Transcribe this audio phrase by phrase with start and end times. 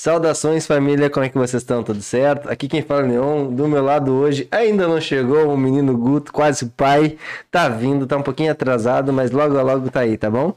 [0.00, 1.82] Saudações família, como é que vocês estão?
[1.82, 2.48] Tudo certo?
[2.48, 6.32] Aqui quem fala é Leon, do meu lado hoje ainda não chegou o menino Guto,
[6.32, 7.18] quase pai,
[7.50, 10.54] tá vindo, tá um pouquinho atrasado, mas logo logo tá aí, tá bom?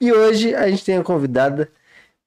[0.00, 1.70] E hoje a gente tem uma convidada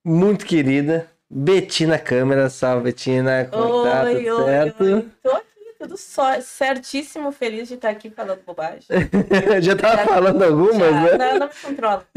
[0.06, 2.50] muito querida, Betina Câmara.
[2.50, 4.06] Salve Betina, como oi, tá?
[4.06, 4.84] Tudo oi, certo?
[4.86, 5.06] Oi.
[5.22, 5.53] Tô aqui,
[5.84, 8.88] tudo só, certíssimo, feliz de estar aqui falando bobagem.
[9.62, 11.18] Já tava falando algumas, Já, né?
[11.18, 12.08] Não, não me controla.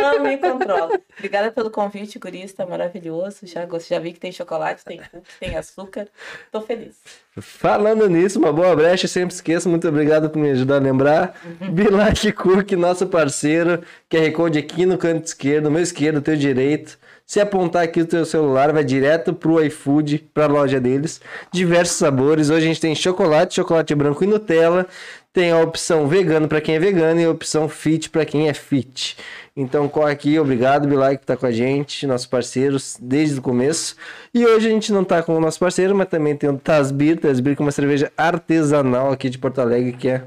[0.00, 1.00] Não me controla.
[1.18, 3.38] Obrigada pelo convite, gurista, maravilhoso.
[3.46, 6.06] Já, já vi que tem chocolate, tem cookie, tem açúcar.
[6.52, 6.96] Tô feliz.
[7.40, 9.68] Falando nisso, uma boa brecha, sempre esqueço.
[9.68, 11.34] Muito obrigado por me ajudar a lembrar.
[11.72, 13.82] Bilac Cook, nosso parceiro.
[14.08, 16.96] QR Code aqui no canto esquerdo, meu esquerdo, teu direito.
[17.30, 21.20] Se apontar aqui o teu celular, vai direto pro iFood, pra loja deles.
[21.52, 22.50] Diversos sabores.
[22.50, 24.84] Hoje a gente tem chocolate, chocolate branco e Nutella.
[25.32, 28.52] Tem a opção vegano para quem é vegano e a opção fit para quem é
[28.52, 29.16] fit.
[29.56, 33.94] Então corre aqui, obrigado Bilai que tá com a gente, nossos parceiros desde o começo.
[34.34, 37.20] E hoje a gente não tá com o nosso parceiro, mas também tem o Tasbir,
[37.20, 40.24] Tasbir que é uma cerveja artesanal aqui de Porto Alegre que é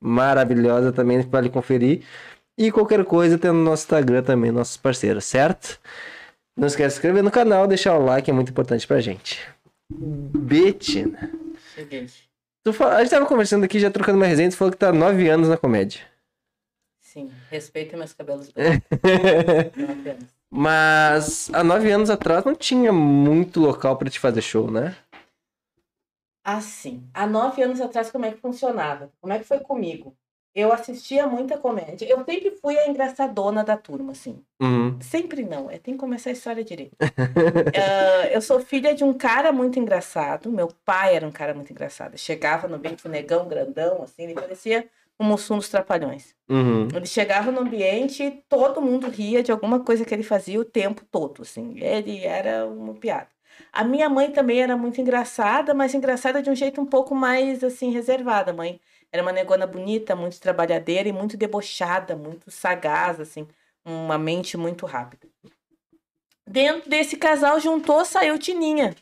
[0.00, 2.00] maravilhosa também, vale conferir.
[2.58, 5.78] E qualquer coisa tem no nosso Instagram também, nossos parceiros, certo?
[6.56, 9.40] Não esquece de se inscrever no canal, deixar o like, é muito importante pra gente.
[9.90, 11.30] Betina.
[12.64, 14.90] Tu fala- a gente tava conversando aqui, já trocando uma resenha, tu falou que tá
[14.90, 16.00] há nove anos na comédia.
[17.00, 18.82] Sim, respeita meus cabelos brancos.
[20.50, 24.96] Mas há nove anos atrás não tinha muito local pra te fazer show, né?
[26.44, 29.10] Assim, há nove anos atrás, como é que funcionava?
[29.20, 30.14] Como é que foi comigo?
[30.54, 32.04] Eu assistia muita comédia.
[32.06, 34.44] Eu sempre fui a engraçadona da turma, assim.
[34.60, 34.98] Uhum.
[35.00, 36.96] Sempre não, é, tem que começar a história direito.
[37.74, 40.50] Ah, eu sou filha de um cara muito engraçado.
[40.50, 42.16] Meu pai era um cara muito engraçado.
[42.16, 44.86] Chegava no ambiente, um negão grandão, assim, ele parecia
[45.18, 46.34] o Mussum dos Trapalhões.
[46.48, 46.88] Uhum.
[46.94, 50.64] Ele chegava no ambiente e todo mundo ria de alguma coisa que ele fazia o
[50.64, 51.74] tempo todo, assim.
[51.78, 53.28] Ele era uma piada.
[53.72, 57.64] A minha mãe também era muito engraçada, mas engraçada de um jeito um pouco mais,
[57.64, 58.50] assim, reservada.
[58.50, 58.80] A mãe
[59.12, 63.46] era uma negona bonita, muito trabalhadeira e muito debochada, muito sagaz, assim.
[63.84, 65.28] Uma mente muito rápida.
[66.46, 68.96] Dentro desse casal juntou, saiu Tininha,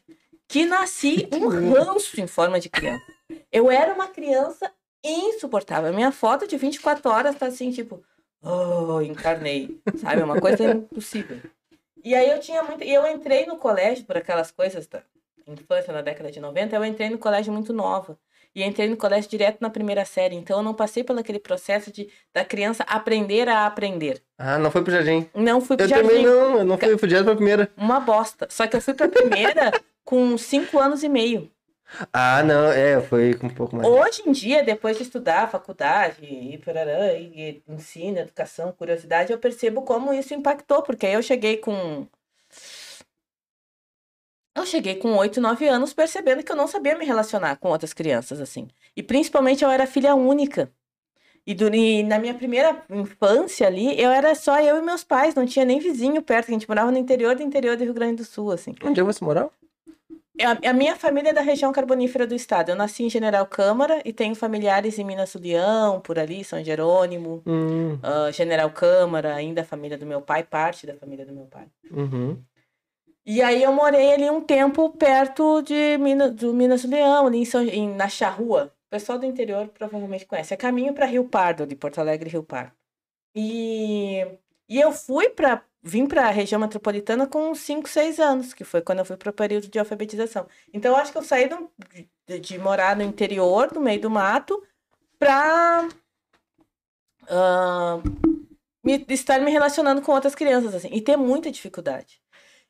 [0.48, 3.04] que nasci um ranço em forma de criança.
[3.52, 4.72] Eu era uma criança
[5.04, 5.90] insuportável.
[5.90, 8.02] A minha foto de 24 horas tá assim, tipo,
[8.42, 9.80] oh, encarnei.
[9.96, 10.20] Sabe?
[10.20, 11.40] É uma coisa impossível.
[12.02, 12.82] E aí eu tinha muito.
[12.82, 15.02] E eu entrei no colégio por aquelas coisas da
[15.46, 18.18] infância na década de 90, eu entrei no colégio muito nova.
[18.54, 20.34] E entrei no colégio direto na primeira série.
[20.34, 24.22] Então eu não passei pelo aquele processo de da criança aprender a aprender.
[24.38, 25.28] Ah, não foi pro Jardim.
[25.34, 26.08] Não fui pro Eu jardim.
[26.08, 27.70] também não, eu não fui, fui direto pra primeira.
[27.76, 28.48] Uma bosta.
[28.50, 29.70] Só que eu fui pra primeira
[30.04, 31.50] com 5 anos e meio.
[32.12, 33.88] Ah, não, é, foi com um pouco mais.
[33.88, 39.82] Hoje em dia, depois de estudar faculdade e, parará, e ensino, educação, curiosidade, eu percebo
[39.82, 42.06] como isso impactou, porque aí eu cheguei com.
[44.60, 47.92] Eu cheguei com 8, 9 anos percebendo que eu não sabia me relacionar com outras
[47.92, 48.68] crianças, assim.
[48.96, 50.70] E principalmente eu era filha única.
[51.46, 55.34] E, duri- e na minha primeira infância ali, eu era só eu e meus pais,
[55.34, 58.16] não tinha nem vizinho perto, a gente morava no interior do interior do Rio Grande
[58.16, 58.74] do Sul, assim.
[58.84, 59.50] Onde é você morava?
[60.42, 62.70] A, a minha família é da região carbonífera do estado.
[62.70, 66.62] Eu nasci em General Câmara e tenho familiares em Minas do Leão, por ali, São
[66.62, 71.32] Jerônimo, Hum, ah, General Câmara, ainda a família do meu pai, parte da família do
[71.32, 71.66] meu pai.
[71.90, 72.38] uhum.
[73.32, 77.44] E aí eu morei ali um tempo perto de Minas, do Minas Leão, ali em
[77.44, 78.74] São, em, na Charrua.
[78.88, 80.52] O pessoal do interior provavelmente conhece.
[80.52, 82.72] É caminho para Rio Pardo, de Porto Alegre, Rio Pardo.
[83.34, 84.20] E,
[84.68, 88.82] e eu fui para vim para a região metropolitana com 5, 6 anos, que foi
[88.82, 90.46] quando eu fui para o período de alfabetização.
[90.74, 91.70] Então acho que eu saí do-
[92.28, 94.62] de, de morar no interior, no meio do mato,
[95.18, 95.88] para
[98.84, 102.20] me, estar me relacionando com outras crianças assim, e ter muita dificuldade.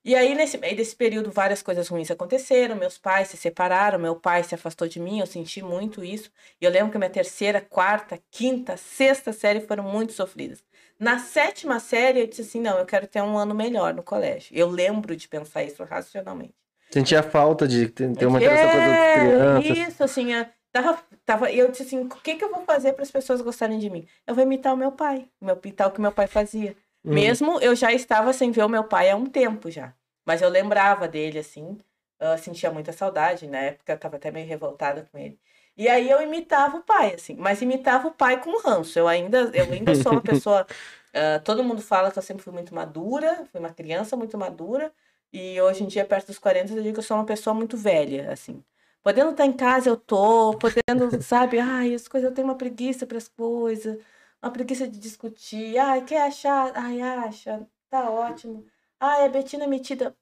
[0.02, 2.74] E aí, nesse meio desse período, várias coisas ruins aconteceram.
[2.74, 6.30] Meus pais se separaram, meu pai se afastou de mim, eu senti muito isso.
[6.60, 10.64] E eu lembro que minha terceira, quarta, quinta, sexta série foram muito sofridas.
[10.98, 14.56] Na sétima série, eu disse assim: não, eu quero ter um ano melhor no colégio.
[14.56, 16.54] Eu lembro de pensar isso racionalmente.
[16.90, 19.88] Sentia falta de ter ter uma as outras É, crianças.
[19.88, 23.02] Isso, assim, eu tava, tava, eu disse assim: o que, que eu vou fazer para
[23.02, 24.06] as pessoas gostarem de mim?
[24.26, 26.74] Eu vou imitar o meu pai, imitar o que meu pai fazia.
[27.04, 27.14] Hum.
[27.14, 29.94] Mesmo eu já estava sem ver o meu pai há um tempo já.
[30.24, 31.78] Mas eu lembrava dele, assim.
[32.18, 33.46] Eu sentia muita saudade.
[33.46, 35.38] Na época eu estava até meio revoltada com ele.
[35.76, 37.34] E aí eu imitava o pai, assim.
[37.36, 38.98] Mas imitava o pai com ranço.
[38.98, 40.66] Eu ainda, eu ainda sou uma pessoa.
[41.14, 43.46] ah, todo mundo fala que eu sempre fui muito madura.
[43.50, 44.92] Fui uma criança muito madura.
[45.32, 47.76] E hoje em dia, perto dos 40, eu digo que eu sou uma pessoa muito
[47.76, 48.62] velha, assim.
[49.02, 50.54] Podendo estar em casa, eu tô.
[50.58, 51.58] Podendo, sabe?
[51.58, 53.98] Ai, as coisas, eu tenho uma preguiça para as coisas.
[54.42, 55.78] Uma preguiça de discutir.
[55.78, 56.72] Ai, quer achar?
[56.74, 57.66] Ai, acha.
[57.88, 58.64] Tá ótimo.
[58.98, 60.14] Ai, a Betina é metida.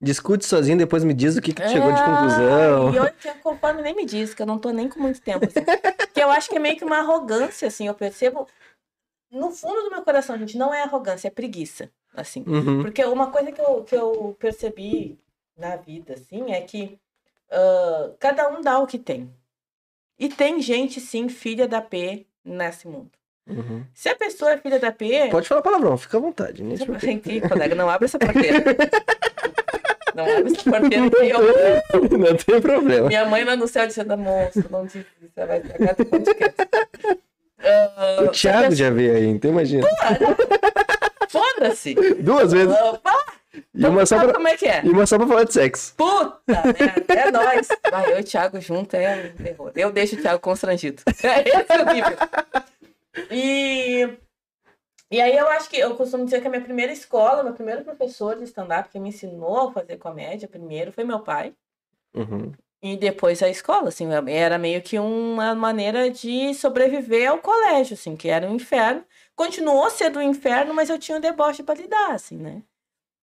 [0.00, 2.88] Discute sozinho, depois me diz o que, que tu chegou de conclusão.
[2.88, 5.44] Ah, E hoje, conforme nem me diz, que eu não tô nem com muito tempo.
[5.44, 5.60] Assim.
[6.12, 8.46] que eu acho que é meio que uma arrogância, assim, eu percebo.
[9.30, 12.42] No fundo do meu coração, gente, não é arrogância, é preguiça, assim.
[12.46, 12.82] Uhum.
[12.82, 15.18] Porque uma coisa que eu, que eu percebi
[15.56, 16.98] na vida, assim, é que
[17.50, 19.32] ah, cada um dá o que tem.
[20.18, 23.10] E tem gente, sim, filha da P nesse mundo.
[23.50, 23.82] Uhum.
[23.94, 26.62] Se a pessoa é filha da P, Pode falar palavrão, fica à vontade.
[27.00, 28.62] Gente, colega, não abre essa porteira.
[30.12, 32.18] Não abre essa porteira que eu.
[32.18, 33.06] Não tem problema.
[33.06, 36.54] Minha mãe lá no céu dizendo, moço, não isso, você vai estragar teu podcast.
[37.62, 39.86] Ah, O Thiago já veio aí, então imagina.
[41.28, 41.94] Foda-se!
[42.18, 42.74] Duas vezes.
[42.74, 43.24] Ah, pá,
[43.74, 44.80] E uma só pra, Como é que é?
[44.84, 45.94] e uma só pra falar de sexo.
[45.96, 47.68] Puta merda, é nóis.
[47.90, 49.72] Vai, eu e o Thiago junto é um terror.
[49.76, 51.02] Eu deixo o Thiago constrangido.
[51.22, 52.16] É esse o nível.
[53.30, 54.18] E,
[55.10, 57.84] e aí eu acho que eu costumo dizer que a minha primeira escola, meu primeiro
[57.84, 61.54] professor de stand-up que me ensinou a fazer comédia primeiro foi meu pai.
[62.14, 62.52] Uhum.
[62.82, 68.16] E depois a escola, assim, era meio que uma maneira de sobreviver ao colégio, assim,
[68.16, 69.04] que era um inferno.
[69.36, 72.62] Continuou sendo um inferno, mas eu tinha um deboche para lidar, assim, né?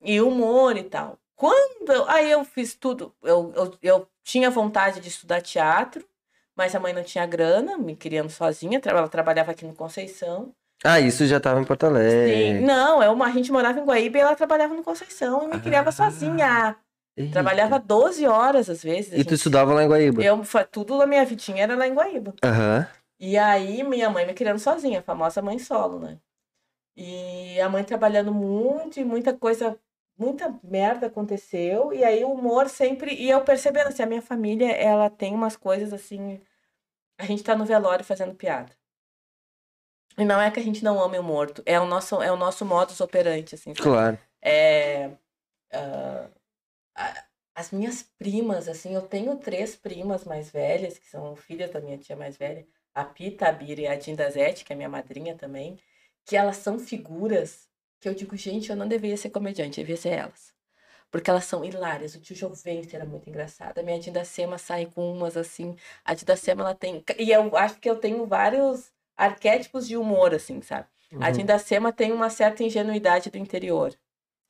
[0.02, 1.18] E humor e tal.
[1.36, 6.08] Quando aí eu fiz tudo, eu, eu, eu tinha vontade de estudar teatro,
[6.58, 10.52] mas a mãe não tinha grana, me criando sozinha, ela trabalhava aqui no Conceição.
[10.84, 12.60] Ah, isso já tava em Porto Sim, Alegre.
[12.62, 15.62] não, é uma, a gente morava em Guaíba e ela trabalhava no Conceição e me
[15.62, 15.94] criava Ah.
[15.94, 16.76] sozinha.
[17.16, 17.32] Eita.
[17.34, 19.08] Trabalhava 12 horas às vezes.
[19.12, 20.22] E tu gente- estudava lá em Guaíba?
[20.24, 20.40] eu,
[20.72, 22.34] tudo na minha vidinha era lá em Guaíba.
[22.44, 22.88] Aham.
[23.20, 26.20] E aí, minha mãe me criando sozinha, a famosa mãe solo, né?
[26.96, 29.78] E a mãe trabalhando muito e muita coisa,
[30.18, 31.94] muita merda aconteceu.
[31.94, 33.14] E aí o humor sempre.
[33.14, 36.42] E eu percebendo assim, a minha família, ela tem umas coisas assim.
[37.18, 38.72] A gente tá no velório fazendo piada.
[40.18, 42.36] E não é que a gente não ame o morto, é o nosso, é o
[42.36, 43.70] nosso modus operandi, assim.
[43.76, 43.82] sabe?
[43.84, 44.20] Claro.
[44.42, 45.12] É,
[46.96, 47.24] a-
[47.56, 51.98] as minhas primas, assim, eu tenho três primas mais velhas, que são filhas da minha
[51.98, 55.80] tia mais velha, a Pita, a Bira e a Dindazete, que é minha madrinha também,
[56.26, 57.67] que elas são figuras
[58.00, 60.54] que eu digo, gente, eu não deveria ser comediante, eu devia ser elas.
[61.12, 62.16] Porque elas são hilárias.
[62.16, 63.80] O tio Jovente era muito engraçado.
[63.80, 65.76] A minha Dindacema sai com umas assim.
[66.06, 67.04] A Dindacema, ela tem.
[67.18, 70.88] E eu acho que eu tenho vários arquétipos de humor, assim, sabe?
[71.20, 71.32] A Uhum.
[71.32, 73.98] Dindacema tem uma certa ingenuidade do interior,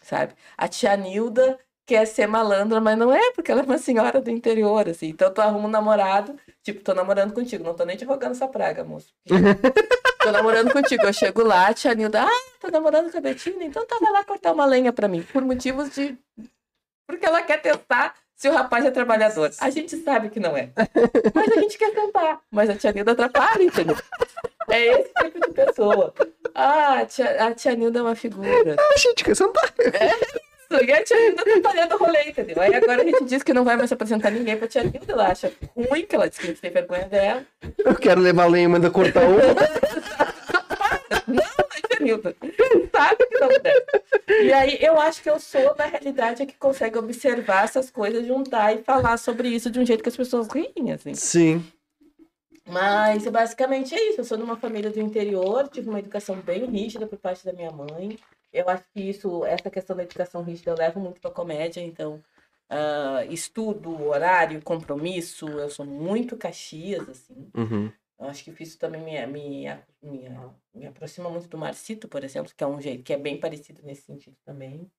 [0.01, 0.35] sabe?
[0.57, 4.29] A tia Nilda quer ser malandra, mas não é, porque ela é uma senhora do
[4.29, 5.07] interior, assim.
[5.07, 8.47] Então tu arruma um namorado, tipo, tô namorando contigo, não tô nem te rogando essa
[8.47, 9.13] praga, moço.
[10.21, 13.63] tô namorando contigo, eu chego lá, a tia Nilda, ah, tô namorando com a Betina,
[13.63, 16.17] então tá, vai lá cortar uma lenha pra mim, por motivos de...
[17.07, 19.49] Porque ela quer testar se o rapaz é trabalhador.
[19.61, 20.71] A gente sabe que não é.
[21.33, 22.41] Mas a gente quer tentar.
[22.51, 23.95] Mas a tia Nilda atrapalha, entendeu?
[24.69, 26.13] É esse tipo de pessoa.
[26.53, 28.75] Ah, a tia, a tia Nilda é uma figura.
[28.77, 29.73] A gente quer sentar.
[30.69, 32.61] E a tia Nilda atrapalhando o rolê, entendeu?
[32.61, 35.13] Aí agora a gente diz que não vai mais apresentar ninguém pra tia Nilda.
[35.13, 37.45] Ela acha ruim, que ela diz que a gente tem vergonha dela.
[37.77, 39.37] Eu quero levar lenha e manda cortar um.
[41.27, 42.35] Não, a tia Nilda.
[42.91, 43.85] Sabe que não deve.
[44.43, 48.25] E aí eu acho que eu sou, na realidade, a que consegue observar essas coisas,
[48.25, 51.13] juntar e falar sobre isso de um jeito que as pessoas riem, assim.
[51.13, 51.65] Sim.
[52.67, 54.19] Mas basicamente é isso.
[54.19, 57.53] Eu sou de uma família do interior, tive uma educação bem rígida por parte da
[57.53, 58.17] minha mãe.
[58.51, 62.23] Eu acho que isso, essa questão da educação rígida, eu levo muito pra comédia, então.
[62.69, 67.51] ah, estudo, horário, compromisso, eu sou muito caxias, assim.
[67.55, 67.91] Uhum.
[68.19, 69.65] Eu acho que isso também me, me,
[70.03, 70.29] me,
[70.75, 73.81] me aproxima muito do Marcito, por exemplo, que é um jeito que é bem parecido
[73.83, 74.91] nesse sentido também.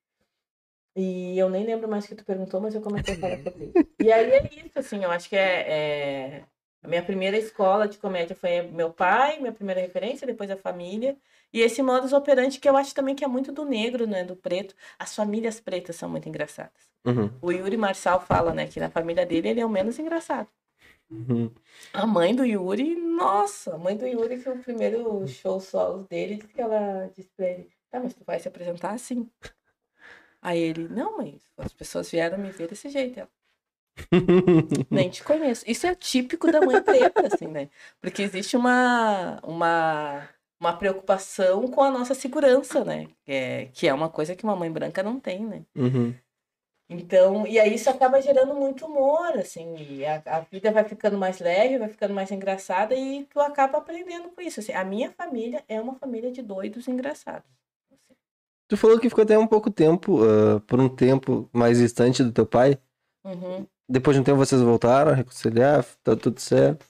[0.96, 3.66] E eu nem lembro mais o que tu perguntou, mas eu comecei a falar sobre
[3.66, 3.76] isso.
[3.98, 6.44] E aí é isso, assim, eu acho que é, é-
[6.82, 11.16] A minha primeira escola de comédia foi meu pai, minha primeira referência, depois a família.
[11.52, 14.24] E esse modus operandi que eu acho também que é muito do negro, né?
[14.24, 14.74] Do preto.
[14.98, 16.88] As famílias pretas são muito engraçadas.
[17.04, 17.30] Uhum.
[17.40, 20.48] O Yuri Marçal fala, né, que na família dele ele é o menos engraçado.
[21.10, 21.50] Uhum.
[21.92, 26.36] A mãe do Yuri, nossa, a mãe do Yuri, que o primeiro show solo dele,
[26.36, 29.28] disse que ela disse pra ele, tá, mas tu vai se apresentar assim.
[30.42, 33.20] Aí ele, não, mãe, as pessoas vieram me ver desse jeito.
[33.20, 33.30] Ela,
[34.90, 35.64] nem te conheço.
[35.66, 37.68] Isso é típico da mãe preta, assim, né?
[38.00, 40.28] Porque existe uma, uma,
[40.60, 43.06] uma preocupação com a nossa segurança, né?
[43.24, 45.64] Que é, que é uma coisa que uma mãe branca não tem, né?
[45.76, 46.14] Uhum.
[46.90, 51.38] Então, e aí isso acaba gerando muito humor, assim, a, a vida vai ficando mais
[51.38, 54.60] leve, vai ficando mais engraçada e tu acaba aprendendo com isso.
[54.60, 57.46] Assim, a minha família é uma família de doidos engraçados.
[57.90, 58.16] assim.
[58.66, 62.32] Tu falou que ficou até um pouco tempo, ah, por um tempo mais distante do
[62.32, 62.78] teu pai.
[63.22, 63.66] Uhum.
[63.86, 66.86] Depois de um tempo vocês voltaram a reconciliar, tá tudo certo.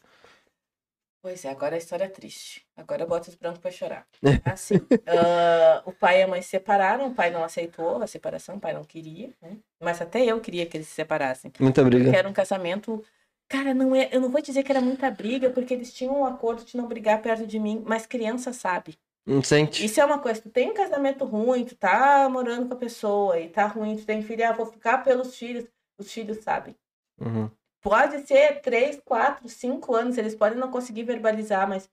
[1.20, 2.64] Pois é, agora a história é triste.
[2.76, 4.06] Agora bota os brancos pra chorar.
[4.44, 8.56] Assim, ah, o pai e a mãe se separaram, o pai não aceitou a separação,
[8.56, 9.56] o pai não queria, né?
[9.82, 11.52] Mas até eu queria que eles se separassem.
[11.58, 12.04] Muita briga.
[12.04, 13.04] Porque era um casamento.
[13.48, 16.24] Cara, não é, eu não vou dizer que era muita briga, porque eles tinham um
[16.24, 18.96] acordo de não brigar perto de mim, mas criança sabe.
[19.26, 19.84] Não sente?
[19.84, 23.38] Isso é uma coisa, tu tem um casamento ruim, tu tá morando com a pessoa
[23.38, 25.66] e tá ruim, tu tem filho, ah, vou ficar pelos filhos.
[25.98, 26.76] Os filhos sabem.
[27.20, 27.50] Uhum.
[27.80, 31.88] Pode ser três, quatro, cinco anos, eles podem não conseguir verbalizar, mas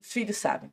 [0.00, 0.72] os filhos sabem.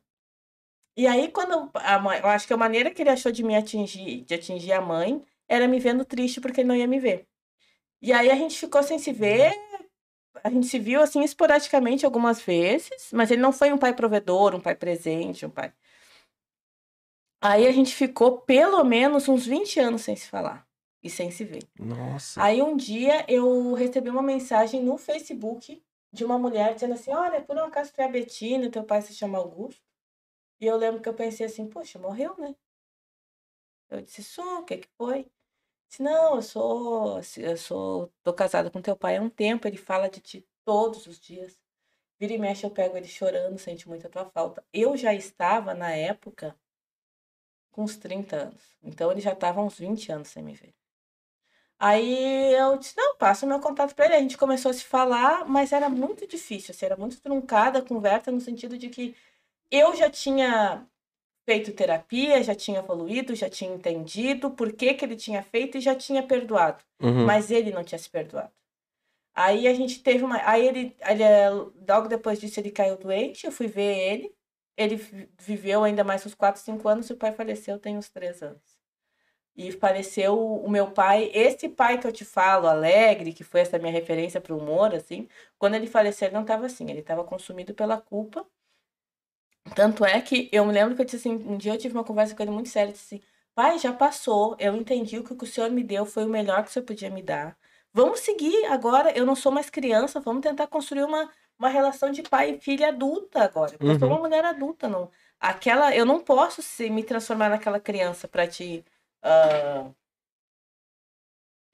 [0.96, 3.56] E aí, quando a mãe, eu acho que a maneira que ele achou de me
[3.56, 7.26] atingir, de atingir a mãe, era me vendo triste porque ele não ia me ver.
[8.02, 9.54] E aí a gente ficou sem se ver,
[10.44, 14.54] a gente se viu assim esporadicamente algumas vezes, mas ele não foi um pai provedor,
[14.54, 15.72] um pai presente, um pai.
[17.40, 20.66] Aí a gente ficou pelo menos uns 20 anos sem se falar
[21.02, 21.62] e sem se ver.
[21.78, 22.42] Nossa.
[22.42, 25.82] Aí um dia eu recebi uma mensagem no Facebook
[26.12, 29.02] de uma mulher dizendo assim: Olha, por um acaso tu é a Betina, teu pai
[29.02, 29.82] se chama Augusto.
[30.60, 32.54] E eu lembro que eu pensei assim: Poxa, morreu, né?
[33.90, 35.30] Eu disse: Sou, o que que foi?
[35.88, 39.76] Disse: Não, eu sou, eu sou, tô casada com teu pai há um tempo, ele
[39.76, 41.60] fala de ti todos os dias.
[42.18, 44.64] Vira e mexe, eu pego ele chorando, sente muito a tua falta.
[44.72, 46.56] Eu já estava, na época,
[47.72, 48.62] com uns 30 anos.
[48.80, 50.72] Então ele já estava há uns 20 anos sem me ver.
[51.84, 54.14] Aí eu disse, não, passa o meu contato para ele.
[54.14, 57.82] A gente começou a se falar, mas era muito difícil, assim, era muito truncada a
[57.82, 59.16] conversa no sentido de que
[59.70, 60.86] eu já tinha
[61.46, 65.80] feito terapia, já tinha evoluído, já tinha entendido por que, que ele tinha feito e
[65.80, 66.84] já tinha perdoado.
[67.02, 67.26] Uhum.
[67.26, 68.52] Mas ele não tinha se perdoado.
[69.34, 70.38] Aí a gente teve uma.
[70.48, 71.24] Aí ele, ele,
[71.88, 74.34] logo depois disso, ele caiu doente, eu fui ver ele.
[74.76, 78.08] Ele vi- viveu ainda mais uns 4, 5 anos e o pai faleceu tem uns
[78.10, 78.71] 3 anos.
[79.56, 83.78] E faleceu o meu pai, esse pai que eu te falo, alegre, que foi essa
[83.78, 85.28] minha referência para o humor, assim,
[85.58, 88.46] quando ele faleceu, ele não estava assim, ele estava consumido pela culpa.
[89.74, 92.04] Tanto é que eu me lembro que eu disse assim, um dia eu tive uma
[92.04, 95.32] conversa com ele muito séria, eu disse assim, pai, já passou, eu entendi o que
[95.44, 97.56] o senhor me deu foi o melhor que o senhor podia me dar.
[97.92, 102.22] Vamos seguir agora, eu não sou mais criança, vamos tentar construir uma, uma relação de
[102.22, 103.78] pai e filha adulta agora.
[103.84, 104.10] Eu sou Uhum.
[104.10, 105.10] uma mulher adulta, não.
[105.38, 108.84] Aquela, eu não posso se me transformar naquela criança para te
[109.22, 109.90] ah,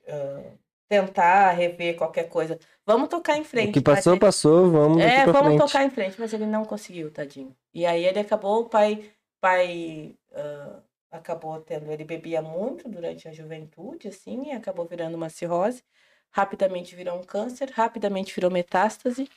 [0.08, 0.52] ah,
[0.88, 2.58] tentar rever qualquer coisa.
[2.86, 3.70] Vamos tocar em frente.
[3.70, 5.58] O que passou, ele- passou, vamos é, vamos frente.
[5.66, 7.54] tocar em frente, mas ele não conseguiu, tadinho.
[7.74, 13.32] E aí ele acabou, o pai, pai ah, acabou tendo, ele bebia muito durante a
[13.32, 15.82] juventude, assim, e acabou virando uma cirrose.
[16.30, 19.28] Rapidamente virou um câncer, rapidamente virou metástase.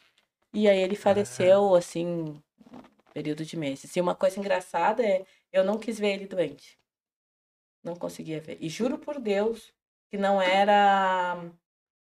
[0.53, 2.41] E aí ele faleceu, assim,
[3.13, 3.95] período de meses.
[3.95, 6.77] E uma coisa engraçada é, eu não quis ver ele doente.
[7.83, 8.57] Não conseguia ver.
[8.61, 9.73] E juro por Deus
[10.09, 11.37] que não era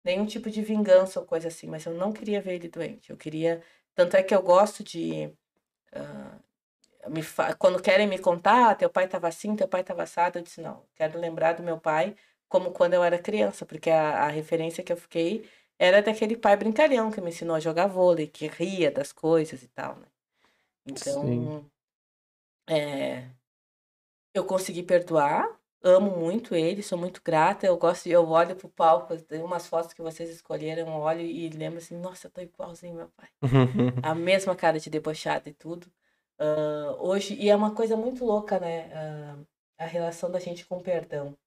[0.05, 3.09] nenhum tipo de vingança ou coisa assim, mas eu não queria ver ele doente.
[3.11, 3.63] Eu queria.
[3.95, 5.31] Tanto é que eu gosto de.
[5.93, 6.39] ah,
[7.09, 10.39] me fa- Quando querem me contar, "Ah, teu pai estava assim, teu pai estava assado,
[10.39, 12.15] eu disse, não, quero lembrar do meu pai
[12.47, 15.49] como quando eu era criança, porque a, a referência que eu fiquei
[15.79, 19.67] era daquele pai brincalhão que me ensinou a jogar vôlei, que ria das coisas e
[19.69, 20.07] tal, né?
[20.87, 21.69] Então,
[22.67, 23.29] é,
[24.33, 25.47] eu consegui perdoar,
[25.83, 27.65] amo muito ele, sou muito grata.
[27.67, 31.49] Eu gosto, eu olho pro palco, tem umas fotos que vocês escolheram, eu olho e
[31.49, 33.29] lembro assim, nossa, eu tô igualzinho meu pai.
[34.03, 35.87] A mesma cara de debochado e tudo.
[36.39, 38.91] Ah, hoje, e é uma coisa muito louca, né?
[38.93, 39.37] ah,
[39.77, 41.37] a relação da gente com o perdão.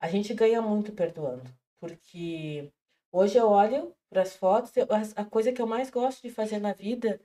[0.00, 1.44] A gente ganha muito perdoando,
[1.80, 2.70] porque
[3.12, 6.30] hoje eu olho para as fotos, eu- a- a coisa que eu mais gosto de
[6.30, 7.20] fazer na vida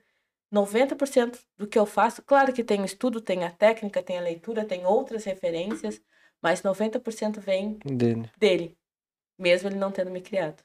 [0.50, 4.22] 90% do que eu faço, claro que tem o estudo, tem a técnica, tem a
[4.22, 6.00] leitura, tem outras referências,
[6.42, 8.30] mas 90% vem Dele.
[8.36, 8.78] dele,
[9.38, 10.62] mesmo ele não tendo me criado.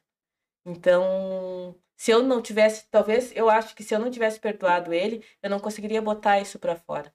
[0.66, 5.24] Então, se eu não tivesse, talvez eu acho que se eu não tivesse perdoado ele,
[5.42, 7.14] eu não conseguiria botar isso pra fora.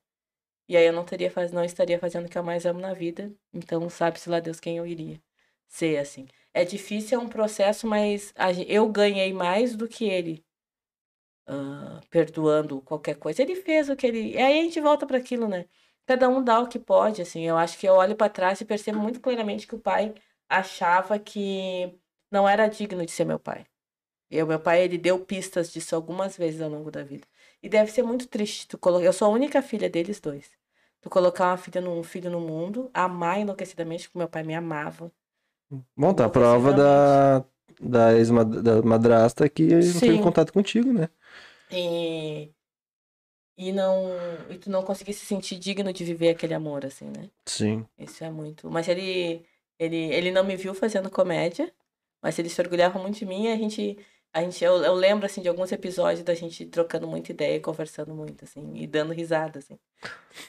[0.68, 2.92] E aí eu não teria faz, não estaria fazendo o que eu mais amo na
[2.92, 3.32] vida.
[3.52, 5.20] Então, sabe-se lá Deus quem eu iria
[5.68, 6.26] ser assim.
[6.52, 8.32] É difícil, é um processo, mas
[8.66, 10.44] eu ganhei mais do que ele
[11.46, 13.42] ah, perdoando qualquer coisa.
[13.42, 14.32] Ele fez o que ele.
[14.32, 15.66] E aí a gente volta para aquilo, né?
[16.06, 17.42] Cada um dá o que pode, assim.
[17.44, 20.14] Eu acho que eu olho para trás e percebo muito claramente que o pai
[20.48, 21.98] achava que
[22.30, 23.66] não era digno de ser meu pai.
[24.30, 27.26] E o meu pai, ele deu pistas disso algumas vezes ao longo da vida.
[27.62, 29.04] E deve ser muito triste tu colocar.
[29.04, 30.50] Eu sou a única filha deles dois.
[31.00, 34.54] Tu colocar uma filha num um filho no mundo, amar enlouquecidamente, porque meu pai me
[34.54, 35.12] amava.
[35.96, 37.44] Bom, tá a prova da,
[37.80, 41.08] da ex-madrasta que não teve contato contigo, né?
[41.70, 42.52] E,
[43.56, 44.10] e não.
[44.50, 47.30] E tu não conseguir se sentir digno de viver aquele amor, assim, né?
[47.46, 47.86] Sim.
[47.98, 48.70] Isso é muito.
[48.70, 49.44] Mas ele,
[49.78, 51.72] ele, ele não me viu fazendo comédia,
[52.22, 53.44] mas ele se orgulhava muito de mim.
[53.46, 53.98] e A gente,
[54.32, 58.14] A gente, eu, eu lembro, assim, de alguns episódios da gente trocando muita ideia, conversando
[58.14, 59.78] muito, assim, e dando risada, assim.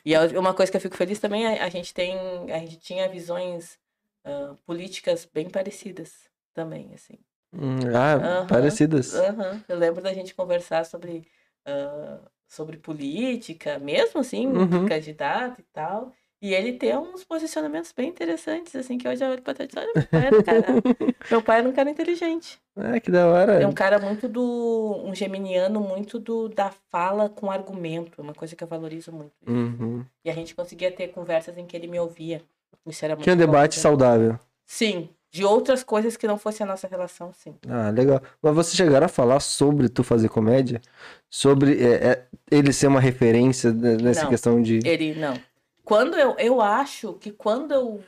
[0.05, 2.15] E a- uma coisa que eu fico feliz também, é a gente tem,
[2.51, 3.79] a gente tinha visões
[4.25, 7.13] ah, políticas bem parecidas também, assim.
[7.53, 8.47] Hum, ah, Aham.
[8.47, 9.13] parecidas.
[9.15, 9.63] Aham.
[9.69, 11.25] Eu lembro da gente conversar sobre,
[11.65, 14.85] ah, sobre política, mesmo assim, Uhum.
[14.87, 16.11] candidato e tal.
[16.39, 19.79] E ele tem uns posicionamentos bem interessantes, assim, que hoje eu olho pra trás e
[19.79, 20.65] olha, meu pai era um cara,
[21.31, 22.59] meu pai era um cara inteligente.
[22.75, 23.53] Ah, que da hora.
[23.53, 25.01] É um cara muito do.
[25.03, 28.21] um geminiano muito do da fala com argumento.
[28.21, 29.33] É uma coisa que eu valorizo muito.
[29.47, 30.05] Uhum.
[30.23, 32.43] E a gente conseguia ter conversas em que ele me ouvia.
[32.85, 34.39] Isso era muito Tinha um bom, debate saudável.
[34.63, 35.09] Sim.
[35.29, 37.57] De outras coisas que não fosse a nossa relação, sim.
[37.67, 38.21] Ah, legal.
[38.41, 40.81] Mas vocês chegaram a falar sobre tu fazer comédia?
[41.29, 44.29] Sobre é, é, ele ser uma referência nessa Não.
[44.29, 44.79] questão de.
[44.87, 45.39] Ele não.
[45.83, 48.03] Quando eu, eu acho que quando eu.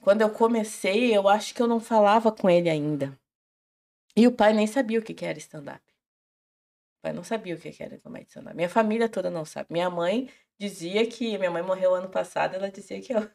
[0.00, 3.18] Quando eu comecei, eu acho que eu não falava com ele ainda.
[4.16, 5.82] E o pai nem sabia o que que era stand-up.
[6.98, 8.56] O pai não sabia o que que era comédia stand-up.
[8.56, 9.66] Minha família toda não sabe.
[9.70, 11.36] Minha mãe dizia que.
[11.36, 13.28] Minha mãe morreu ano passado, ela dizia que eu.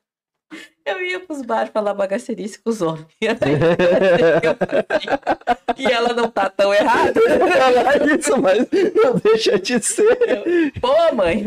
[0.85, 3.07] Eu ia pros bares falar bagacerice com os homens.
[5.77, 7.19] E eu ela não tá tão errada.
[7.19, 10.73] falar isso, mas não deixa de ser.
[10.79, 11.43] Pô, mãe!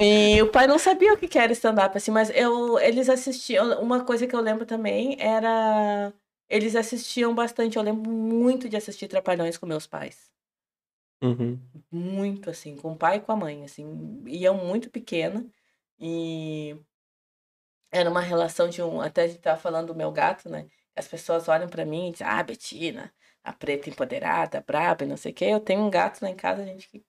[0.00, 3.80] E o pai não sabia o que que era stand-up, assim, mas eu, eles assistiam.
[3.80, 6.12] Uma coisa que eu lembro também era.
[6.50, 7.76] Eles assistiam bastante.
[7.76, 10.30] Eu lembro muito de assistir Trapalhões com meus pais.
[11.22, 11.58] Uhum.
[11.90, 14.22] Muito, assim, com o pai e com a mãe, assim.
[14.26, 15.46] E eu muito pequena.
[16.00, 16.76] E
[17.90, 19.00] era uma relação de um.
[19.00, 20.66] Até a gente tava falando do meu gato, né?
[20.96, 25.16] As pessoas olham pra mim e dizem, ah, Betina, a preta empoderada, braba e não
[25.16, 25.46] sei o quê.
[25.46, 27.04] Eu tenho um gato lá em casa, gente, que.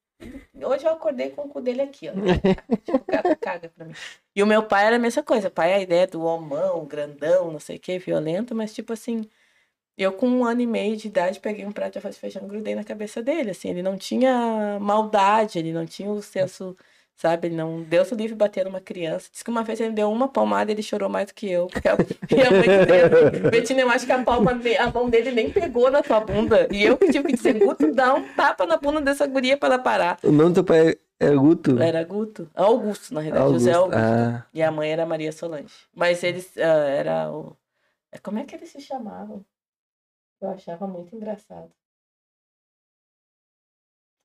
[0.62, 2.14] Hoje eu acordei com o cu dele aqui, ó.
[2.14, 3.94] Tipo, o gato caga pra mim.
[4.36, 5.48] E o meu pai era a mesma coisa.
[5.48, 8.94] O pai é a ideia do homão, grandão, não sei o quê, violento, mas tipo
[8.94, 9.28] assim.
[9.98, 12.44] Eu, com um ano e meio de idade, peguei um prato de arroz e feijão
[12.46, 13.52] e grudei na cabeça dele.
[13.52, 16.76] Assim, ele não tinha maldade, ele não tinha o senso,
[17.20, 17.48] sabe?
[17.48, 17.84] Ele não.
[17.84, 19.30] Deus o livre bater numa criança.
[19.32, 21.68] Diz que uma vez ele deu uma palmada e ele chorou mais do que eu.
[21.68, 21.98] Porque a,
[22.36, 25.92] e a mãe dizia, Betina, eu acho que a palma a mão dele nem pegou
[25.92, 26.68] na tua bunda.
[26.72, 29.68] E eu que tive que dizer, Guto, dá um tapa na bunda dessa guria pra
[29.74, 30.18] ela parar.
[30.24, 31.82] O nome do teu pai é Guto?
[31.82, 32.50] Era Guto.
[32.56, 33.52] Augusto, na verdade.
[33.52, 33.98] José Augusto.
[33.98, 34.16] Augusto.
[34.16, 35.74] Ah, E a mãe era Maria Solange.
[35.94, 36.58] Mas eles.
[36.58, 37.56] ah, era o.
[38.12, 39.44] é, Como é que eles se chamavam?
[40.42, 41.70] Eu achava muito engraçado.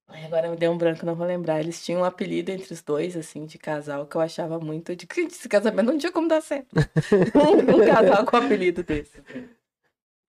[0.06, 1.60] Ai, agora me deu um branco, não vou lembrar.
[1.60, 4.94] Eles tinham um apelido entre os dois, assim, de casal, que eu achava muito.
[4.94, 6.74] De que esse casamento não tinha como dar certo.
[7.34, 9.22] um, um casal com apelido desse.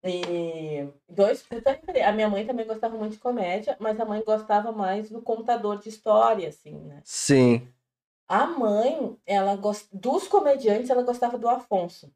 [0.03, 1.43] E dois.
[2.05, 5.79] A minha mãe também gostava muito de comédia, mas a mãe gostava mais do contador
[5.79, 7.01] de história, assim, né?
[7.03, 7.67] sim.
[8.27, 9.87] A mãe, ela gost...
[9.93, 12.11] dos comediantes, ela gostava do Afonso.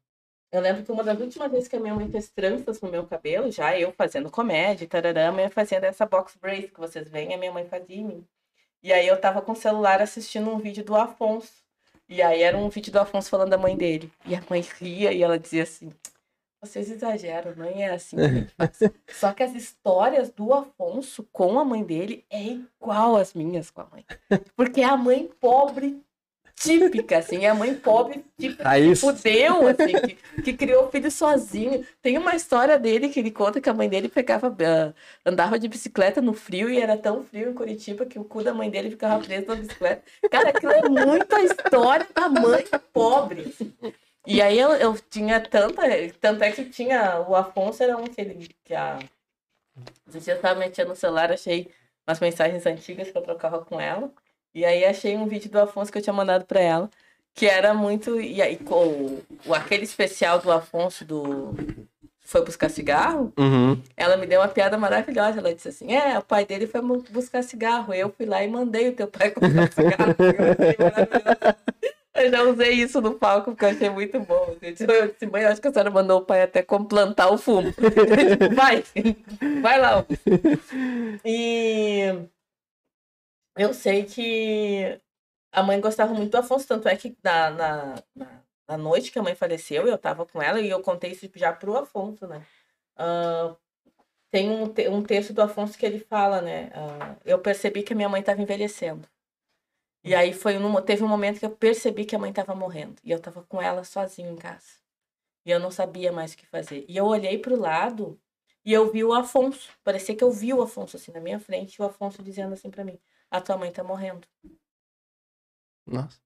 [0.52, 3.06] Eu lembro que uma das últimas vezes que a minha mãe fez tranças no meu
[3.06, 7.34] cabelo, já eu fazendo comédia, tarará, a mãe fazendo essa box brace que vocês veem,
[7.34, 8.26] a minha mãe fazia em mim.
[8.82, 11.52] E aí eu tava com o celular assistindo um vídeo do Afonso.
[12.08, 14.10] E aí era um vídeo do Afonso falando da mãe dele.
[14.26, 15.92] E a mãe ria e ela dizia assim:
[16.60, 19.12] vocês exageram, não é assim que.
[19.14, 23.82] Só que as histórias do Afonso com a mãe dele é igual às minhas com
[23.82, 24.04] a mãe.
[24.56, 26.02] Porque é a mãe pobre
[26.60, 29.00] típica, assim, é a mãe pobre típica Raiz.
[29.00, 31.86] fudeu, assim, que, que criou o filho sozinho.
[32.02, 34.92] Tem uma história dele que ele conta que a mãe dele pegava, ah,
[35.24, 38.52] andava de bicicleta no frio e era tão frio em Curitiba que o cu da
[38.52, 40.02] mãe dele ficava preso na bicicleta.
[40.30, 43.54] Cara, aquilo é muito a história da mãe pobre.
[44.26, 45.82] E aí eu, eu tinha tanta.
[46.20, 47.20] Tanto é que tinha.
[47.20, 48.48] O Afonso era um que ele.
[48.64, 48.98] Que a,
[50.06, 51.72] esses dias eu tava mexendo no celular, achei
[52.06, 54.12] umas mensagens antigas que eu trocava com ela.
[54.54, 56.90] E aí achei um vídeo do Afonso que eu tinha mandado pra ela.
[57.34, 58.20] Que era muito.
[58.20, 61.54] E aí, com o, aquele especial do Afonso do.
[62.22, 63.80] Foi buscar cigarro, Uhum.
[63.96, 65.38] ela me deu uma piada maravilhosa.
[65.40, 67.92] Ela disse assim: É, o pai dele foi buscar cigarro.
[67.94, 70.14] Eu fui lá e mandei o teu pai comprar cigarro.
[72.14, 74.54] Eu já usei isso no palco porque eu achei muito bom.
[74.60, 77.30] Eu disse, eu disse, mãe, acho que a senhora mandou o pai até como plantar
[77.32, 77.72] o fumo.
[77.78, 78.84] Eu disse, vai,
[79.62, 80.04] vai lá.
[81.24, 82.14] E
[83.60, 85.00] eu sei que
[85.52, 87.94] a mãe gostava muito do Afonso, tanto é que na, na,
[88.68, 91.52] na, noite que a mãe faleceu, eu tava com ela e eu contei isso já
[91.52, 92.42] pro Afonso, né?
[92.96, 93.54] Ah,
[94.30, 94.64] tem um,
[94.96, 96.70] um texto do Afonso que ele fala, né?
[96.74, 99.06] ah, eu percebi que a minha mãe estava envelhecendo.
[100.02, 102.96] E aí foi num, teve um momento que eu percebi que a mãe estava morrendo.
[103.04, 104.80] E eu estava com ela sozinha em casa.
[105.44, 106.86] E eu não sabia mais o que fazer.
[106.88, 108.18] E eu olhei para o lado
[108.64, 109.70] e eu vi o Afonso.
[109.84, 111.76] Parecia que eu vi o Afonso assim na minha frente.
[111.76, 112.98] E o Afonso dizendo assim para mim:
[113.30, 114.26] A tua mãe tá morrendo.
[115.86, 116.20] Nossa.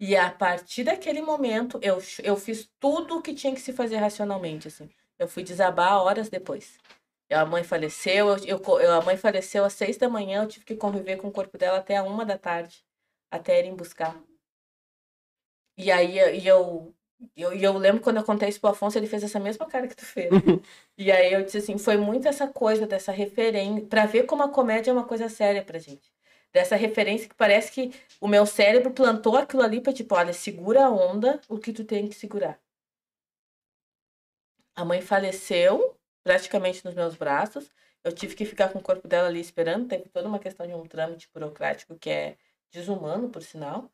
[0.00, 3.96] E a partir daquele momento, eu, eu fiz tudo o que tinha que se fazer
[3.96, 4.88] racionalmente, assim.
[5.18, 6.78] Eu fui desabar horas depois.
[7.30, 10.76] A mãe faleceu, eu, eu, a mãe faleceu às seis da manhã, eu tive que
[10.76, 12.82] conviver com o corpo dela até a uma da tarde,
[13.30, 14.18] até irem buscar.
[15.76, 16.94] E aí e eu,
[17.36, 19.96] eu, eu lembro quando eu contei isso pro Afonso, ele fez essa mesma cara que
[19.96, 20.30] tu fez.
[20.96, 24.48] e aí eu disse assim, foi muito essa coisa, dessa referência, para ver como a
[24.48, 26.10] comédia é uma coisa séria pra gente.
[26.52, 30.86] Dessa referência que parece que o meu cérebro plantou aquilo ali pra tipo, olha, segura
[30.86, 32.58] a onda, o que tu tem que segurar.
[34.74, 37.70] A mãe faleceu, praticamente nos meus braços.
[38.04, 39.88] Eu tive que ficar com o corpo dela ali esperando.
[39.88, 42.38] Teve toda uma questão de um trâmite burocrático que é
[42.70, 43.90] desumano, por sinal.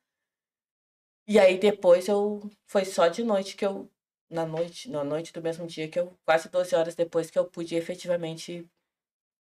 [1.26, 2.50] E aí depois eu.
[2.66, 3.90] Foi só de noite que eu.
[4.28, 6.16] Na noite, na noite do mesmo dia que eu.
[6.24, 8.68] Quase 12 horas depois que eu pude efetivamente.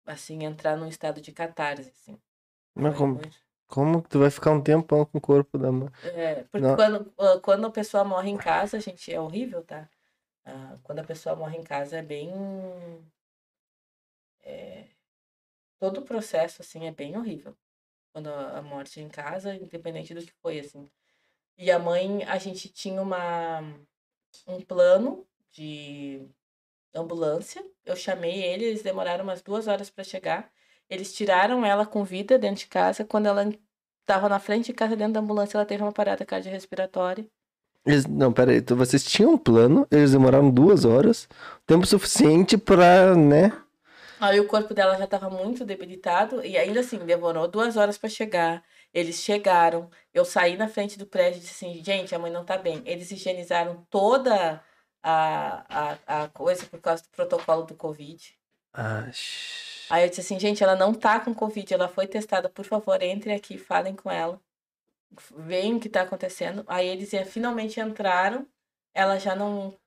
[0.06, 2.20] Assim, entrar num estado de catarse, assim.
[2.74, 3.20] Mas como,
[3.66, 5.88] como que tu vai ficar um tempão com o corpo da mãe?
[6.02, 9.88] É, porque quando, quando a pessoa morre em casa, gente, é horrível, tá?
[10.44, 12.30] Ah, quando a pessoa morre em casa é bem.
[14.42, 14.88] É,
[15.78, 17.56] todo o processo, assim, é bem horrível.
[18.12, 20.90] Quando a, a morte é em casa, independente do que foi, assim.
[21.56, 23.60] E a mãe, a gente tinha uma,
[24.46, 26.28] um plano de
[26.94, 27.64] ambulância.
[27.84, 30.52] Eu chamei ele, eles demoraram umas duas horas para chegar.
[30.88, 33.04] Eles tiraram ela com vida dentro de casa.
[33.04, 33.48] Quando ela
[34.00, 37.26] estava na frente de casa, dentro da ambulância, ela teve uma parada cardiorrespiratória.
[37.86, 41.28] Eles, não, peraí, então vocês tinham um plano, eles demoraram duas horas,
[41.66, 43.52] tempo suficiente pra, né?
[44.18, 48.08] Aí o corpo dela já tava muito debilitado e ainda assim demorou duas horas para
[48.08, 48.64] chegar.
[48.92, 52.44] Eles chegaram, eu saí na frente do prédio e disse assim, gente, a mãe não
[52.44, 52.82] tá bem.
[52.86, 54.62] Eles higienizaram toda
[55.02, 58.34] a, a, a coisa por causa do protocolo do Covid.
[58.72, 59.10] Ah,
[59.90, 63.02] Aí eu disse assim, gente, ela não tá com Covid, ela foi testada, por favor,
[63.02, 64.40] entre aqui, falem com ela
[65.36, 66.64] veem o que está acontecendo.
[66.66, 68.46] Aí eles finalmente entraram,
[68.94, 69.78] ela já não.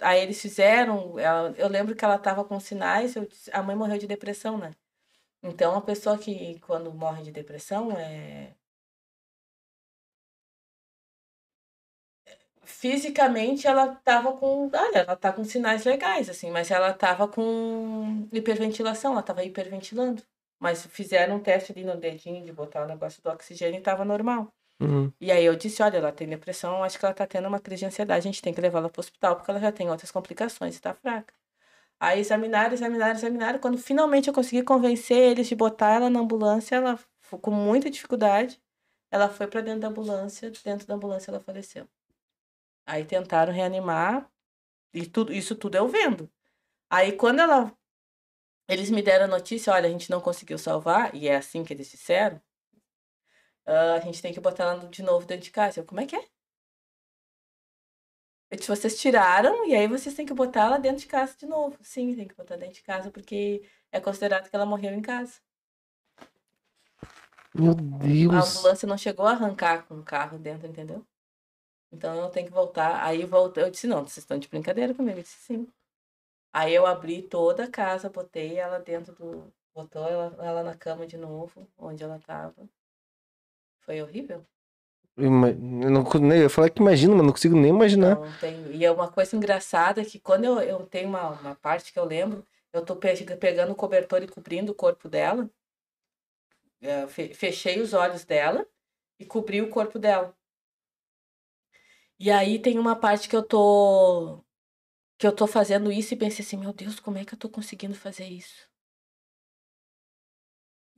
[0.00, 1.18] Aí eles fizeram.
[1.18, 4.74] Ela, eu lembro que ela estava com sinais, eu, a mãe morreu de depressão, né?
[5.42, 8.55] Então a pessoa que quando morre de depressão é.
[12.78, 14.70] Fisicamente ela tava com.
[14.70, 20.22] Olha, ela tá com sinais legais, assim, mas ela tava com hiperventilação, ela tava hiperventilando.
[20.60, 24.04] Mas fizeram um teste ali no dedinho de botar o negócio do oxigênio e tava
[24.04, 24.52] normal.
[24.78, 25.10] Uhum.
[25.18, 27.80] E aí eu disse, olha, ela tem depressão, acho que ela tá tendo uma crise
[27.80, 30.76] de ansiedade, a gente tem que levá-la pro hospital, porque ela já tem outras complicações
[30.76, 31.32] e tá fraca.
[31.98, 33.58] Aí examinaram, examinaram, examinaram.
[33.58, 36.98] Quando finalmente eu consegui convencer eles de botar ela na ambulância, ela,
[37.40, 38.60] com muita dificuldade,
[39.10, 41.88] ela foi para dentro da ambulância, dentro da ambulância ela faleceu.
[42.86, 44.30] Aí tentaram reanimar,
[44.94, 46.30] e tudo, isso tudo eu vendo.
[46.90, 47.76] Aí quando ela.
[48.68, 51.72] Eles me deram a notícia, olha, a gente não conseguiu salvar, e é assim que
[51.72, 52.40] eles disseram.
[53.66, 55.80] Uh, a gente tem que botar ela de novo dentro de casa.
[55.80, 56.24] Eu, como é que é?
[58.50, 61.46] Eu disse, vocês tiraram e aí vocês têm que botar ela dentro de casa de
[61.46, 61.76] novo.
[61.82, 65.40] Sim, tem que botar dentro de casa porque é considerado que ela morreu em casa.
[67.52, 68.34] Meu Deus.
[68.34, 71.04] A ambulância não chegou a arrancar com o carro dentro, entendeu?
[71.92, 73.02] Então eu tenho que voltar.
[73.04, 73.64] Aí voltei.
[73.64, 75.18] Eu disse, não, vocês estão de brincadeira comigo.
[75.18, 75.68] Eu disse, sim.
[76.52, 79.52] Aí eu abri toda a casa, botei ela dentro do.
[79.74, 82.54] Botou ela, ela na cama de novo, onde ela estava.
[83.80, 84.44] Foi horrível.
[85.16, 88.16] Eu, não, eu falar que imagino, mas não consigo nem imaginar.
[88.16, 91.98] Não, e é uma coisa engraçada que quando eu, eu tenho uma, uma parte que
[91.98, 95.48] eu lembro, eu tô pegando o cobertor e cobrindo o corpo dela.
[96.82, 98.66] É, fechei os olhos dela
[99.18, 100.36] e cobri o corpo dela.
[102.18, 104.42] E aí tem uma parte que eu tô
[105.18, 107.48] que eu tô fazendo isso e pensei assim, meu Deus, como é que eu tô
[107.48, 108.68] conseguindo fazer isso?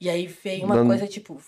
[0.00, 0.88] E aí veio uma Dando...
[0.88, 1.40] coisa tipo,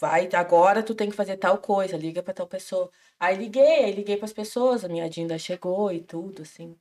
[0.00, 2.90] vai, agora tu tem que fazer tal coisa, liga para tal pessoa.
[3.18, 6.76] Aí liguei, aí liguei para as pessoas, a minha Dinda chegou e tudo, assim.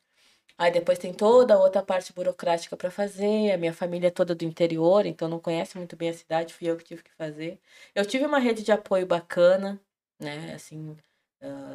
[0.57, 4.35] Aí depois tem toda a outra parte burocrática para fazer, a minha família é toda
[4.35, 7.59] do interior, então não conhece muito bem a cidade, fui eu que tive que fazer.
[7.95, 9.79] Eu tive uma rede de apoio bacana,
[10.19, 10.95] né, assim,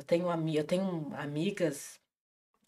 [0.07, 2.01] tenho, eu tenho amigas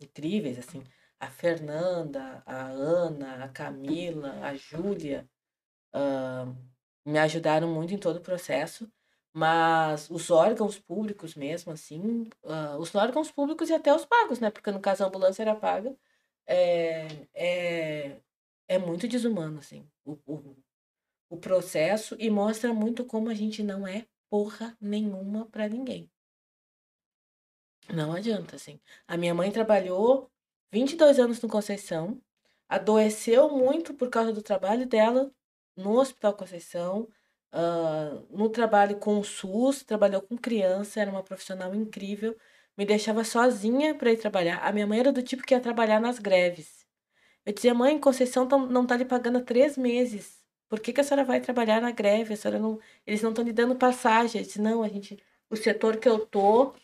[0.00, 0.82] incríveis, assim,
[1.18, 5.28] a Fernanda, a Ana, a Camila, a Júlia,
[5.94, 6.54] uh,
[7.04, 8.90] me ajudaram muito em todo o processo,
[9.32, 14.50] mas os órgãos públicos mesmo, assim, uh, os órgãos públicos e até os pagos, né?
[14.50, 15.96] Porque no caso a ambulância era paga,
[16.46, 18.20] é, é,
[18.68, 20.56] é muito desumano, assim, o, o,
[21.30, 26.10] o processo e mostra muito como a gente não é porra nenhuma para ninguém.
[27.92, 28.80] Não adianta, assim.
[29.06, 30.30] A minha mãe trabalhou
[30.72, 32.20] 22 anos no Conceição,
[32.68, 35.30] adoeceu muito por causa do trabalho dela,
[35.76, 37.08] no Hospital Conceição,
[37.52, 42.36] uh, no trabalho com o SUS, trabalhou com criança, era uma profissional incrível,
[42.76, 44.58] me deixava sozinha para ir trabalhar.
[44.58, 46.84] A minha mãe era do tipo que ia trabalhar nas greves.
[47.46, 50.42] Eu dizia, mãe, Conceição não tá lhe pagando há três meses.
[50.68, 52.34] Por que, que a senhora vai trabalhar na greve?
[52.34, 54.40] A senhora não, eles não estão lhe dando passagem.
[54.40, 56.74] Eu disse, não, a gente, o setor que eu tô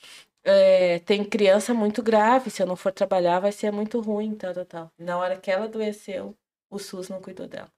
[0.44, 2.50] é, tem criança muito grave.
[2.50, 4.92] Se eu não for trabalhar, vai ser muito ruim, tal, tal, tal.
[4.98, 6.36] Na hora que ela adoeceu,
[6.68, 7.70] o SUS não cuidou dela.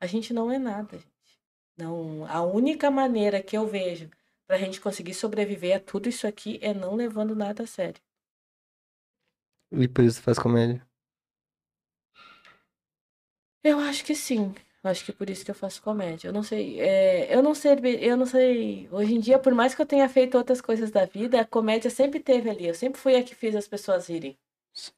[0.00, 1.12] A gente não é nada, gente.
[1.76, 4.10] Não, a única maneira que eu vejo
[4.46, 8.00] para a gente conseguir sobreviver a tudo isso aqui é não levando nada a sério.
[9.70, 10.86] E por isso faz comédia?
[13.64, 14.54] Eu acho que sim.
[14.84, 16.28] Acho que por isso que eu faço comédia.
[16.28, 16.80] Eu não sei.
[16.80, 17.74] É, eu não sei.
[18.00, 18.88] Eu não sei.
[18.90, 21.88] Hoje em dia, por mais que eu tenha feito outras coisas da vida, a comédia
[21.88, 22.66] sempre teve ali.
[22.66, 24.36] Eu sempre fui a que fiz as pessoas rirem
[24.72, 24.92] Sim.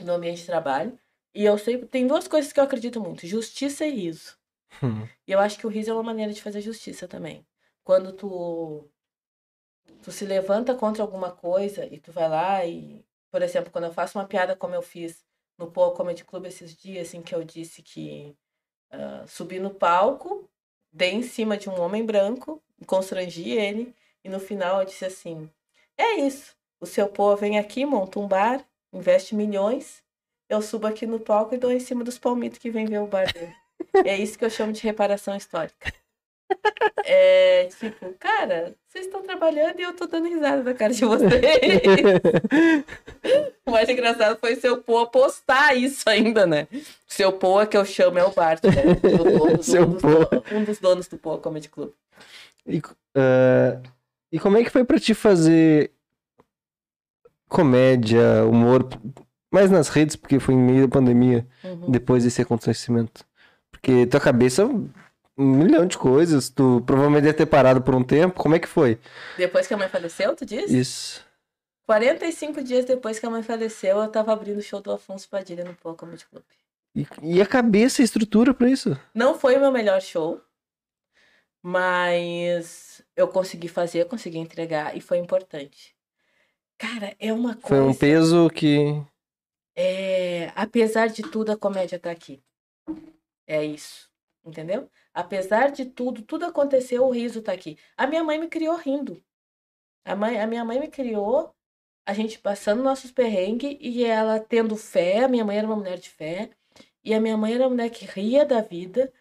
[0.00, 0.98] no ambiente de trabalho.
[1.32, 1.86] E eu sempre.
[1.86, 4.36] Tem duas coisas que eu acredito muito: justiça e riso.
[4.82, 5.06] Hum.
[5.26, 7.46] E eu acho que o riso é uma maneira de fazer justiça também.
[7.84, 8.88] Quando tu,
[10.02, 13.92] tu se levanta contra alguma coisa e tu vai lá e, por exemplo, quando eu
[13.92, 15.24] faço uma piada como eu fiz
[15.56, 18.36] no Poa Comedy Club esses dias, assim, que eu disse que
[18.92, 20.48] uh, subi no palco,
[20.92, 25.50] dei em cima de um homem branco, constrangi ele, e no final eu disse assim:
[25.96, 30.02] é isso, o seu Poa vem aqui, monta um bar, investe milhões,
[30.48, 33.06] eu subo aqui no palco e dou em cima dos palmitos que vem ver o
[33.06, 33.54] bar dele.
[34.04, 35.92] É isso que eu chamo de reparação histórica.
[37.04, 41.30] É tipo, cara, vocês estão trabalhando e eu tô dando risada na cara de vocês.
[43.66, 46.66] o mais engraçado foi seu Poa postar isso ainda, né?
[47.06, 48.70] Seu Poa, que eu chamo, é o Bart, né?
[49.58, 50.42] O Seu um, dos, Poa.
[50.52, 51.90] um dos donos do Poa Comedy Club.
[52.66, 52.80] E,
[53.14, 53.80] ah,
[54.32, 55.90] e como é que foi pra ti fazer
[57.48, 58.88] comédia, humor,
[59.52, 61.90] mais nas redes, porque foi em meio da pandemia, Uhum.
[61.90, 63.24] depois desse acontecimento?
[63.70, 64.68] Porque tua cabeça,
[65.36, 68.68] um milhão de coisas, tu provavelmente deve ter parado por um tempo, como é que
[68.68, 68.98] foi?
[69.36, 70.78] Depois que a mãe faleceu, tu disse?
[70.78, 71.24] Isso.
[71.86, 75.64] 45 dias depois que a mãe faleceu, eu tava abrindo o show do Afonso Padilha
[75.64, 76.42] no Poa Comedy Club.
[76.96, 78.98] E, e a cabeça e a estrutura pra isso?
[79.14, 80.40] Não foi o meu melhor show,
[81.62, 85.94] mas eu consegui fazer, consegui entregar e foi importante.
[86.78, 87.84] Cara, é uma Foi coisa.
[87.84, 89.02] um peso que.
[89.76, 92.42] É, apesar de tudo, a comédia tá aqui.
[93.46, 94.10] É isso,
[94.44, 94.88] entendeu?
[95.14, 97.78] Apesar de tudo, tudo aconteceu, o riso tá aqui.
[97.96, 99.22] A minha mãe me criou rindo.
[100.04, 101.54] A, mãe, a minha mãe me criou,
[102.06, 105.24] a gente passando nossos perrengues e ela tendo fé.
[105.24, 106.50] A minha mãe era uma mulher de fé.
[107.04, 109.12] E a minha mãe era uma mulher que ria da vida.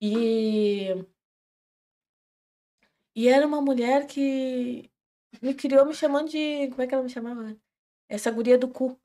[0.00, 1.04] E.
[3.14, 4.90] E era uma mulher que
[5.42, 6.68] me criou me chamando de.
[6.70, 7.56] Como é que ela me chamava?
[8.08, 8.98] Essa guria do cu.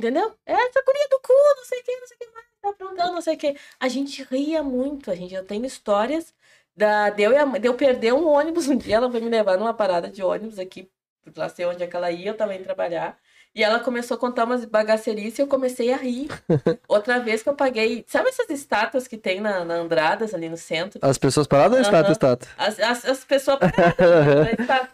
[0.00, 0.32] Entendeu?
[0.46, 3.12] Essa guria do cu, não sei o que, não sei o que mais, tá aprontando,
[3.12, 3.54] não sei o que.
[3.78, 5.34] A gente ria muito, a gente.
[5.34, 6.32] Eu tenho histórias
[6.74, 9.20] da, de, eu, e a mãe- de eu perder um ônibus um dia, ela foi
[9.20, 10.90] me levar numa parada de ônibus aqui,
[11.36, 13.18] lá sei onde é que ela ia, eu também trabalhar.
[13.54, 16.28] E ela começou a contar umas bagacerices e eu comecei a rir.
[16.88, 18.02] Outra vez que eu paguei.
[18.08, 20.98] Sabe essas estátuas que tem na, na Andradas, ali no centro?
[21.02, 22.10] As pessoas paradas ou Aham.
[22.10, 22.48] estátua, estátua?
[22.56, 23.58] As, as, as pessoas.
[23.60, 24.88] Aí tá.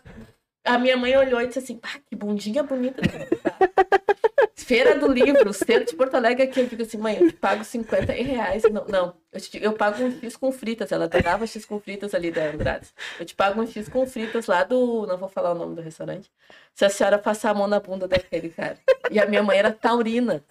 [0.64, 3.00] A minha mãe olhou e disse assim: ah, que bundinha bonita.
[4.58, 6.60] Feira do livro, centro de Porto Alegre aqui.
[6.60, 8.62] Eu digo assim, mãe, eu te pago 50 reais.
[8.64, 10.90] Não, não eu, te- eu pago um X com fritas.
[10.90, 12.88] Ela adorava X com fritas ali da Andrade.
[13.20, 15.06] Eu te pago um X com fritas lá do.
[15.06, 16.30] Não vou falar o nome do restaurante.
[16.74, 18.78] Se a senhora passar a mão na bunda daquele cara.
[19.10, 20.42] E a minha mãe era taurina.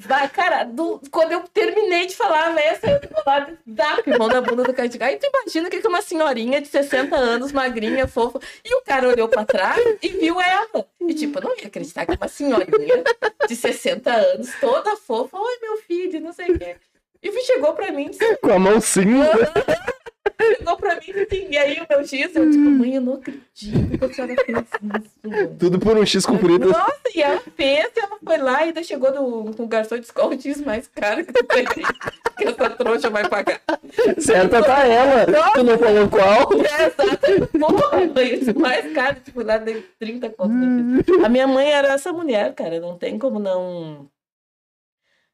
[0.00, 4.40] Vai, cara, do- quando eu terminei de falar, véia saiu do lado, dá mão na
[4.40, 4.88] bunda do cara.
[5.00, 9.08] Aí tu imagina que é uma senhorinha de 60 anos, magrinha, fofa, e o cara
[9.08, 10.86] olhou pra trás e viu ela.
[11.00, 13.02] E tipo, eu não ia acreditar que uma senhorinha
[13.48, 16.76] de 60 anos, toda fofa, oi meu filho, não sei o quê.
[17.20, 18.80] E chegou pra mim e disse, Com a mão
[20.40, 23.14] chegou pra mim e disse, e aí o meu X, eu tipo, mãe, eu não
[23.14, 24.78] acredito que a senhora fez isso.
[25.24, 26.68] mãe." Tudo por um X comprido.
[26.70, 30.12] Nossa, e ela fez, e ela foi lá e ainda chegou no, no garçom disse
[30.12, 31.64] qual o diz mais caro que tu tem
[32.38, 33.60] que essa trouxa vai pagar.
[34.18, 35.26] Certa tá ela.
[35.52, 36.48] Tu não falou qual?
[36.68, 37.48] É, exato.
[37.58, 40.52] Porra, isso mais caro, tipo, lá dei 30 conto.
[40.52, 41.24] X.
[41.24, 44.08] A minha mãe era essa mulher, cara, não tem como não...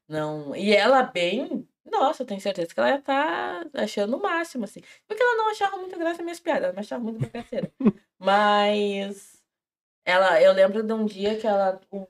[0.07, 0.55] Não...
[0.55, 1.67] E ela bem...
[1.85, 4.81] Nossa, eu tenho certeza que ela ia tá achando o máximo, assim.
[5.07, 7.71] Porque ela não achava muito graça minhas piadas, ela me achava muito bagaceira.
[8.19, 9.41] Mas...
[10.03, 11.79] Ela, eu lembro de um dia que ela...
[11.91, 12.07] o-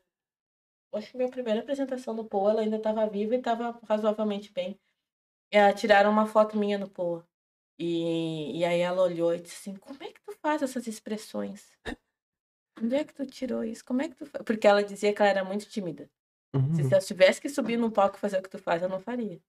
[0.94, 4.80] Acho que minha primeira apresentação no Poa, ela ainda estava viva e estava razoavelmente bem.
[5.52, 7.28] É, tiraram uma foto minha no Poa.
[7.78, 11.78] E, e aí ela olhou e disse assim, como é que tu faz essas expressões?
[12.82, 13.84] Onde é que tu tirou isso?
[13.84, 14.44] Como é que tu faz?
[14.46, 16.10] Porque ela dizia que ela era muito tímida.
[16.74, 16.90] Se Uhum.
[16.92, 19.42] eu tivesse que subir num palco e fazer o que tu faz, eu não faria.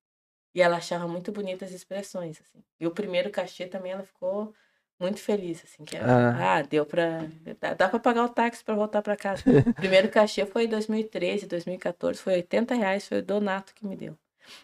[0.57, 2.65] E ela achava muito bonitas as expressões, assim.
[2.81, 4.55] E o primeiro cachê também ela ficou
[4.99, 5.85] Muito feliz, assim.
[5.85, 6.57] Que, Ah.
[6.57, 6.63] ah.
[6.63, 7.27] deu pra.
[7.61, 9.43] Dá, dá pra pagar o táxi pra voltar pra casa.
[9.45, 13.95] O primeiro cachê foi em 2013, 2014, foi 80 reais, foi o Donato que me
[13.95, 14.17] deu.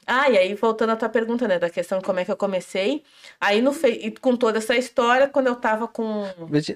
[0.07, 2.37] Ah, e aí, voltando à tua pergunta, né, da questão de como é que eu
[2.39, 3.03] comecei.
[3.39, 3.89] Aí, no fe...
[3.89, 6.25] e com toda essa história, quando eu tava com.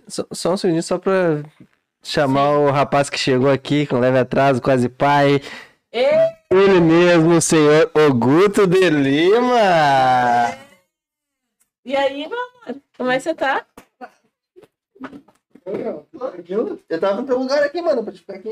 [0.07, 1.43] Só, só um segundinho, só pra
[2.03, 5.41] chamar o rapaz que chegou aqui com leve atraso, quase pai.
[5.91, 6.11] Ê,
[6.51, 10.57] Ele mesmo, o senhor Oguto de Lima.
[11.85, 13.65] E aí, meu amor, como é que você tá?
[16.89, 18.51] Eu tava no teu lugar aqui, mano, pra te ficar aqui.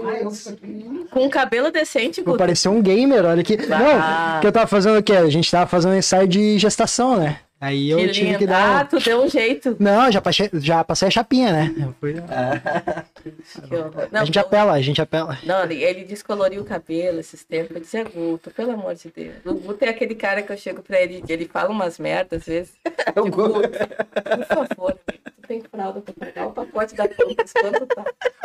[1.11, 2.37] Com um cabelo decente, Guto?
[2.37, 3.57] parecer um gamer, olha aqui.
[3.71, 4.35] Ah.
[4.35, 5.13] Não, que eu tava fazendo o quê?
[5.13, 7.41] A gente tava fazendo um ensaio de gestação, né?
[7.65, 8.81] Aí eu Que tive que dar.
[8.81, 9.75] Ah, tu deu um jeito.
[9.81, 11.75] Não, já passei, já passei a chapinha, né?
[11.79, 12.15] Eu fui-
[13.73, 14.09] horror.
[14.13, 15.39] A gente apela, a gente apela.
[15.45, 17.75] Não, ele, descoloriu o cabelo esses tempos.
[17.77, 19.37] Eu disse, é Guto, pelo amor de Deus.
[19.47, 22.47] O Guto é aquele cara que eu chego pra ele, ele fala umas merdas às
[22.47, 22.73] vezes.
[23.17, 23.61] o Tipo, Guto.
[23.71, 28.05] Por favor, tu tem fralda pra pagar o pacote da Pampers, quanto tá?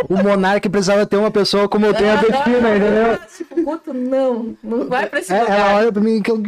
[0.09, 3.19] O Monark precisava ter uma pessoa como eu tenho a Betina, entendeu?
[3.37, 5.59] Tipo, Guto, não, não vai pra esse É, lugar.
[5.59, 6.41] ela olha pra mim que eu.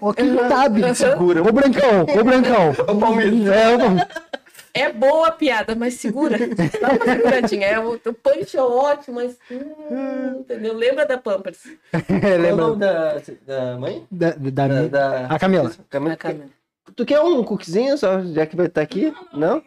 [0.00, 0.94] Ó, que sabe?
[0.94, 1.40] Segura.
[1.42, 2.70] Ô Brancão, ô Brancão.
[2.88, 3.46] O Palmeiras.
[3.46, 3.78] É, ô,
[4.72, 6.36] É boa a piada, mas segura.
[6.80, 7.66] Dá uma seguradinha.
[7.66, 9.36] É, o, o punch é ótimo, mas.
[9.50, 10.74] hum, entendeu?
[10.74, 11.66] Lembra da Pampers.
[11.92, 14.06] é, Qual é o lembra nome da, da mãe?
[14.10, 15.26] da, da, Da, da...
[15.26, 15.70] A Camila.
[15.88, 16.14] Camila.
[16.14, 16.46] A Camila.
[16.96, 19.12] Tu quer um cookiezinho só, já que vai estar aqui?
[19.32, 19.62] Não?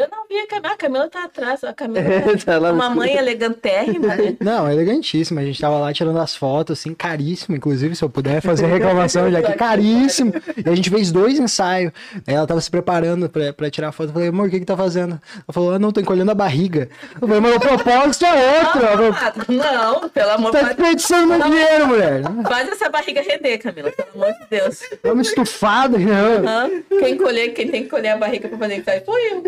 [0.00, 0.72] Eu não vi a Camila.
[0.72, 1.62] A Camila tá atrás.
[1.62, 2.44] A Camila tá...
[2.52, 4.36] tá lá Uma mãe elegantérrima, né?
[4.40, 5.38] Não, é elegantíssimo.
[5.38, 7.54] A gente tava lá tirando as fotos, assim, caríssimo.
[7.54, 10.32] Inclusive, se eu puder fazer reclamação, já que é caríssimo.
[10.64, 11.92] E a gente fez dois ensaios.
[12.26, 14.08] Aí ela tava se preparando pra, pra tirar a foto.
[14.08, 15.20] Eu falei, amor, o que que tá fazendo?
[15.34, 16.88] Ela falou, ah, não, tô encolhendo a barriga.
[17.20, 18.80] Eu falei, mas o propósito é outro.
[18.80, 20.76] Ela falou, Ah, não, pelo amor tá de Deus.
[20.76, 22.22] desperdiçando meu dinheiro, mulher.
[22.48, 24.80] Faz essa barriga render, Camila, pelo amor de Deus.
[25.02, 26.12] Vamos estufado, né?
[26.46, 26.70] Hã?
[26.88, 29.42] Quem, colher, quem tem que colher a barriga pra fazer ensaio sou eu.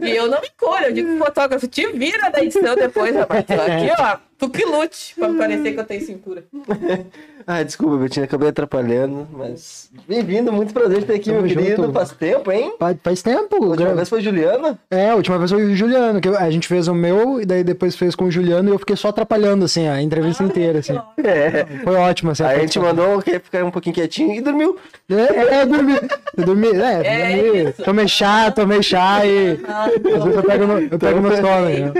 [0.00, 3.44] E eu não me colho, eu digo pro fotógrafo, te vira da edição depois, rapaz.
[3.50, 6.44] Aqui, ó, tu que lute pra parecer que eu tenho cintura.
[7.46, 9.90] Ah, desculpa, Betinha, acabei atrapalhando, mas.
[10.06, 11.82] Bem-vindo, muito prazer de ter aqui, Tamo meu querido.
[11.84, 11.92] junto.
[11.94, 12.74] Faz tempo, hein?
[12.78, 13.56] Faz- Faz tempo.
[13.56, 14.78] A última gra- vez foi Juliana?
[14.90, 17.64] É, a última vez foi o Juliano, que a gente fez o meu, e daí
[17.64, 20.96] depois fez com o Juliano, e eu fiquei só atrapalhando, assim, a entrevista inteira, assim.
[21.16, 21.64] É.
[21.82, 22.44] Foi ótimo, assim.
[22.44, 24.76] Aí a gente mandou quer ficar um pouquinho quietinho e dormiu.
[25.08, 25.14] É,
[25.56, 25.94] é, eu dormi.
[26.36, 27.70] Eu dormi, é, É dormi.
[27.70, 27.82] isso.
[27.82, 29.58] Tomei chá, tomei chá e.
[29.66, 29.92] Ah, Às
[30.24, 31.64] vezes eu pego no, eu pego no sono.
[31.70, 31.92] né?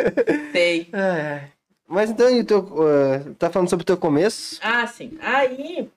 [0.52, 0.88] sei.
[0.92, 1.40] É.
[1.90, 4.60] Mas então, o teu, uh, tá falando sobre o teu começo?
[4.62, 5.18] Ah, sim.
[5.20, 5.90] Aí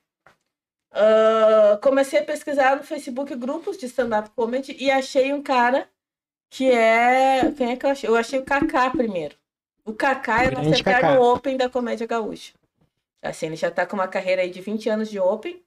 [0.93, 5.89] ah, comecei a pesquisar no Facebook grupos de stand-up comedy e achei um cara
[6.49, 7.51] que é.
[7.57, 8.09] Quem é que eu achei?
[8.09, 9.35] Eu achei o Kaká primeiro.
[9.83, 11.21] O Kaká é o nosso eterno.
[11.21, 12.53] Open da comédia gaúcha.
[13.21, 15.61] Assim, ele já tá com uma carreira aí de 20 anos de Open.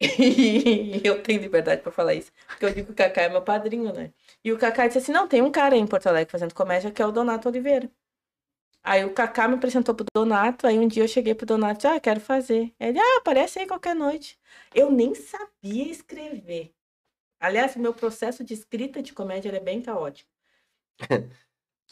[0.02, 2.32] E eu tenho liberdade pra falar isso.
[2.48, 4.10] Porque eu digo que o Kaká é meu padrinho, né?
[4.44, 6.90] E o Kaká disse assim: não, tem um cara aí em Porto Alegre fazendo comédia
[6.90, 7.88] que é o Donato Oliveira.
[8.84, 11.76] Aí o Kaká me apresentou pro Donato, aí um dia eu cheguei pro Donato e
[11.76, 12.74] disse, ah, quero fazer.
[12.80, 14.38] Ele, ah, aparece aí qualquer noite.
[14.74, 16.74] Eu nem sabia escrever.
[17.40, 20.30] Aliás, o meu processo de escrita de comédia é bem caótico.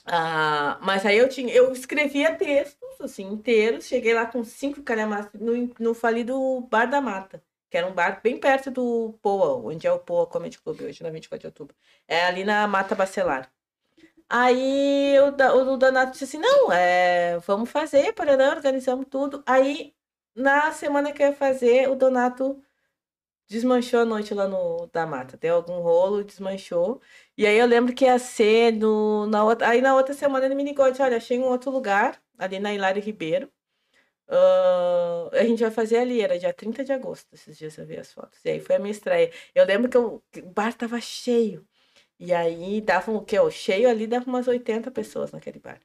[0.07, 5.39] Ah, mas aí eu tinha, eu escrevia textos, assim, inteiros, cheguei lá com cinco calhamaços
[5.41, 9.87] no, no falido Bar da Mata, que era um bar bem perto do Poa, onde
[9.87, 11.77] é o Poa Comedy Club hoje, na 24 de outubro.
[12.09, 13.53] É ali na Mata Bacelar.
[14.31, 19.43] Aí o, o Donato disse assim, não, é, vamos fazer, Paraná, organizamos tudo.
[19.47, 19.95] Aí,
[20.35, 22.63] na semana que eu ia fazer, o Donato
[23.49, 25.37] desmanchou a noite lá no da mata.
[25.37, 27.01] Deu algum rolo, desmanchou.
[27.37, 29.69] E aí eu lembro que ia ser no, na outra.
[29.69, 32.73] Aí na outra semana ele me ligou disse, olha, achei um outro lugar, ali na
[32.75, 33.51] Hilário Ribeiro.
[34.29, 37.97] Ah, a gente vai fazer ali, era dia 30 de agosto, esses dias eu vi
[37.99, 38.39] as fotos.
[38.45, 39.33] E aí foi a minha estreia.
[39.55, 41.67] Eu lembro que eu- o bar tava cheio.
[42.21, 43.39] E aí davam o quê?
[43.41, 45.81] O cheio ali dava umas 80 pessoas naquele bar.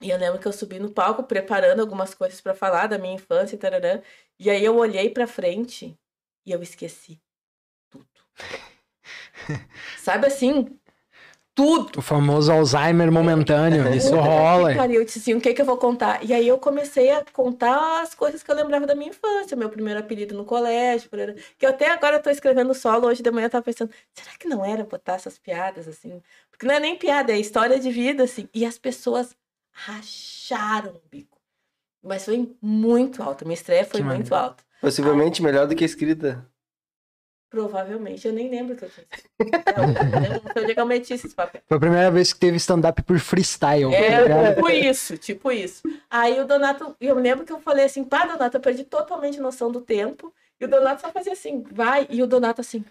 [0.00, 3.14] E eu lembro que eu subi no palco preparando algumas coisas pra falar da minha
[3.14, 4.00] infância e tararã.
[4.38, 5.98] E aí eu olhei pra frente
[6.46, 7.18] e eu esqueci
[7.90, 8.06] tudo.
[9.98, 10.78] Sabe assim?
[11.58, 11.98] Tudo.
[11.98, 13.92] O famoso Alzheimer momentâneo.
[13.92, 14.76] Isso rola.
[14.76, 16.24] Cara, eu disse assim, o que que eu vou contar?
[16.24, 19.68] E aí eu comecei a contar as coisas que eu lembrava da minha infância, meu
[19.68, 21.10] primeiro apelido no colégio,
[21.58, 24.46] que eu até agora tô escrevendo solo, hoje de manhã eu tava pensando, será que
[24.46, 26.22] não era botar essas piadas assim?
[26.48, 28.48] Porque não é nem piada, é história de vida, assim.
[28.54, 29.34] E as pessoas
[29.72, 31.38] racharam o bico.
[32.00, 34.34] Mas foi muito alto, minha estreia foi Que muito maneiro.
[34.36, 34.62] alta.
[34.80, 36.46] Possivelmente melhor do que a escrita.
[37.50, 38.90] Provavelmente, eu nem lembro que eu.
[39.38, 41.64] Eu não sei onde é que eu meti esses papéis.
[41.66, 43.90] Foi a primeira vez que teve stand-up por freestyle.
[43.90, 45.82] tá É, tipo isso, tipo isso.
[46.10, 49.72] Aí o Donato, eu lembro que eu falei assim, pá, Donato, eu perdi totalmente noção
[49.72, 50.32] do tempo.
[50.60, 52.06] E o Donato só fazia assim, vai.
[52.10, 52.84] E o Donato assim,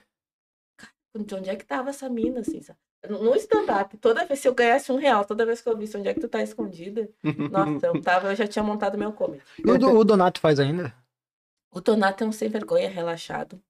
[0.76, 0.92] cara,
[1.24, 2.80] de onde é que tava essa mina, assim, sabe?
[3.08, 6.10] No stand-up, toda vez, se eu ganhasse um real, toda vez que eu visse onde
[6.10, 7.08] é que tu tá escondida,
[7.52, 9.44] nossa, eu tava, eu já tinha montado meu comedy.
[9.64, 10.94] E o, o Donato faz ainda?
[11.72, 13.62] O Donato é um sem vergonha, relaxado,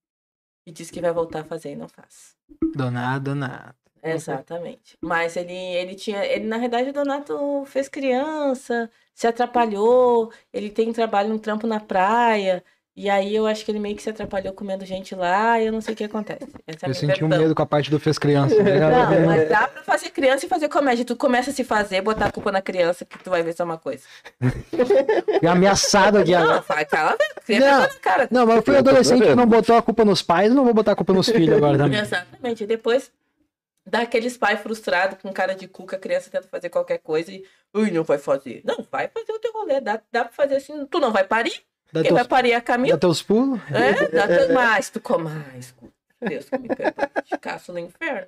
[0.67, 2.35] e diz que vai voltar a fazer e não faz.
[2.75, 3.75] Donato, Donato.
[4.03, 4.97] Exatamente.
[5.01, 6.25] Mas ele, ele tinha.
[6.25, 11.79] Ele, na verdade, o Donato fez criança, se atrapalhou, ele tem trabalho, um trampo na
[11.79, 12.61] praia.
[12.97, 15.71] E aí eu acho que ele meio que se atrapalhou comendo gente lá e eu
[15.71, 16.47] não sei o que acontece.
[16.65, 18.55] Essa é Eu minha senti um medo com a parte do fez criança.
[18.63, 18.79] né?
[18.79, 21.05] Não, mas dá pra fazer criança e fazer comédia.
[21.05, 23.65] Tu começa a se fazer, botar a culpa na criança, que tu vai ver só
[23.65, 24.01] uma coisa.
[25.31, 27.15] Fiquei ameaçado aqui Não, cala,
[27.47, 27.59] velho.
[27.59, 27.79] Não.
[27.81, 28.27] na cara.
[28.31, 30.73] Não, mas eu fui adolescente que não botou a culpa nos pais, eu não vou
[30.73, 31.99] botar a culpa nos filhos agora também.
[31.99, 32.63] Exatamente.
[32.63, 33.11] E depois
[33.85, 37.31] dá aqueles pais frustrados com cara de cu que a criança tenta fazer qualquer coisa
[37.31, 37.45] e.
[37.75, 38.63] Ui, não vai fazer.
[38.65, 39.79] Não, vai fazer o teu rolê.
[39.79, 40.83] Dá, dá pra fazer assim.
[40.87, 41.61] Tu não vai parir?
[41.91, 42.95] Dá Quem vai teus, parir é a Camila.
[42.95, 43.59] dá teus pulos.
[43.71, 44.53] É, dá teu...
[44.53, 45.73] mais, tu come mais.
[46.21, 47.39] Deus que me perdoe.
[47.39, 48.27] Caço no inferno.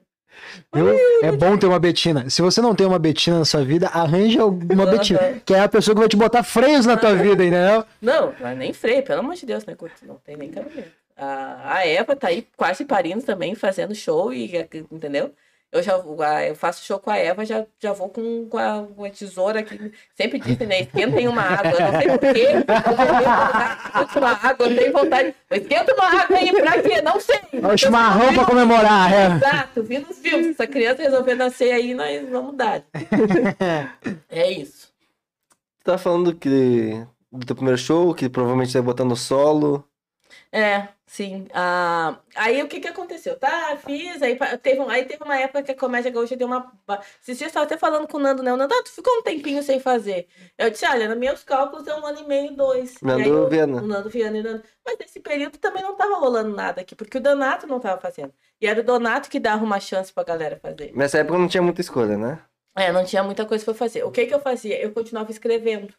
[0.73, 0.95] Viu?
[1.23, 2.29] É bom ter uma Betina.
[2.29, 4.91] Se você não tem uma Betina na sua vida, arranja uma Aham.
[4.91, 5.19] Betina.
[5.45, 7.83] Que é a pessoa que vai te botar freios na tua vida, entendeu?
[8.01, 9.75] Não, mas nem freio, pelo amor de Deus, né?
[10.03, 10.91] Não tem nem cabimento.
[11.17, 14.49] A, a Eva tá aí quase parindo também, fazendo show, e
[14.91, 15.33] entendeu?
[15.71, 18.57] Eu já vou- a- eu faço show com a Eva, já, já vou com, com,
[18.57, 19.91] a, com a tesoura aqui.
[20.15, 20.81] Sempre dizem, né?
[20.81, 21.71] Esquenta em uma água.
[21.71, 22.45] Eu não sei porquê.
[22.49, 25.35] Eu tenho vontade de uma água, eu tenho vontade.
[25.51, 27.01] Esquenta uma água aí pra quê?
[27.03, 27.39] Não sei.
[27.71, 29.13] O chimarrão pra comemorar.
[29.13, 29.27] É.
[29.35, 30.47] Exato, vi nos filmes.
[30.47, 32.81] Se essa criança resolver nascer aí, nós vamos dar.
[34.29, 34.87] É isso.
[35.79, 39.83] Tu tá falando que do teu primeiro show, que provavelmente você vai botar no solo.
[40.51, 41.45] É, sim.
[41.53, 43.37] Ah, aí o que que aconteceu?
[43.37, 46.71] Tá, fiz, aí teve, aí teve uma época que a comédia gaúcha deu uma.
[47.21, 48.53] Esses dias eu tava até falando com o Nando, né?
[48.53, 50.27] O Nando, ah, tu ficou um tempinho sem fazer.
[50.57, 52.95] Eu disse, olha, nos meus cálculos é um ano e meio, dois.
[53.01, 53.81] Aí Nando eu- Viana.
[53.81, 54.63] O Nando Viana e o Nando.
[54.85, 58.33] Mas nesse período também não tava rolando nada aqui, porque o Donato não tava fazendo.
[58.61, 60.91] E era o Donato que dava uma chance pra galera fazer.
[60.95, 62.39] Nessa época não tinha muita escolha, né?
[62.77, 64.03] É, não tinha muita coisa pra fazer.
[64.03, 64.79] O que que eu fazia?
[64.81, 65.93] Eu continuava escrevendo.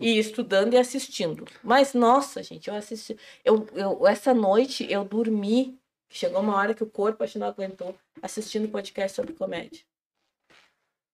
[0.00, 1.44] E estudando e assistindo.
[1.62, 3.16] Mas, nossa, gente, eu assisti.
[3.44, 5.76] Eu, eu, essa noite eu dormi.
[6.10, 9.80] Chegou uma hora que o corpo acho que não aguentou assistindo podcast sobre comédia.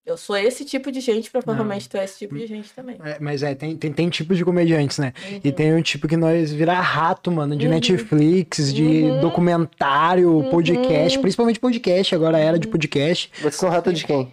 [0.07, 2.99] Eu sou esse tipo de gente, provavelmente tu é esse tipo de gente também.
[3.03, 5.15] É, mas é, tem, tem, tem tipos de comediantes, né?
[5.43, 5.55] E Uhum.
[5.55, 7.73] tem um tipo que nós virar rato, mano, de Uhum.
[7.73, 9.21] Netflix, de Uhum.
[9.23, 10.51] documentário, Uhum.
[10.51, 13.31] podcast, principalmente podcast, agora era de podcast.
[13.39, 14.31] Vocês são rato de quem?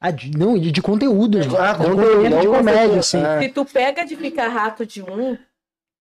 [0.00, 1.38] Ah, de, não, de, de conteúdo.
[1.38, 3.22] Ah, de conteúdo, conteúdo de não comédia, assim.
[3.22, 3.38] Ah.
[3.38, 5.36] Se tu pega de ficar rato de um,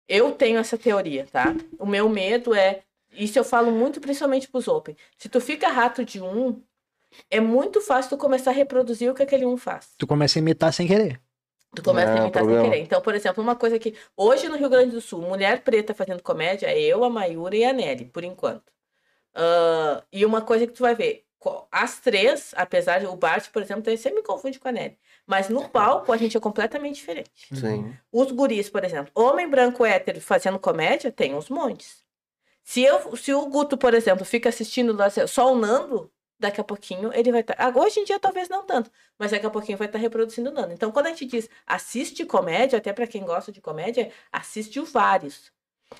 [0.09, 1.55] eu tenho essa teoria, tá?
[1.78, 2.82] O meu medo é.
[3.12, 4.96] Isso eu falo muito principalmente pros Open.
[5.16, 6.62] Se tu fica rato de um,
[7.30, 9.88] é muito fácil tu começar a reproduzir o que aquele um faz.
[9.99, 11.20] Tu começa a imitar sem querer.
[11.74, 12.78] Tu começa É, a imitar sem querer.
[12.80, 13.94] Então, por exemplo, uma coisa que.
[14.16, 17.64] Hoje no Rio Grande do Sul, mulher preta fazendo comédia é eu, a Mayura e
[17.64, 18.70] a Nelly, por enquanto.
[19.34, 21.24] Ah, e uma coisa que tu vai ver.
[21.70, 24.99] As três, apesar de o Bart, por exemplo, sempre me confunde com a Nelly.
[25.26, 27.55] Mas no palco a gente é completamente diferente.
[27.55, 27.94] Sim.
[28.11, 32.03] Os guris, por exemplo, homem branco hétero fazendo comédia, tem uns montes.
[32.64, 34.96] Se, eu, se o Guto, por exemplo, fica assistindo
[35.26, 37.76] só o Nando, daqui a pouquinho ele vai estar.
[37.76, 40.72] hoje em dia talvez não tanto, mas daqui a pouquinho vai estar reproduzindo o Nando.
[40.72, 44.92] Então, quando a gente diz assiste comédia, até para quem gosta de comédia, assiste os
[44.92, 45.51] vários.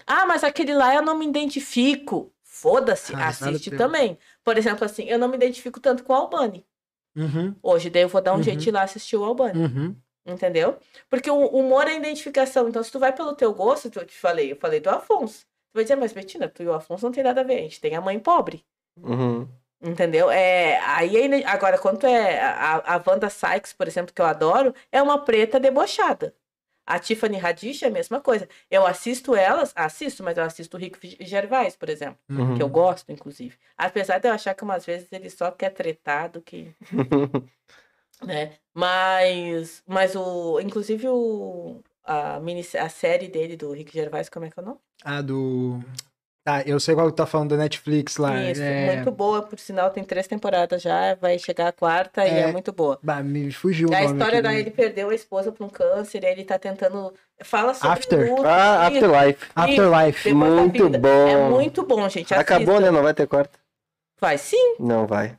[0.07, 2.33] Ah, mas aquele lá eu não me identifico.
[2.61, 4.19] Foda-se, Ah, assiste também.
[4.45, 6.67] Por exemplo, assim, eu não me identifico tanto com o Albani.
[7.17, 8.43] Uhum, Hoje, daí eu vou dar um Uhum.
[8.43, 9.59] jeito de ir lá assistir o Albani.
[9.65, 9.97] uhum.
[10.27, 10.77] Entendeu?
[11.09, 12.69] Porque o humor é identificação.
[12.69, 15.41] Então, se tu vai pelo teu gosto, eu te falei, eu falei do Afonso.
[15.73, 17.59] Tu vai dizer, mas Betina, tu e o Afonso não tem nada a ver.
[17.59, 18.65] A gente tem a mãe pobre.
[19.01, 19.49] Uhum.
[19.81, 20.29] Entendeu?
[20.31, 24.75] É, aí, ele- agora, quando é a, a Wanda Sykes, por exemplo, que eu adoro,
[24.93, 26.35] é uma preta debochada.
[26.91, 28.49] A Tiffany Haddish é a mesma coisa.
[28.71, 32.55] Eu assisto elas, assisto, mas eu assisto o Rick Gervais, por exemplo, Uhum.
[32.57, 33.57] que eu gosto, inclusive.
[33.77, 36.75] Apesar de eu achar que umas vezes ele só quer tretar do que
[38.25, 38.55] né?
[38.73, 44.51] Mas, mas o, inclusive o a mini a série dele do Rick Gervais, como é
[44.51, 44.79] que é o nome?
[45.05, 45.79] Ah, do.
[46.49, 48.43] Tá, eu sei qual que tá falando da Netflix lá.
[48.51, 48.87] Isso, é...
[48.95, 52.53] muito boa, por sinal, tem três temporadas já, vai chegar a quarta e é É,
[52.53, 52.99] muito boa.
[53.03, 56.59] Bah, me fugiu a história da ele perdeu a esposa por um câncer, ele tá
[56.59, 58.31] tentando fala sobre After.
[58.31, 59.47] luto, Ah, Afterlife.
[59.55, 60.29] Afterlife.
[60.31, 61.29] depois da Muito bom.
[61.29, 62.33] É muito bom, gente.
[62.33, 62.81] Acabou, assista.
[62.81, 62.97] né?
[62.97, 63.59] Não vai ter quarta?
[64.19, 64.77] Vai sim.
[64.81, 65.37] Não vai.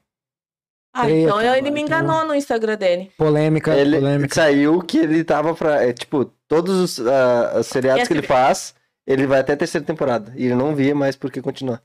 [0.94, 3.12] Ah, Treta, então ele me enganou no Instagram dele.
[3.18, 4.36] Polêmica, Ele polêmica.
[4.36, 5.84] saiu que ele tava pra.
[5.84, 8.76] É, tipo, todos os, ah, os seriados E que ele assim- faz,
[9.10, 10.32] ele vai até a terceira temporada.
[10.38, 11.82] E ele não via mais porque continuar.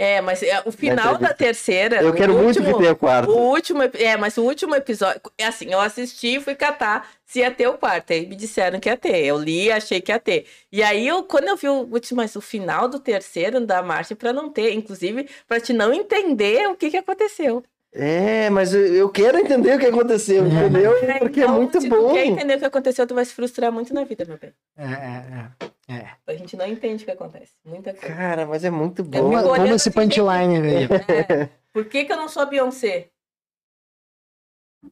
[0.00, 2.00] É, mas é, o final da terceira.
[2.00, 3.32] Eu quero muito último- que tenha quarto.
[3.32, 7.40] O último, é, mas o último episódio, é assim, eu assisti e fui catar se
[7.40, 8.12] ia ter o quarto.
[8.12, 9.24] Aí me disseram que ia ter.
[9.24, 10.46] Eu li e achei que ia ter.
[10.70, 14.14] E aí, eu, quando eu vi o último, mas o final do terceiro da Martin
[14.14, 17.64] pra não ter, inclusive, pra te não entender o que que aconteceu.
[17.90, 20.92] É, mas eu- eu quero entender o que aconteceu, entendeu?
[21.20, 22.08] Porque é Então, muito se bom.
[22.08, 24.52] tu quer entender o que aconteceu, tu vai se frustrar muito na vida, meu bem.
[24.76, 25.94] É, é, é.
[25.96, 26.10] é.
[26.26, 27.54] A gente não entende o que acontece.
[27.64, 28.14] Muita coisa.
[28.14, 29.28] Cara, mas é muito Eu bom.
[29.30, 30.88] olhando toma esse punchline, velho.
[30.94, 31.48] É.
[31.72, 33.08] Por que, que eu não sou a Beyoncé?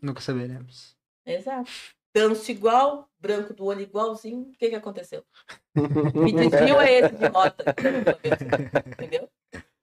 [0.03, 0.97] Nunca saberemos.
[1.25, 1.71] Exato.
[2.15, 4.45] Danço igual, branco do olho igualzinho.
[4.45, 5.23] O que, que aconteceu?
[6.15, 7.75] Me desvio é esse de rota.
[7.77, 9.29] eu Entendeu?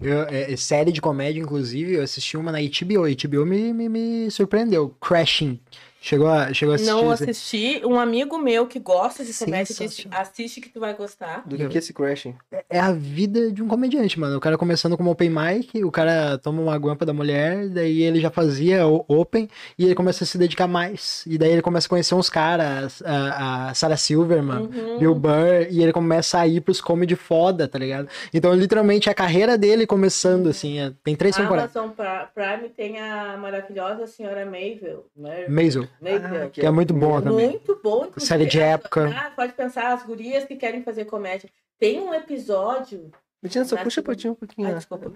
[0.00, 3.04] Eu, é, é, série de comédia, inclusive, eu assisti uma na HBO.
[3.04, 4.94] A HBO me, me, me surpreendeu.
[5.00, 5.58] Crashing.
[6.06, 6.92] Chegou a, chegou a assistir?
[6.92, 7.82] Não assisti.
[7.82, 11.42] Um amigo meu que gosta de comédia disse: assiste que tu vai gostar.
[11.46, 12.34] Do que, que é esse crashing?
[12.68, 14.36] É a vida de um comediante, mano.
[14.36, 18.20] O cara começando como open mic, o cara toma uma guampa da mulher, daí ele
[18.20, 19.48] já fazia o open
[19.78, 21.24] e ele começa a se dedicar mais.
[21.26, 24.98] E daí ele começa a conhecer uns caras, a, a Sarah Silverman, Uhum.
[24.98, 28.08] Bill Burr, e ele começa a ir pros comedy foda, tá ligado?
[28.34, 31.74] Então, literalmente, a carreira dele começando, assim, é- tem três A temporadas.
[31.74, 35.06] Amazon Pri- Prime tem a maravilhosa senhora Mavel.
[35.16, 35.46] né?
[35.48, 36.50] Maisel, Maisel.
[36.50, 37.50] que é muito bom também.
[37.50, 38.06] Muito bom.
[38.06, 38.26] inclusive.
[38.26, 39.10] Série de época.
[39.16, 41.48] Ah, pode pensar, as gurias que querem fazer comédia.
[41.78, 43.10] Tem um episódio.
[43.42, 44.68] Betina, só Na puxa pra ti um pouquinho.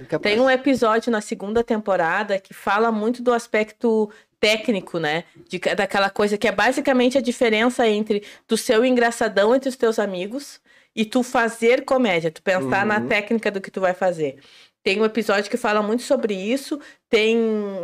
[0.08, 0.20] Capaz.
[0.22, 5.24] Tem um episódio na segunda temporada que fala muito do aspecto técnico, né?
[5.48, 9.76] De, daquela coisa que é basicamente a diferença entre tu ser o engraçadão entre os
[9.76, 10.60] teus amigos
[10.94, 13.08] e tu fazer comédia, tu pensar na Uhum.
[13.08, 14.38] técnica do que tu vai fazer.
[14.82, 16.80] Tem um episódio que fala muito sobre isso.
[17.08, 17.36] Tem,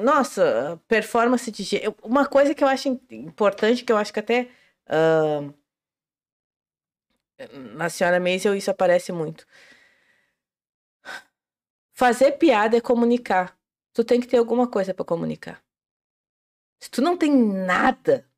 [0.02, 1.62] nossa, performance de.
[1.62, 4.48] gê- eu- Uma coisa que eu acho im- importante, que eu acho que até.
[4.86, 5.40] ah,
[7.76, 9.46] na senhora Maisel isso aparece muito.
[11.92, 13.56] Fazer piada é comunicar.
[13.92, 15.62] Tu tem que ter alguma coisa pra comunicar.
[16.80, 18.28] Se tu não tem nada,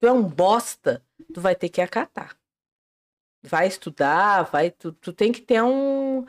[0.00, 2.36] tu é um bosta, tu vai ter que acatar.
[3.42, 6.26] Vai estudar, vai, tu, tu tem que ter um,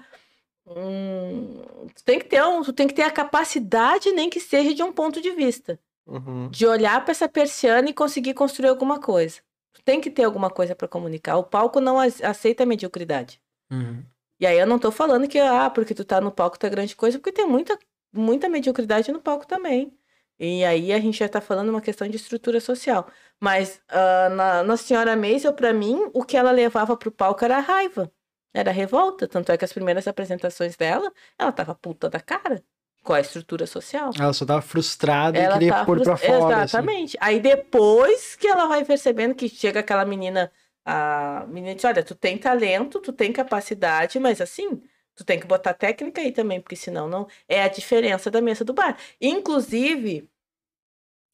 [0.68, 1.62] um-
[1.96, 4.84] tu tem que ter um, tu tem que ter a capacidade, nem que seja de
[4.84, 6.50] um ponto de vista, Uhum.
[6.50, 9.42] de olhar pra essa persiana e conseguir construir alguma coisa.
[9.74, 11.38] Tu tem que ter alguma coisa pra comunicar.
[11.38, 13.42] O palco não ace- aceita a mediocridade.
[13.72, 14.04] Uhum.
[14.40, 16.96] E aí eu não tô falando que, ah, porque tu tá no palco tá grande
[16.96, 17.78] coisa, porque tem muita,
[18.14, 19.94] muita mediocridade no palco também.
[20.40, 23.08] E aí a gente já tá falando uma questão de estrutura social.
[23.40, 27.58] Mas ah, na, na Senhora Maisel, pra mim, o que ela levava pro palco era
[27.58, 28.12] a raiva.
[28.58, 29.28] Era revolta.
[29.28, 32.64] Tanto é que as primeiras apresentações dela, ela tava puta da cara
[33.04, 34.12] com a estrutura social.
[34.18, 36.56] Ela só tava frustrada e Ela queria tá pôr pra frustra- fora.
[36.56, 36.64] assim.
[36.78, 37.18] Exatamente.
[37.20, 40.50] Aí depois que ela vai percebendo que chega aquela menina,
[40.86, 44.82] a menina diz, olha, tu tem talento, tu tem capacidade, mas assim,
[45.16, 48.64] tu tem que botar técnica aí também, porque senão não é a diferença da mesa
[48.64, 48.98] do bar.
[49.22, 50.30] Inclusive,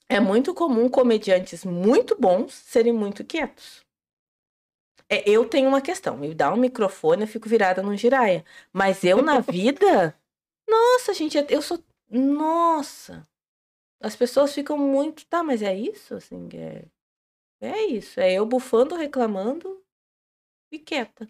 [0.09, 3.81] é muito comum comediantes muito bons serem muito quietos.
[5.11, 8.45] É, eu tenho uma questão, me dá um microfone, eu fico virada num giraia.
[8.71, 10.17] Mas eu na vida,
[10.65, 13.27] nossa, gente, eu sou nossa.
[14.01, 16.85] As pessoas ficam muito, tá, mas é isso, assim, é,
[17.59, 19.83] é isso, é eu bufando, reclamando
[20.71, 21.27] e quieta,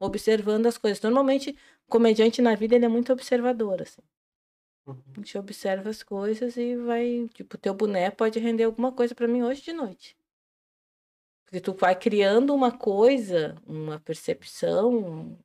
[0.00, 1.02] observando as coisas.
[1.02, 1.50] Normalmente,
[1.86, 4.02] o comediante na vida ele é muito observador, assim.
[4.86, 5.02] Uhum.
[5.12, 9.28] A gente observa as coisas e vai, tipo, teu boné pode render alguma coisa pra
[9.28, 10.16] mim hoje de noite.
[11.50, 15.36] Porque tu vai criando uma coisa, uma percepção,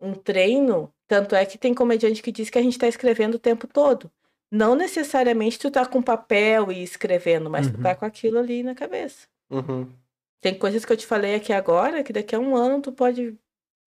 [0.00, 0.92] um, treino.
[1.06, 4.10] Tanto é que tem comediante que diz que a gente tá escrevendo o tempo todo.
[4.50, 7.82] Não necessariamente tu tá com papel e escrevendo, mas tu Uhum.
[7.82, 9.28] tá com aquilo ali na cabeça.
[9.48, 9.88] Uhum.
[10.40, 13.38] Tem coisas que eu te falei aqui agora, que daqui a um ano tu pode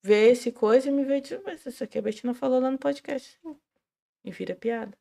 [0.01, 2.77] ver esse coisa e me ver, tipo, mas isso aqui a Betina falou lá no
[2.77, 3.37] podcast.
[3.41, 3.57] Sim.
[4.23, 4.97] E vira piada.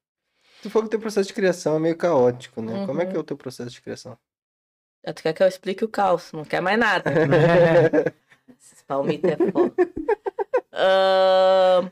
[0.62, 2.84] Tu falou que teu processo de criação é meio caótico, né?
[2.86, 3.20] Como é que é Uhum.
[3.20, 4.18] o teu processo de criação?
[5.04, 7.10] Já tu quer que eu explique o caos, não quer mais nada.
[8.58, 9.74] Esses palmitos é foda.
[10.72, 11.90] Ahn,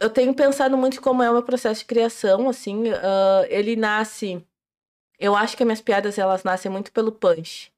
[0.00, 4.44] Eu tenho pensado muito como é o meu processo de criação, assim, ah, ele nasce...
[5.18, 7.72] Eu acho que as minhas piadas, elas nascem muito pelo punch.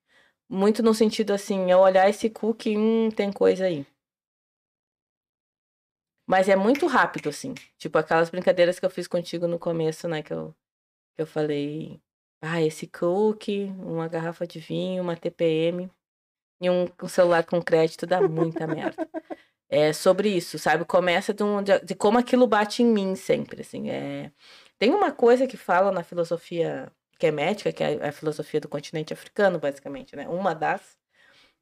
[0.49, 3.87] Muito no sentido, assim, eu olhar esse cookie, hum, tem coisa aí.
[6.27, 7.55] Mas é muito rápido, assim.
[7.79, 10.55] Tipo, aquelas brincadeiras que eu fiz contigo no começo, né, que eu,
[11.17, 12.01] que eu falei...
[12.43, 15.91] Ah, esse cookie, uma garrafa de vinho, uma TPM
[16.61, 19.09] e um, um celular com crédito dá muita merda.
[19.68, 20.84] É sobre isso, sabe?
[20.84, 23.91] Começa de, um- de, de como aquilo bate em mim sempre, assim.
[23.91, 24.32] É...
[24.78, 29.59] Tem uma coisa que fala na filosofia quemética, que é a filosofia do continente africano,
[29.59, 30.28] basicamente, né?
[30.28, 30.99] Uma das,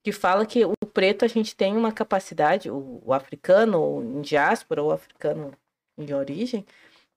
[0.02, 4.20] que fala que o preto a gente tem uma capacidade, o, o africano, ou em
[4.22, 5.52] diáspora, ou africano
[5.98, 6.64] de origem,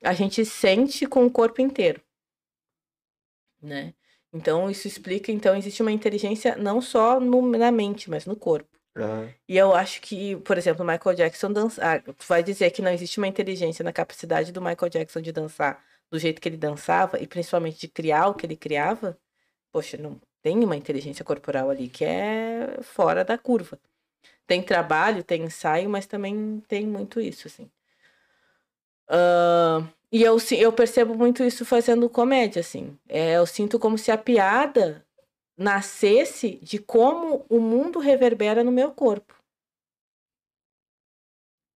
[0.04, 2.02] a gente sente com o corpo inteiro,
[3.62, 3.94] né?
[4.34, 8.70] Então isso explica, então existe uma inteligência não só no, na mente, mas no corpo.
[8.96, 9.34] Aham.
[9.48, 12.82] E eu acho que, por exemplo, o Michael Jackson dançar, ah, tu vai dizer que
[12.82, 16.58] não existe uma inteligência na capacidade do Michael Jackson de dançar do jeito que ele
[16.58, 19.18] dançava e principalmente de criar o que ele criava.
[19.72, 23.80] Poxa, não tem uma inteligência corporal ali que é fora da curva.
[24.46, 27.70] Tem trabalho, tem ensaio, mas também tem muito isso, assim.
[29.08, 32.98] Ah, e eu, eu percebo muito isso fazendo comédia, assim.
[33.08, 35.06] É, eu sinto como se a piada
[35.58, 39.36] nascesse de como o mundo reverbera no meu corpo.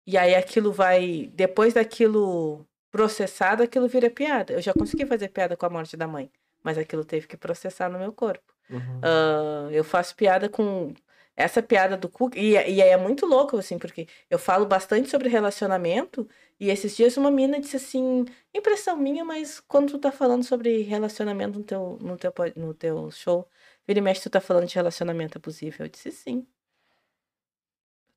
[0.08, 4.54] E aí aquilo vai, depois daquilo processado, aquilo vira piada.
[4.54, 6.30] Eu já consegui fazer piada com a morte da mãe,
[6.64, 8.54] mas aquilo teve que processar no meu corpo.
[8.70, 9.02] Uhum.
[9.02, 10.94] Ah, eu faço piada com
[11.36, 15.10] essa piada do Cook, e, e aí é muito louco, assim, porque eu falo bastante
[15.10, 16.28] sobre relacionamento,
[16.60, 20.82] e esses dias uma mina disse assim, impressão minha, mas quando tu tá falando sobre
[20.84, 23.48] relacionamento no teu, no teu, no teu show,
[23.86, 25.84] vira e mexe, tu tá falando de relacionamento abusivo.
[25.84, 26.48] Eu disse sim.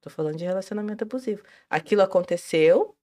[0.01, 1.43] Tô falando de relacionamento abusivo.
[1.69, 2.97] Aquilo aconteceu,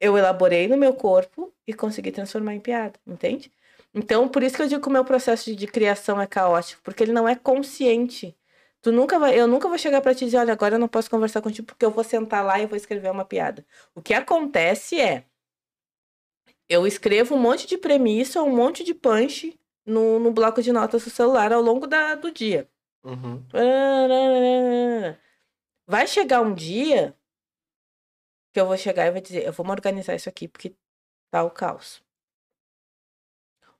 [0.00, 3.52] eu elaborei no meu corpo e consegui transformar em piada, entende?
[3.94, 6.82] Então, por isso que eu digo que o meu processo de, de criação é caótico,
[6.82, 8.36] porque ele não é consciente.
[8.80, 11.10] Tu nunca vai, eu nunca vou chegar pra te dizer, olha, agora eu não posso
[11.10, 13.66] conversar contigo porque eu vou sentar lá e vou escrever uma piada.
[13.94, 15.24] O que acontece é
[16.68, 21.04] eu escrevo um monte de premissa, um monte de punch no, no bloco de notas
[21.04, 22.68] do celular ao longo da, do dia.
[23.02, 23.42] Uhum.
[25.86, 27.16] Vai chegar um dia
[28.52, 30.74] que eu vou chegar e vou dizer, eu vou me organizar isso aqui porque
[31.30, 32.02] tá o caos.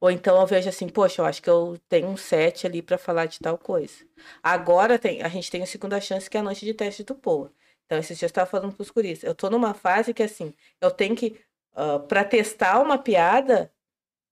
[0.00, 2.96] Ou então eu vejo assim, poxa, eu acho que eu tenho um set ali pra
[2.96, 4.04] falar de tal coisa.
[4.42, 7.14] Agora tem, a gente tem a segunda chance que é a noite de teste do
[7.14, 7.52] POA.
[7.86, 10.90] Então esses dias eu tava falando pros guris, eu tô numa fase que assim, eu
[10.90, 11.40] tenho que
[11.78, 13.72] ah, pra testar uma piada,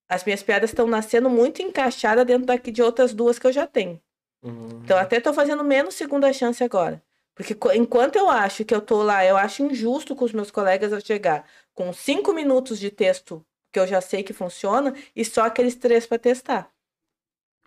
[0.09, 3.67] as minhas piadas estão nascendo muito encaixadas dentro daqui de outras duas que eu já
[3.67, 4.03] tenho.
[4.43, 4.81] Uhum.
[4.83, 7.01] Então, até tô fazendo menos segunda chance agora.
[7.37, 10.91] Porque enquanto eu acho que eu tô lá, eu acho injusto com os meus colegas
[10.91, 13.45] eu chegar com cinco minutos de texto
[13.77, 16.71] que eu já sei que funciona e só aqueles três para testar.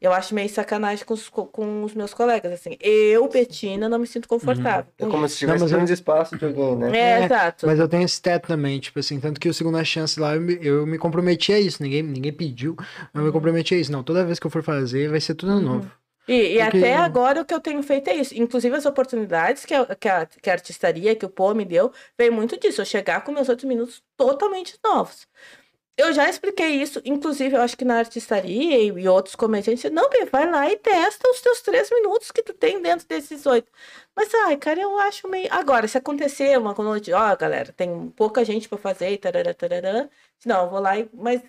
[0.02, 2.78] Eu acho meio sacanagem com os, co- com os meus colegas, assim.
[2.82, 4.92] Eu, Betina, não me sinto confortável.
[4.98, 5.34] É com como isso.
[5.36, 6.98] se tivesse mas eu- menos espaço de alguém, né?
[6.98, 7.68] É, É, exato.
[7.68, 10.42] Mas eu tenho esse teto também, tipo assim, tanto que o segunda chance lá eu
[10.42, 12.76] me, eu me comprometi a isso, ninguém, ninguém pediu,
[13.14, 13.92] eu me comprometi a isso.
[13.92, 15.92] Não, toda vez que eu for fazer vai ser tudo novo.
[16.30, 18.34] E, e Porque- até agora o que eu tenho feito é isso.
[18.36, 21.92] Inclusive as oportunidades que a, que a, que a artistaria, que o Pô me deu,
[22.18, 22.80] veio muito disso.
[22.80, 25.28] Eu chegar com meus oito minutos totalmente novos.
[26.00, 30.24] Eu já expliquei isso, inclusive eu acho que na artistaria e, outros comediantes, não, Bê,
[30.24, 33.70] vai lá e testa os teus três minutos que tu tem dentro desses oito.
[34.16, 35.50] Mas, ai, cara, eu acho meio.
[35.52, 40.08] Agora, se acontecer uma noite, ó, galera, tem pouca gente pra fazer e tarará, tarará.
[40.46, 41.10] Não, eu vou lá e.
[41.12, 41.42] Mas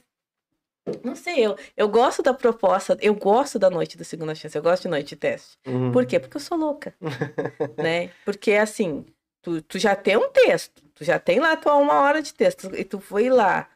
[1.04, 4.62] não sei, eu, eu gosto da proposta, eu gosto da noite do segunda chance, eu
[4.62, 5.56] gosto de noite de teste.
[5.64, 5.92] Uhum.
[5.92, 6.18] Por quê?
[6.18, 6.92] Porque eu sou louca,
[7.78, 8.10] né?
[8.24, 9.06] Porque, assim,
[9.42, 12.74] tu, tu já tem um texto, tu já tem lá tua uma hora de texto,
[12.74, 13.68] e tu foi lá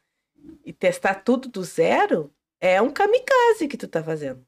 [0.65, 2.31] e testar tudo do zero,
[2.61, 4.45] é um kamikaze que tu tá fazendo.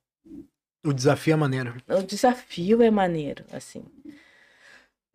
[0.84, 1.74] O desafio é maneiro.
[1.88, 3.84] O desafio é maneiro, assim.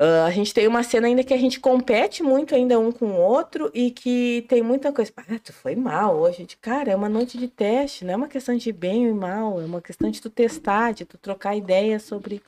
[0.03, 3.05] Ah, a gente tem uma cena ainda que a gente compete muito ainda um com
[3.05, 5.13] o outro e que tem muita coisa.
[5.15, 6.43] Ah, tu foi mal hoje.
[6.45, 9.61] De, cara, é uma noite de teste, não é uma questão de bem e mal,
[9.61, 12.41] é uma questão de tu testar, de tu trocar ideias sobre,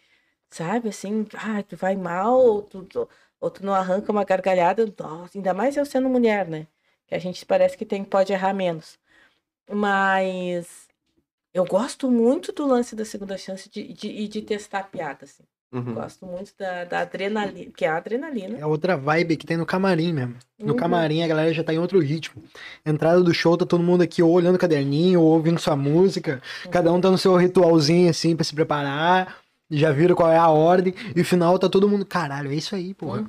[0.49, 3.09] sabe, assim, ah, tu vai mal ou tu, tu-
[3.39, 4.91] ou tu não arranca uma gargalhada.
[4.99, 6.65] Nossa, ainda mais eu sendo mulher, né?
[7.07, 8.97] Que a gente parece que tem, pode errar menos.
[9.69, 10.87] Mas
[11.53, 15.43] eu gosto muito do lance da segunda chance de, de, e de testar piada, assim.
[15.73, 15.95] Uhum.
[15.95, 18.59] Gosto muito da, da adrenalina, que é a adrenalina.
[18.59, 20.35] É outra vibe que tem no camarim mesmo.
[20.59, 20.75] No Uhum.
[20.79, 22.43] camarim a galera já tá em outro ritmo.
[22.85, 26.41] Entrada do show, tá todo mundo aqui ou olhando o caderninho, ou ouvindo sua música.
[26.69, 29.37] Cada um tá no seu ritualzinho assim pra se preparar.
[29.71, 30.93] Já viram qual é a ordem.
[31.15, 32.05] E o final tá todo mundo.
[32.05, 33.27] Caralho, é isso aí, porra.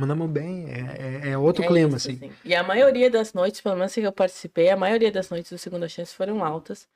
[0.00, 0.64] Mandamos bem.
[0.70, 2.32] É, é- é outro É clima, isso, assim.
[2.42, 5.58] E a maioria das noites, pelo menos que eu participei, a maioria das noites do
[5.58, 6.88] Segunda Chance foram altas.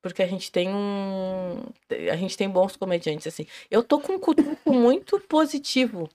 [0.00, 1.64] Porque a gente tem um.
[2.12, 3.46] A gente tem bons comediantes, assim.
[3.68, 6.08] Eu tô com um cutuco muito positivo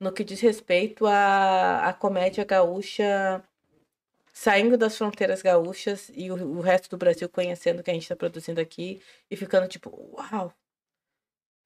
[0.00, 3.40] no que diz respeito à, à comédia gaúcha
[4.32, 8.08] saindo das fronteiras gaúchas e o, o resto do Brasil conhecendo o que a gente
[8.08, 9.00] tá produzindo aqui
[9.30, 10.52] e ficando tipo, uau!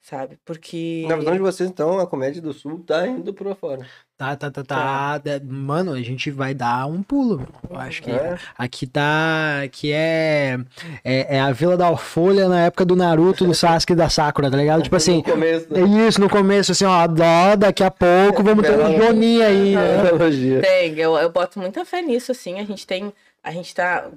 [0.03, 0.39] Sabe?
[0.45, 1.05] Porque.
[1.09, 3.87] Na visão de vocês, então, a comédia do sul tá indo pra fora.
[4.19, 5.19] Tá, tá, tá, tá.
[5.19, 7.37] Da- Mano, a gente vai dar um pulo.
[7.39, 7.49] meu.
[7.69, 8.39] Eu acho que É.
[8.57, 9.61] aqui tá.
[9.65, 10.59] Aqui é,
[11.05, 11.37] é.
[11.37, 14.57] é a Vila da Folha na época do Naruto, do Sasuke e da Sakura, tá
[14.57, 14.83] ligado?
[14.85, 15.17] Tipo assim.
[15.19, 18.97] No começo É isso, no começo, assim, ó, dó, daqui a pouco vamos ter um
[18.97, 20.61] Joninha aí, né?
[20.63, 22.59] Tem, eu, eu boto muita fé nisso, assim.
[22.59, 23.13] A gente tem.
[23.45, 24.09] A gente tá.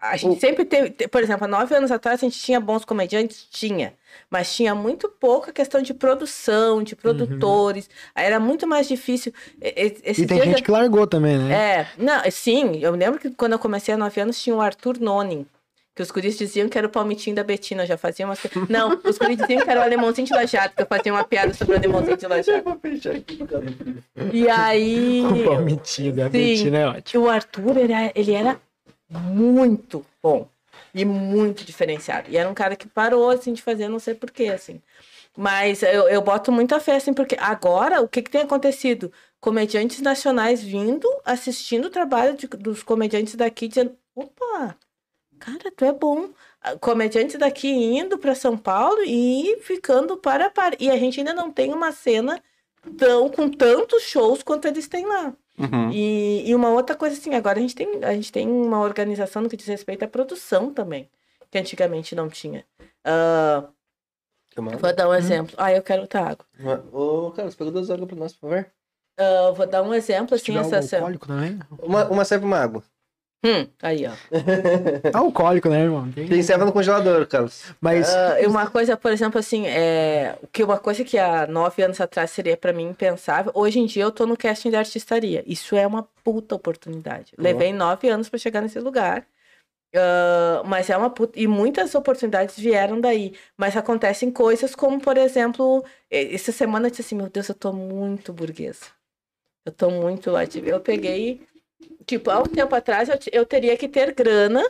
[0.00, 0.90] A gente sempre teve.
[0.90, 3.46] te- Por exemplo, há nove anos atrás a gente tinha bons comediantes?
[3.50, 3.94] Tinha.
[4.30, 7.88] Mas tinha muito pouca questão de produção, de produtores.
[8.14, 9.32] Aí era muito mais difícil.
[9.60, 11.54] E- e- tem gente que largou também, né?
[11.54, 14.98] É, não, sim, eu lembro que quando eu comecei há nove anos tinha o Arthur
[15.00, 15.46] Nonin.
[15.94, 18.38] Que os guris diziam que era o palmitinho da Betina, eu já fazia umas...
[18.68, 21.54] Não, os guris diziam que era o alemãozinho de lajado, que eu fazia uma piada
[21.54, 22.62] sobre o alemãozinho de lajado.
[22.64, 23.64] Vou fechar aqui, cara.
[24.30, 25.22] E aí...
[25.24, 26.30] O palmitinho da Sim.
[26.32, 27.24] Betina é ótimo.
[27.24, 28.60] O Arthur, era, ele era
[29.08, 30.48] muito bom
[30.94, 32.30] e muito diferenciado.
[32.30, 34.80] E era um cara que parou, assim, de fazer, não sei porquê, assim.
[35.36, 39.12] Mas eu, eu boto muita fé, assim, porque agora, o que, que tem acontecido?
[39.40, 44.76] Comediantes nacionais vindo, assistindo o trabalho de- dos comediantes daqui, dizendo, opa,
[45.38, 46.30] cara, tu é bom.
[46.60, 50.76] Ah, Comediantes daqui indo para São Paulo e ficando para para.
[50.80, 52.42] E a gente ainda não tem uma cena
[52.98, 55.34] tão, com tantos shows quanto eles têm lá.
[55.58, 55.90] Uhum.
[55.90, 59.42] E, e uma outra coisa assim, agora a gente tem, a gente tem uma organização
[59.42, 61.08] no que diz respeito à produção também,
[61.50, 62.64] que antigamente não tinha.
[64.58, 64.80] Mais?
[64.80, 65.54] vou dar um exemplo.
[65.58, 66.46] Ah, eu quero outra água.
[66.92, 68.66] Ô, Carlos, pega duas águas pra nós, por favor.
[69.18, 70.98] Ah, vou dar um exemplo, Se assim, essa...
[71.82, 72.82] Uma, uma serve uma água.
[73.44, 74.12] Hum, aí, ó.
[75.16, 76.10] Alcoólico, né, irmão?
[76.10, 77.64] Tem- Tem serva no congelador, Carlos.
[77.80, 78.08] Mas
[78.40, 80.36] e uma coisa, por exemplo, assim, é...
[80.52, 84.02] que uma coisa que há nove anos atrás seria pra mim impensável, hoje em dia
[84.02, 85.44] eu tô no casting de artistaria.
[85.46, 87.32] Isso é uma puta oportunidade.
[87.38, 89.24] Levei nove anos pra chegar nesse lugar.
[89.94, 91.38] Ah, mas é uma puta...
[91.38, 93.34] E muitas oportunidades vieram daí.
[93.56, 97.72] Mas acontecem coisas como, por exemplo, essa semana eu disse assim, meu Deus, eu tô
[97.72, 98.86] muito burguesa.
[99.64, 100.44] Eu tô muito lá.
[100.44, 101.42] de- Eu peguei.
[102.06, 104.64] Tipo, há um tempo atrás eu, eu teria que ter grana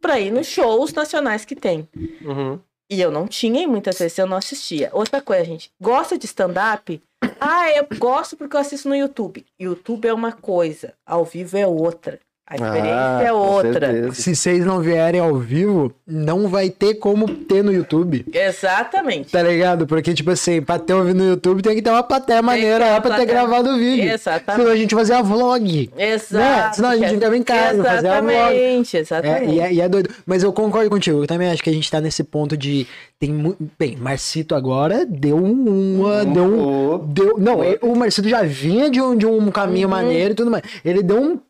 [0.00, 1.88] pra ir nos shows nacionais que tem.
[2.22, 2.60] Uhum.
[2.90, 4.90] E eu não tinha e muitas vezes eu não assistia.
[4.92, 7.02] Outra coisa, gente, gosta de stand-up?
[7.40, 9.44] Ah, eu gosto porque eu assisto no YouTube.
[9.58, 12.20] YouTube é uma coisa, ao vivo é outra.
[12.46, 14.12] A experiência Ah, é outra.
[14.12, 18.26] se vocês não vierem ao vivo, não vai ter como ter no YouTube.
[18.30, 19.30] Exatamente.
[19.32, 19.86] Tá ligado?
[19.86, 22.90] Porque, tipo assim, pra ter ouvido no YouTube tem que ter uma plateia maneira ter
[22.90, 23.26] lá pra ter plateia.
[23.26, 24.12] gravado o vídeo.
[24.12, 24.60] Exatamente.
[24.60, 25.90] Senão a gente fazia vlog.
[25.96, 26.76] Exato.
[26.76, 28.34] Senão a gente ficava em casa, fazia vlog.
[28.34, 29.50] Exatamente, É, exatamente.
[29.54, 30.10] e, é, e é doido.
[30.26, 31.22] Mas eu concordo contigo.
[31.22, 32.86] Eu também acho que a gente tá nesse ponto de.
[33.18, 33.56] Tem mu...
[33.78, 36.24] Bem, Marcito agora deu um- uma.
[36.26, 36.88] Deu um.
[36.94, 39.94] Ô, Deu, não, o Marcito já vinha de um, de um caminho Uhum.
[39.94, 40.62] maneiro e tudo mais.
[40.84, 41.40] Ele deu um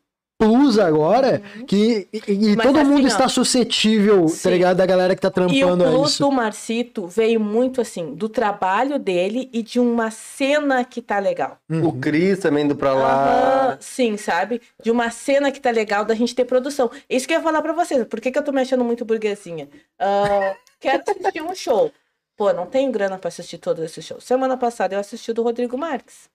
[0.49, 2.09] plus agora que.
[2.13, 4.51] E, e todo assim, mundo ó, está suscetível, tá sim.
[4.51, 4.77] ligado?
[4.77, 6.23] Da galera que tá E o trampando plus isso.
[6.23, 11.59] do Marcito veio muito assim, do trabalho dele e de uma cena que tá legal.
[11.71, 11.89] Uhum.
[11.89, 13.69] O Cris também indo pra lá.
[13.71, 14.61] Aham, sim, sabe?
[14.83, 16.91] De uma cena que tá legal da gente ter produção.
[17.09, 18.05] Isso que eu ia falar pra vocês.
[18.05, 19.69] Por que, que eu tô me achando muito burguesinha?
[19.99, 21.91] Ah, quero assistir um show.
[22.37, 24.25] Pô, não tenho grana pra assistir todos esses shows.
[24.25, 26.29] Semana passada eu assisti o do Rodrigo Marques.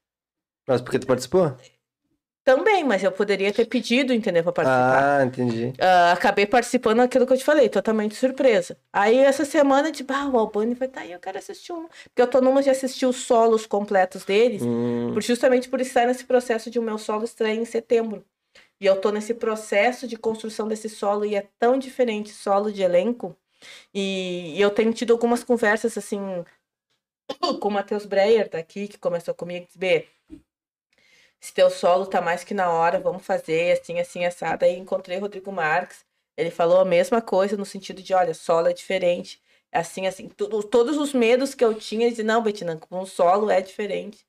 [0.68, 1.56] Mas porque tu participou?
[2.44, 5.20] Também, mas eu poderia ter pedido, entendeu, pra participar.
[5.20, 5.74] Ah, entendi.
[5.80, 8.76] Ah, acabei participando daquilo que eu te falei, totalmente surpresa.
[8.92, 11.88] Aí essa semana, tipo, ah, o Albani vai estar aí, eu quero assistir um.
[12.06, 14.64] Porque eu tô numa de assistir os solos completos deles.
[14.66, 18.26] Hum, por- justamente por estar nesse processo de o meu solo estreia em setembro.
[18.82, 22.82] E eu tô nesse processo de construção desse solo e é tão diferente solo de
[22.82, 23.36] elenco.
[23.94, 26.20] E, e eu tenho tido algumas conversas assim
[27.60, 30.08] com o Matheus Breyer daqui, que começou comigo, disse, B,
[31.40, 34.66] se teu solo tá mais que na hora, vamos fazer assim, assim, assado.
[34.66, 36.06] Aí encontrei o Rodrigo Marques,
[36.38, 39.42] ele falou a mesma coisa no sentido de, olha, solo é diferente.
[39.72, 43.06] Assim, assim, tudo- todos os medos que eu tinha, ele disse, não, Betina, com um
[43.06, 44.26] solo é diferente.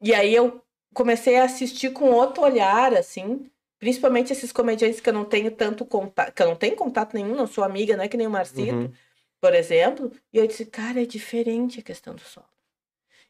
[0.00, 0.62] E aí eu
[0.94, 5.84] comecei a assistir com outro olhar, assim, principalmente esses comediantes que eu não tenho tanto
[5.84, 8.74] contato, que eu não tenho contato nenhum, não sou amiga, né, que nem o Marcito,
[8.74, 8.92] Uhum.
[9.40, 12.46] por exemplo, e eu disse, cara, é diferente a questão do solo.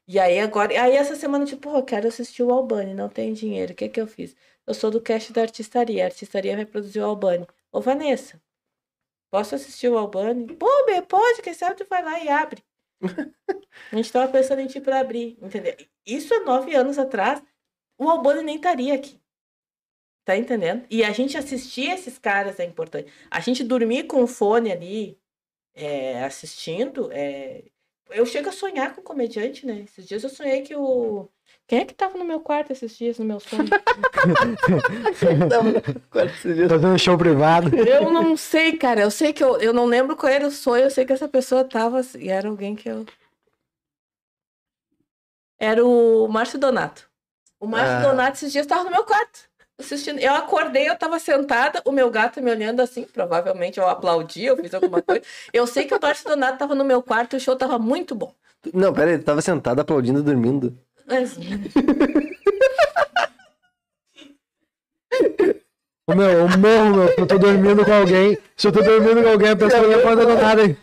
[0.07, 3.33] E aí agora, aí essa semana, tipo, pô, eu quero assistir o Albani, não tem
[3.33, 4.37] dinheiro, o que que eu fiz?
[4.67, 7.47] Eu sou do cast da artistaria, a artistaria vai produzir o Albani.
[7.73, 8.41] Ô, Vanessa,
[9.31, 10.55] posso assistir o Albani?
[10.57, 12.63] Pô, Bê, pode, quem sabe tu vai lá e abre.
[13.93, 15.75] a gente tava pensando em ti pra abrir, entendeu?
[16.07, 17.43] Isso há nove anos atrás,
[17.99, 19.21] o Albani nem estaria aqui.
[20.25, 20.87] Tá entendendo?
[20.91, 23.13] E a gente assistir esses caras é importante.
[23.31, 25.19] A gente dormir com o fone ali,
[25.75, 27.65] é, assistindo, é...
[28.15, 29.83] eu chego a sonhar com comediante, né?
[29.85, 31.29] Esses dias eu sonhei que o.
[31.67, 33.65] Quem é que tava no meu quarto esses dias, no meu sonho?
[36.69, 37.75] Fazendo show privado.
[37.77, 39.03] eu não sei, cara.
[39.03, 41.29] Eu sei que eu, eu não lembro qual era o sonho, eu sei que essa
[41.29, 43.05] pessoa tava e era alguém que eu.
[45.59, 47.09] era o Márcio Donato.
[47.59, 48.03] O Márcio Ah.
[48.11, 49.49] Donato esses dias estava no meu quarto.
[49.79, 50.21] Assistindo.
[50.21, 54.57] Eu acordei, eu tava sentada, o meu gato me olhando assim, provavelmente eu aplaudi, eu
[54.57, 55.23] fiz alguma coisa.
[55.53, 58.15] Eu sei que o Márcio Donato tava no meu quarto e o show tava muito
[58.15, 58.33] bom.
[58.73, 60.79] Não, pera aí, tava sentado aplaudindo dormindo.
[61.07, 61.37] Mas,
[66.07, 68.39] Ô, meu, eu morro, meu, se eu tô dormindo com alguém.
[68.57, 70.77] Se eu tô dormindo com alguém, a pessoa não levanta do nada.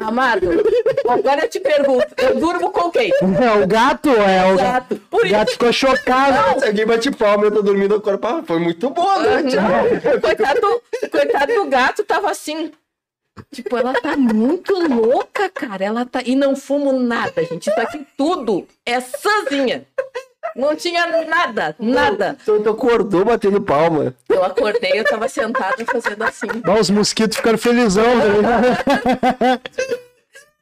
[0.00, 0.48] Amado,
[1.08, 3.10] agora eu te pergunto, eu durmo com quem?
[3.10, 4.96] É, o gato, é, o gato.
[5.10, 6.60] Por O gato ficou chocado.
[6.60, 9.42] Se alguém bate palma eu tô dormindo, o corpo ah, foi muito bom, né?
[9.44, 10.20] Tchau.
[10.20, 12.72] Coitado, do- coitado do gato, tava assim.
[13.52, 15.84] Tipo, ela tá muito louca, cara.
[15.84, 16.20] Ela tá.
[16.24, 17.68] E não fumo nada, gente.
[17.68, 19.86] Isso aqui tudo é sãzinha.
[20.54, 22.36] Não tinha nada, nada.
[22.42, 24.14] Então tu acordou batendo palma.
[24.28, 26.46] Eu acordei, eu tava sentada fazendo assim.
[26.66, 28.04] Ó, os mosquitos ficaram felizão?
[28.22, 28.42] Eu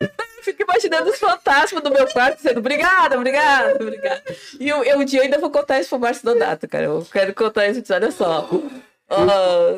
[0.42, 4.22] fico imaginando os fantasmas do meu quarto dizendo obrigada, obrigada, obrigada.
[4.58, 6.84] E eu, eu um dia ainda vou contar isso pro Márcio Donato, cara.
[6.84, 7.82] Eu quero contar isso.
[7.92, 8.48] Olha só.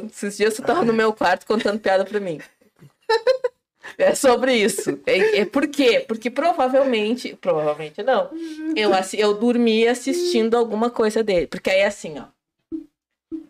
[0.06, 2.40] Esses dias você tava no meu quarto contando piada pra mim.
[3.98, 5.00] É sobre isso.
[5.06, 6.04] É, é por quê?
[6.06, 8.30] Porque provavelmente, provavelmente não,
[8.76, 11.46] eu, eu dormi assistindo alguma coisa dele.
[11.46, 12.26] Porque aí assim, ó.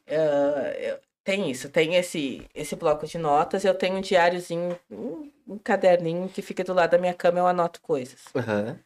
[0.06, 5.58] eu- tem isso, tem esse, esse bloco de notas, eu tenho um diáriozinho, um, um
[5.58, 8.24] caderninho que fica do lado da minha cama, eu anoto coisas.
[8.36, 8.78] Aham.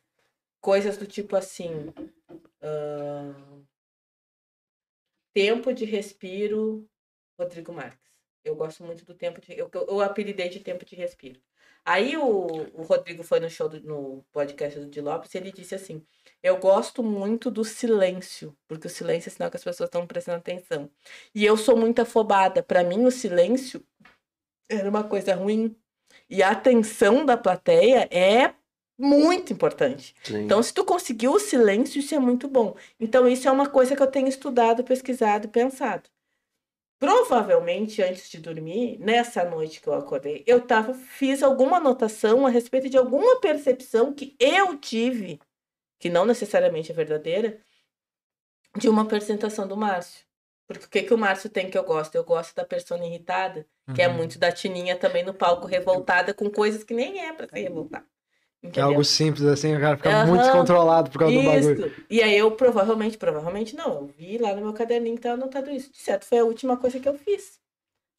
[0.61, 1.93] Coisas do tipo assim.
[2.63, 3.35] ah,
[5.35, 6.89] tempo de respiro,
[7.39, 8.09] Rodrigo Marques.
[8.45, 9.57] Eu gosto muito do tempo de.
[9.59, 11.41] Eu, eu apelidei de tempo de respiro.
[11.89, 15.51] Aí o, o Rodrigo foi no show do, no podcast do Di Lopes e ele
[15.51, 16.05] disse assim:
[16.43, 20.37] Eu gosto muito do silêncio, porque o silêncio é sinal que as pessoas estão prestando
[20.37, 20.91] atenção.
[21.35, 22.63] E eu sou muito afobada.
[22.63, 23.83] Para mim, o silêncio
[24.69, 25.75] era uma coisa ruim.
[26.29, 28.53] E a atenção da plateia é
[28.99, 30.15] muito importante.
[30.23, 30.45] Sim.
[30.45, 32.77] Então, se tu conseguiu o silêncio, isso é muito bom.
[33.01, 36.11] Então, isso é uma coisa que eu tenho estudado, pesquisado e pensado.
[36.99, 42.51] Provavelmente, antes de dormir, nessa noite que eu acordei, eu tava, fiz alguma anotação a
[42.51, 45.41] respeito de alguma percepção que eu tive,
[46.01, 47.61] que não necessariamente é verdadeira,
[48.77, 50.27] de uma apresentação do Márcio.
[50.67, 52.15] Porque o que, que o Márcio tem que eu gosto?
[52.15, 54.15] Eu gosto da persona irritada, que é Uhum.
[54.15, 57.69] muito da Tininha também no palco, revoltada com coisas que nem é pra se
[58.63, 58.63] revoltar.
[58.63, 58.85] É Entendeu?
[58.85, 60.27] algo simples assim, o cara fica Aham.
[60.27, 61.87] muito descontrolado por causa do bagulho.
[61.87, 62.05] Isso.
[62.11, 65.71] E aí eu provavelmente, provavelmente não, eu vi lá no meu caderninho que tava anotado
[65.71, 65.91] isso.
[65.91, 67.59] De certo, foi a última coisa que eu fiz.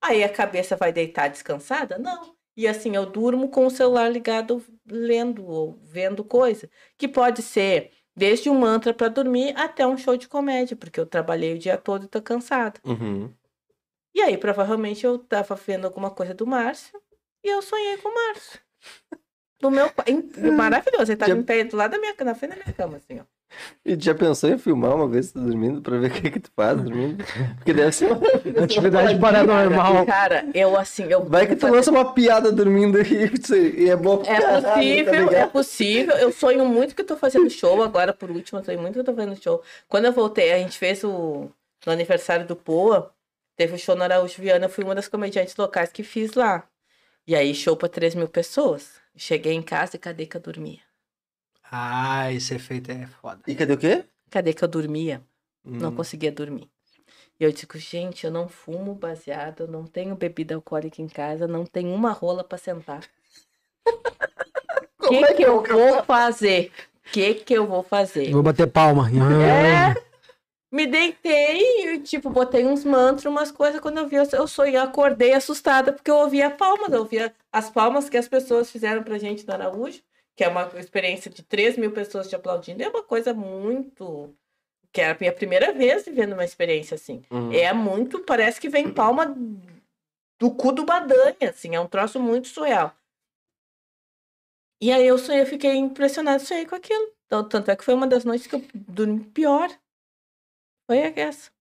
[0.01, 1.97] Aí a cabeça vai deitar descansada?
[1.97, 2.33] Não.
[2.55, 6.69] E assim, eu durmo com o celular ligado, lendo ou vendo coisa.
[6.97, 11.05] Que pode ser desde um mantra para dormir até um show de comédia, porque eu
[11.05, 12.79] trabalhei o dia todo e tô cansada.
[12.83, 13.33] Uhum.
[14.13, 16.99] E aí, provavelmente, eu tava vendo alguma coisa do Márcio
[17.43, 18.59] e eu sonhei com o Márcio.
[19.61, 21.11] No meu em- Maravilhoso.
[21.11, 23.19] Ele tava Já- em pé do lado da minha na frente da minha cama, assim,
[23.19, 23.23] ó.
[23.83, 26.29] E tu já pensou em filmar uma vez tu tá dormindo pra ver o que
[26.31, 27.23] que tu faz dormindo?
[27.55, 28.21] Porque deve ser uma...
[28.63, 30.05] Atividade paranormal.
[30.05, 34.17] Cara, eu assim, eu Vai que tu lança uma piada dormindo e, e é bom
[34.19, 35.51] pra É caralho, tá possível, é ligado?
[35.51, 36.15] possível.
[36.17, 38.99] Eu sonho muito que eu tô fazendo show agora, por último, eu sonho muito que
[38.99, 39.63] eu tô fazendo show.
[39.87, 41.49] Quando eu voltei, a gente fez o
[41.87, 43.11] no aniversário do Poa,
[43.57, 46.63] teve o show no Araújo Viana, eu fui uma das comediantes locais que fiz lá.
[47.25, 48.98] E aí, show pra 3 mil pessoas.
[49.19, 50.79] Cheguei em casa e cadê que eu dormia?
[51.69, 53.41] Ah, esse efeito é foda.
[53.45, 54.05] E cadê o quê?
[54.31, 55.21] Cadê que eu dormia?
[55.61, 55.95] Não Hum.
[55.95, 56.69] conseguia dormir.
[57.37, 61.49] E eu digo, gente, eu não fumo baseado, eu não tenho bebida alcoólica em casa,
[61.49, 63.03] não tenho uma rola pra sentar.
[64.97, 66.71] O que, é que eu vou fazer?
[67.05, 68.31] O que, que eu vou fazer?
[68.31, 69.09] Vou bater palma.
[69.09, 69.97] É,
[70.71, 73.81] me deitei e, tipo, botei uns mantras, umas coisas.
[73.81, 78.09] Quando eu vi, eu, sonhei, acordei assustada, porque eu ouvia palmas, eu ouvia as palmas
[78.09, 80.01] que as pessoas fizeram pra gente no Araújo,
[80.35, 82.83] que é uma experiência de 3 mil pessoas te aplaudindo.
[82.83, 84.33] É uma coisa muito.
[84.91, 87.21] Que é a minha primeira vez vivendo uma experiência assim.
[87.29, 87.51] Uhum.
[87.51, 89.35] É muito, parece que vem palma
[90.39, 92.95] do cu do badanha, assim, é um troço muito surreal.
[94.81, 97.11] E aí eu sonhei, eu fiquei impressionada, sonhei com aquilo.
[97.25, 99.69] Então, tanto é que foi uma das noites que eu dormi pior.
[100.89, 101.51] Foi essa,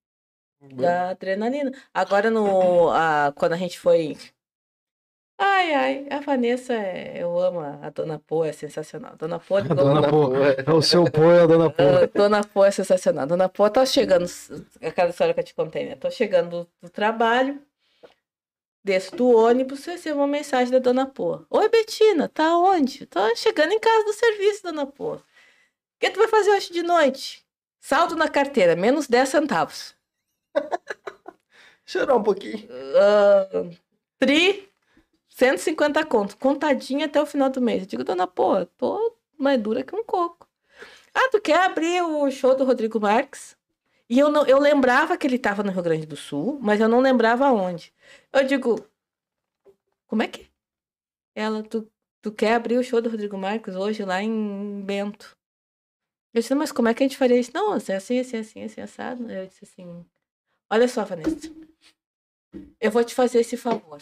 [0.59, 1.71] da adrenalina.
[1.93, 4.17] Agora, no, a, quando a gente foi.
[5.37, 9.15] Ai, ai, a Vanessa, é- eu amo a, Dona Pô, é sensacional.
[9.15, 10.29] Dona Pô, A dona Dona Pô.
[10.31, 10.35] Pô.
[10.35, 11.83] É o seu pô e a dona Pô.
[12.11, 13.27] Dona Pô é sensacional.
[13.27, 14.25] Dona Pô tá chegando,
[14.81, 15.95] aquela história que eu te contei, né?
[15.95, 17.61] Tô chegando do, do trabalho,
[18.83, 21.45] desço do ônibus, recebo uma mensagem da Dona Pô.
[21.51, 23.05] Oi, Betina, tá onde?
[23.05, 25.17] Tô chegando em casa do serviço, Dona Pô.
[25.17, 25.21] O
[25.99, 27.47] que tu vai fazer hoje de noite?
[27.79, 29.95] Saldo na carteira, menos 10 centavos.
[31.85, 32.67] Chorar um pouquinho.
[32.95, 33.69] Ah,
[34.19, 34.69] tri,
[35.29, 37.83] 150 conto, contadinha até o final do mês.
[37.83, 40.47] Eu digo, Dona Pô, tô mais dura que um coco.
[41.13, 43.57] Ah, tu quer abrir o show do Rodrigo Marques?
[44.09, 46.89] E eu, não, eu lembrava que ele estava no Rio Grande do Sul, mas eu
[46.89, 47.93] não lembrava onde.
[48.33, 48.85] Eu digo,
[50.07, 50.49] como é que?
[51.35, 51.89] Ela, tu,
[52.21, 55.38] tu quer abrir o show do Rodrigo Marques hoje lá em Bento?
[56.33, 57.51] Eu disse, mas como é que a gente faria isso?
[57.53, 59.31] Não, assim, assim, assim, assim, assim, assado.
[59.31, 60.05] Eu disse assim,
[60.71, 61.51] olha só, Vanessa,
[62.79, 63.99] eu vou te fazer esse favor.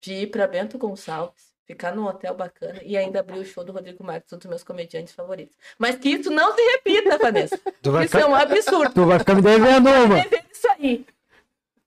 [0.00, 3.72] De ir para Bento Gonçalves, ficar num hotel bacana e ainda abrir o show do
[3.72, 5.56] Rodrigo Marques, um dos meus comediantes favoritos.
[5.78, 7.58] Mas que isso não se repita, Vanessa.
[7.82, 8.94] Tu vai, Isso é ficar, um absurdo.
[8.94, 10.18] tu vai ficar me devendo uma.
[10.52, 11.06] Isso aí.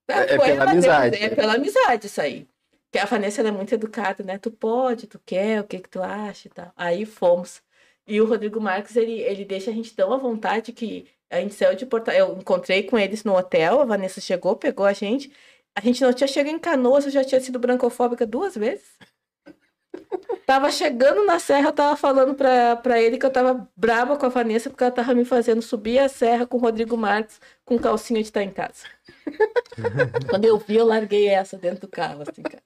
[0.08, 1.24] É- é Foi pela ela amizade.
[1.24, 2.48] É pela amizade isso aí.
[2.92, 4.38] Que a Vanessa ela é muito educada, né?
[4.38, 6.72] Tu pode, tu quer, o que que tu acha e tal.
[6.76, 7.62] Aí fomos.
[8.08, 11.54] E o Rodrigo Marques, ele, ele deixa a gente tão à vontade que a gente
[11.54, 15.32] saiu de Porto Eu encontrei com eles no hotel, a Vanessa chegou, pegou a gente.
[15.76, 18.98] A gente não tinha chegado em Canoas, eu já tinha sido brancofóbica duas vezes.
[20.46, 24.26] Tava chegando na serra, eu tava falando pra, pra ele que eu tava brava com
[24.26, 27.78] a Vanessa porque ela tava me fazendo subir a serra com o Rodrigo Marques com
[27.78, 28.86] calcinha de estar em casa.
[30.30, 32.64] Quando eu vi, eu larguei essa dentro do carro, assim, cara.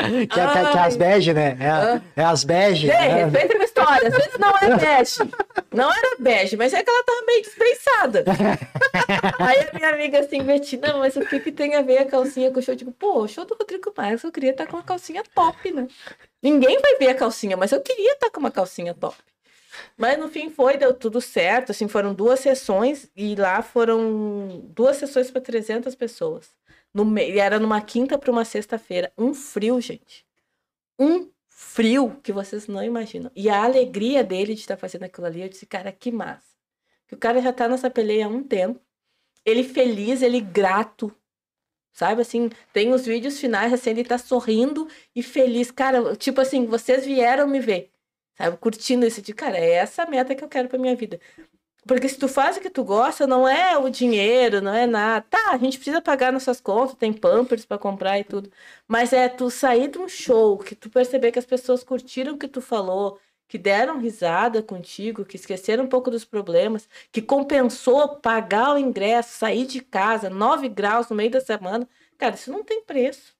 [0.00, 1.56] Que, que, que é as bege, né?
[1.60, 2.86] É, a- é as bege.
[2.86, 3.24] Né?
[3.24, 4.08] respeita a história.
[4.08, 5.18] Às vezes não é bege.
[5.72, 8.24] Não era bege, mas é que ela tava meio dispensada.
[9.38, 12.50] Aí a minha amiga assim, Betina, mas o que, que tem a ver a calcinha
[12.50, 12.74] com o show?
[12.74, 15.86] Tipo, pô, o show do Rodrigo Marques, eu queria estar com uma calcinha top, né?
[16.42, 19.16] Ninguém vai ver a calcinha, mas eu queria estar com uma calcinha top.
[19.96, 21.70] Mas no fim foi, deu tudo certo.
[21.72, 26.48] Assim, foram duas sessões e lá foram duas sessões para 300 pessoas.
[26.92, 29.12] No era numa quinta para uma sexta-feira.
[29.16, 30.26] Um frio, gente.
[30.98, 33.30] Um frio que vocês não imaginam.
[33.34, 36.56] E a alegria dele de estar fazendo aquilo ali, eu disse, cara, que massa.
[37.06, 38.80] Que o cara já tá nessa peleia há um tempo.
[39.44, 41.14] Ele feliz, ele grato.
[41.92, 45.70] Sabe assim, tem os vídeos finais assim, ele tá sorrindo e feliz.
[45.70, 47.90] Cara, tipo assim, vocês vieram me ver.
[48.36, 51.20] Sabe, curtindo isso de, cara, é essa a meta que eu quero pra minha vida.
[51.90, 55.26] Porque se tu faz o que tu gosta, não é o dinheiro, não é nada.
[55.28, 58.48] Tá, a gente precisa pagar nossas contas, tem pampers pra comprar e tudo.
[58.86, 62.38] Mas é tu sair de um show, que tu perceber que as pessoas curtiram o
[62.38, 63.18] que tu falou,
[63.48, 69.36] que deram risada contigo, que esqueceram um pouco dos problemas, que compensou pagar o ingresso,
[69.36, 71.88] sair de casa, 9 graus no meio da semana.
[72.16, 73.34] Cara, isso não tem preço.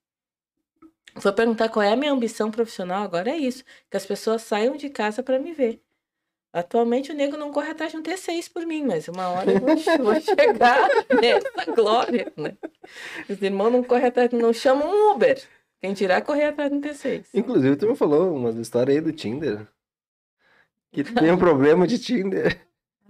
[1.21, 3.63] Foi perguntar qual é a minha ambição profissional, agora é isso.
[3.89, 5.81] Que as pessoas saiam de casa para me ver.
[6.53, 9.61] Atualmente o nego não corre atrás de um T6 por mim, mas uma hora eu
[9.61, 10.89] vou, vou chegar
[11.21, 12.57] nessa glória, né?
[13.29, 15.41] Os irmãos não correm atrás, não chamam um Uber.
[15.81, 17.27] Quem dirá correr atrás de um T6.
[17.35, 19.67] Inclusive, tu me falou uma história aí do Tinder.
[20.93, 22.61] Que tu tem um problema de Tinder.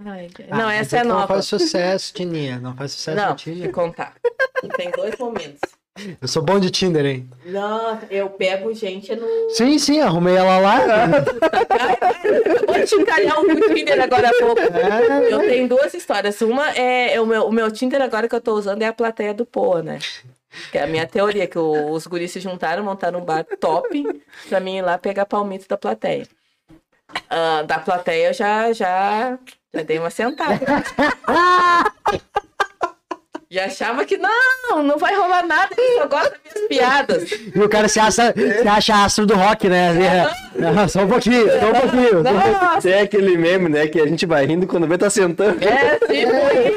[0.00, 1.28] Ai, Ah, não, essa é Não nova.
[1.28, 2.58] faz sucesso, Tininha.
[2.60, 3.72] Não faz sucesso Não, no Tinder.
[3.72, 4.16] contar.
[4.76, 5.60] Tem dois momentos.
[6.20, 7.28] Eu sou bom de Tinder, hein?
[7.44, 9.26] Não, eu pego gente no.
[9.50, 10.78] Sim, sim, arrumei ela lá.
[12.66, 14.60] Vou te encalhar um Tinder agora há pouco.
[14.60, 16.40] É, Eu tenho duas histórias.
[16.40, 18.92] Uma é, é o, meu, o meu Tinder agora que eu tô usando é a
[18.92, 19.98] plateia do Poa, né?
[20.70, 24.60] Que é a minha teoria, que os guris se juntaram, montaram um bar top pra
[24.60, 26.26] mim ir lá pegar palmito da plateia.
[27.28, 29.38] Ah, da plateia eu já, já,
[29.74, 30.58] já dei uma sentada.
[33.50, 37.30] E achava que não, não vai rolar nada, ele só gosta das minhas piadas.
[37.32, 39.88] E o cara se acha, se acha astro do rock, né?
[40.54, 42.10] É, só um pouquinho, só um pouquinho.
[42.10, 42.52] só um pouquinho.
[42.52, 43.88] Nossa, Tem aquele meme, né?
[43.88, 45.58] Que a gente vai rindo quando vê tá sentando.
[45.64, 46.06] é tipo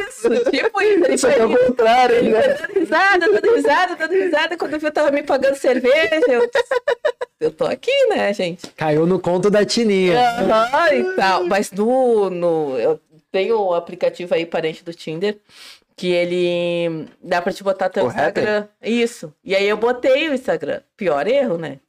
[0.02, 1.28] isso, tipo isso.
[1.28, 2.42] Que é o contrário, Ele né?
[2.42, 4.58] dando risada, dando risada, dando risada.
[4.58, 6.22] Quando eu eu tava me pagando cerveja.
[6.28, 6.50] Eu,
[7.40, 8.66] eu tô aqui, né, gente?
[8.76, 10.20] Caiu no conto da Tininha.
[10.40, 11.44] Aham, e tal.
[11.44, 12.80] Mas no, no.
[12.80, 13.00] Eu
[13.32, 15.38] tenho o aplicativo aí, parente do Tinder,
[15.96, 18.08] que ele dá pra te botar teu O?
[18.08, 18.68] Instagram.
[18.82, 19.34] Isso.
[19.44, 20.82] E aí eu botei o Instagram.
[20.98, 21.80] Pior erro, né?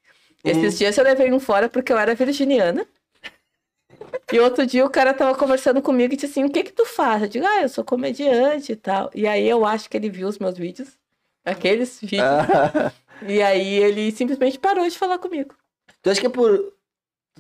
[0.44, 2.86] Esses dias eu levei um fora porque eu era virginiana.
[4.32, 6.84] E outro dia o cara tava conversando comigo e disse assim: O que que tu
[6.84, 7.22] faz?
[7.22, 9.10] Eu digo: Ah, eu sou comediante e tal.
[9.14, 10.88] E aí eu acho que ele viu os meus vídeos,
[11.44, 12.20] aqueles vídeos.
[12.22, 12.92] Ah,
[13.26, 15.54] E aí ele simplesmente parou de falar comigo.
[16.02, 16.72] tu acha que é por.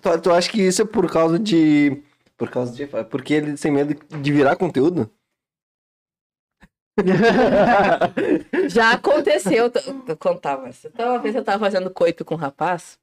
[0.00, 2.02] Tu, tu acha que isso é por causa de.
[2.36, 2.86] Por causa de.
[3.10, 5.10] Porque ele tem medo de virar conteúdo?
[8.68, 9.70] Já aconteceu,
[10.06, 10.70] eu, contava.
[10.84, 12.98] Então, uma vez eu tava fazendo coito com um rapaz.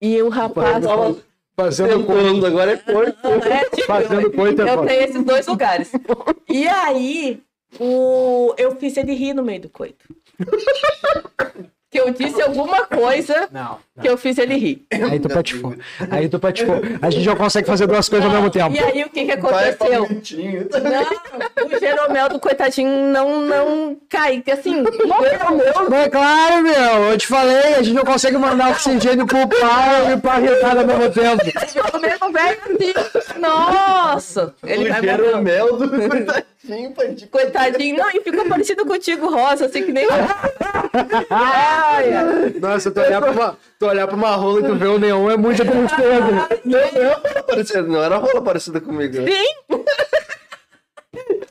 [0.00, 0.84] E o rapaz.
[0.84, 1.16] Tava
[1.58, 2.46] Fazendo coito.
[2.46, 3.18] agora é porco.
[3.50, 5.90] É, tipo, Fazendo coito é eu tenho esses dois lugares.
[6.48, 7.42] E aí,
[7.80, 8.54] o...
[8.56, 10.04] eu fiz ele rir no meio do coito.
[11.90, 13.78] que eu disse alguma coisa Não.
[14.00, 14.86] que eu fiz ele rir.
[15.10, 15.74] Aí tu patifou.
[16.10, 16.76] Aí tu patifou.
[17.00, 18.74] A gente já consegue fazer duas coisas ao mesmo tempo.
[18.74, 20.06] E aí o que que aconteceu?
[20.82, 24.42] Não, o Jeromel do coitadinho não, não cai.
[24.42, 27.10] que Assim, Mas é claro, meu.
[27.10, 30.86] Eu te falei, a gente não consegue mandar oxigênio pro pai e pra retada ao
[30.86, 31.42] mesmo tempo.
[31.94, 32.58] o mesmo velho
[33.14, 33.38] assim.
[33.40, 34.54] Nossa!
[34.64, 36.44] Ele o vai morrer.
[36.68, 40.06] Do coitadinho, não, e ficou parecido contigo, Rosa, assim que nem.
[41.30, 42.10] Ai.
[42.60, 45.30] Nossa, tu olhar pra uma, tu olhar pra uma rola e tu vê o neon
[45.30, 46.48] é muita tristeza.
[46.64, 46.78] Não,
[47.34, 49.14] não, parecia, não era rola parecida comigo.
[49.14, 49.78] Sim!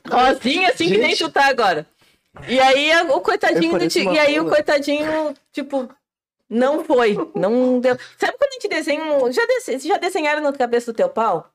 [0.09, 1.85] Rosinha, assim que nem tu tá agora.
[2.47, 4.55] E aí a- o coitadinho do ti- E aí o rola.
[4.55, 5.89] coitadinho, tipo,
[6.49, 7.17] não foi.
[7.35, 7.97] Não deu.
[8.19, 9.03] Sabe quando a gente desenha.
[9.03, 9.79] um- Já, dese...
[9.87, 11.49] já desenharam na cabeça do teu pau?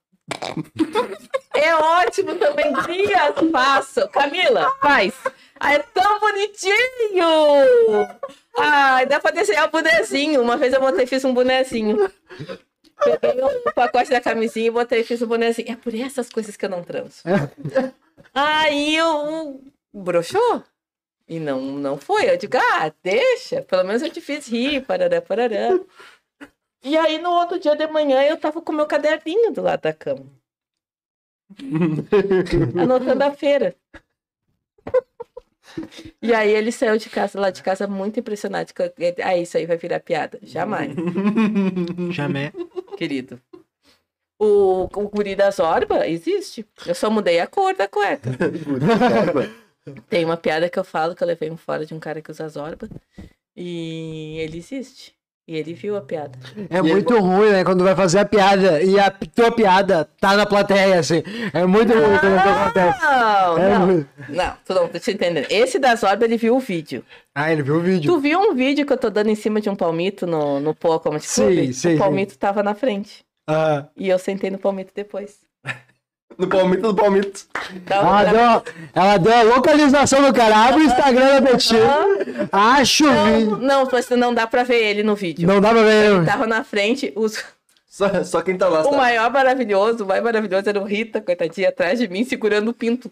[1.55, 4.09] É ótimo também, Dias, faça.
[4.09, 5.14] Camila, faz.
[5.61, 8.09] Ai, é tão bonitinho!
[8.59, 10.43] Ai, dá pra desenhar o bonezinho.
[10.43, 12.11] Uma vez eu botei, fiz um bonezinho.
[13.20, 15.70] Peguei o pacote da camisinha e botei fiz o bonezinho.
[15.70, 17.23] É por essas coisas que eu não transo.
[18.35, 19.61] Aí eu
[19.93, 20.64] broxou.
[21.29, 22.29] E não, não foi.
[22.29, 23.62] Eu digo, ah, deixa.
[23.62, 25.79] Pelo menos eu te fiz rir, parará, parará.
[26.83, 29.93] E aí no outro dia de manhã eu tava com meu caderninho do lado da
[29.93, 30.26] cama.
[32.80, 33.74] Anotando a feira.
[36.20, 38.72] E aí ele saiu de casa, lá de casa, muito impressionado.
[38.74, 38.93] que eu-
[39.24, 40.39] Ah, isso aí vai virar piada.
[40.43, 40.93] Jamais,
[42.11, 42.53] Jamé.
[42.97, 43.41] querido.
[44.39, 46.66] O, o guri da Zorba existe.
[46.85, 48.28] Eu só mudei a cor da cueca.
[50.11, 52.30] Tem uma piada que eu falo que eu levei um fora de um cara que
[52.30, 52.89] usa Zorba.
[53.57, 55.14] E ele existe.
[55.47, 56.38] E ele viu a piada.
[56.70, 57.64] É muito ruim, né?
[57.64, 61.20] Quando vai fazer a piada e a tua piada tá na plateia, assim.
[61.53, 63.01] É muito ruim quando acontece.
[63.03, 63.86] Não, É não.
[63.86, 65.47] muito- Não, tu não te entendendo.
[65.51, 67.05] Esse da Zorba, ele viu o vídeo.
[67.34, 68.12] Ah, ele viu o vídeo.
[68.12, 70.74] Tu viu um vídeo que eu tô dando em cima de um palmito no, no
[70.76, 71.72] Pô Comedy Sim, Club?
[71.72, 73.24] sim, O palmito tava na frente.
[73.47, 75.40] Ah, E eu sentei no palmito depois.
[76.39, 77.43] No palmito do palmito.
[77.87, 80.57] Tava ela, gra- deu, ela deu a localização do cara.
[80.68, 81.80] Abre o Instagram da Betinho.
[82.51, 83.57] Acho o Não, vídeo.
[83.59, 85.47] não, mas não dá pra ver ele no vídeo.
[85.47, 86.24] Não dá pra ver.
[86.24, 87.43] Tava na frente, os...
[87.87, 88.80] Só, só quem tá lá.
[88.80, 88.97] o sabe.
[88.97, 93.11] maior maravilhoso, o mais maravilhoso era o Rita, coitadinha, atrás de mim, segurando o pinto.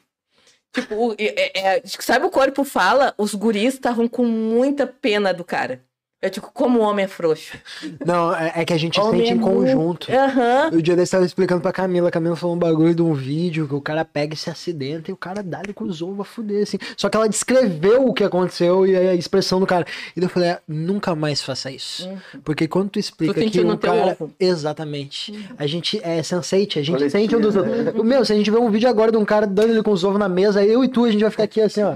[0.72, 3.12] Tipo, é- é- sabe o corpo fala?
[3.18, 5.82] Os guris estavam com muita pena do cara.
[6.22, 7.56] Eu digo, como o homem é frouxo.
[8.04, 10.12] Não, é, é que a gente Homem sente é em conjunto.
[10.12, 10.70] Aham.
[10.74, 12.08] O dia desse tava explicando pra Camila.
[12.08, 15.10] A Camila falou um bagulho de um vídeo que o cara pega e se acidenta
[15.10, 16.76] e o cara dá ali com os ovos a fuder, assim.
[16.94, 19.86] Só que ela descreveu o que aconteceu e a expressão do cara.
[20.14, 22.06] E eu falei, ah, nunca mais faça isso.
[22.44, 24.16] Porque quando tu explica Tu que teu cara.
[24.20, 24.30] ovo.
[24.38, 25.48] Exatamente.
[25.56, 27.62] A gente é sensate, a gente sente um dos né?
[27.62, 28.04] outros.
[28.04, 30.04] Meu, se a gente vê um vídeo agora de um cara dando ele com os
[30.04, 31.94] ovos na mesa, eu e tu, a gente vai ficar aqui assim, ó.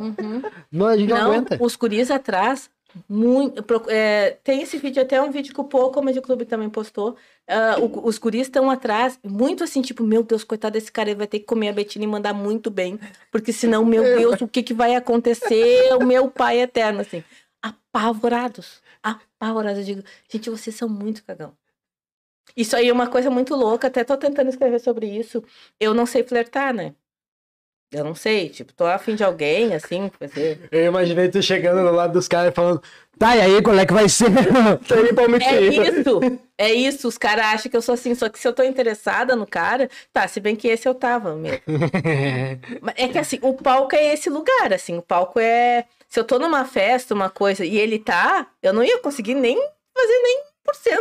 [0.72, 1.58] Não, a gente não, Não, aguenta.
[1.60, 2.70] os guris atrás,
[3.08, 7.16] muito, é, tem esse vídeo, até um vídeo que o Pô Comedy Club também postou.
[7.46, 11.18] ah, o- os guris estão atrás, muito assim, tipo, meu Deus, coitado desse cara, ele
[11.18, 12.98] vai ter que comer a Betina e mandar muito bem,
[13.30, 15.92] porque senão, meu Deus, o que, que vai acontecer?
[16.00, 17.22] O meu pai eterno, assim.
[17.62, 19.80] Apavorados, apavorados.
[19.80, 21.52] Eu digo, gente, vocês são muito cagão.
[22.56, 25.42] Isso aí é uma coisa muito louca, até tô tentando escrever sobre isso.
[25.78, 26.94] Eu não sei flertar, né?
[27.92, 30.68] Eu não sei, tipo, tô afim de alguém, assim, fazer.
[30.72, 32.82] Eu imaginei tu chegando do lado dos caras e falando,
[33.16, 34.26] tá, e aí, qual é que vai ser?
[35.14, 35.44] Palmito.
[35.44, 37.08] É isso, é isso.
[37.08, 39.88] Os caras acham que eu sou assim, só que se eu tô interessada no cara,
[40.12, 41.60] tá, se bem que esse eu tava mesmo.
[42.96, 45.84] É que assim, o palco é esse lugar, assim, o palco é.
[46.08, 49.56] Se eu tô numa festa, uma coisa, e ele tá, eu não ia conseguir nem
[49.56, 50.42] fazer nem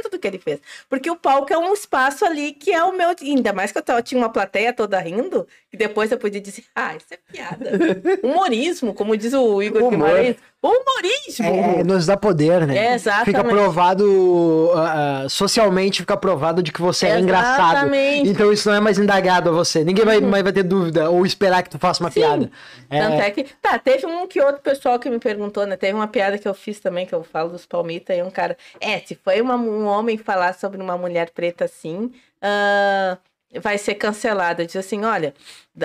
[0.10, 0.60] do que ele fez.
[0.90, 3.10] Porque o palco é um espaço ali que é o meu.
[3.22, 6.96] Ainda mais que eu tinha uma plateia toda rindo, e depois eu podia dizer, ah,
[6.96, 7.72] isso é piada.
[8.24, 9.92] Humorismo, como diz o Igor Humor.
[9.92, 10.36] Guimarães.
[10.64, 11.46] Humorismo!
[11.80, 12.78] É, nos dá poder, né?
[12.78, 13.26] É, exatamente.
[13.26, 17.72] Fica provado, ah, socialmente fica provado de que você é engraçado.
[17.78, 18.28] Exatamente.
[18.28, 18.32] Uhum.
[18.32, 19.84] Então isso não é mais indagado a você.
[19.84, 22.22] Ninguém vai, mais vai ter dúvida ou esperar que tu faça uma Sim.
[22.22, 22.52] piada.
[22.90, 23.44] Tanto É, é que.
[23.62, 25.76] Tá, teve um que outro pessoal que me perguntou, né?
[25.76, 28.58] Teve uma piada que eu fiz também, que eu falo dos palmitas, e um cara.
[28.80, 32.10] É, se foi uma- um homem falar sobre uma mulher preta assim,
[32.42, 33.18] ah,
[33.60, 34.66] vai ser cancelada.
[34.66, 35.34] Diz assim, olha,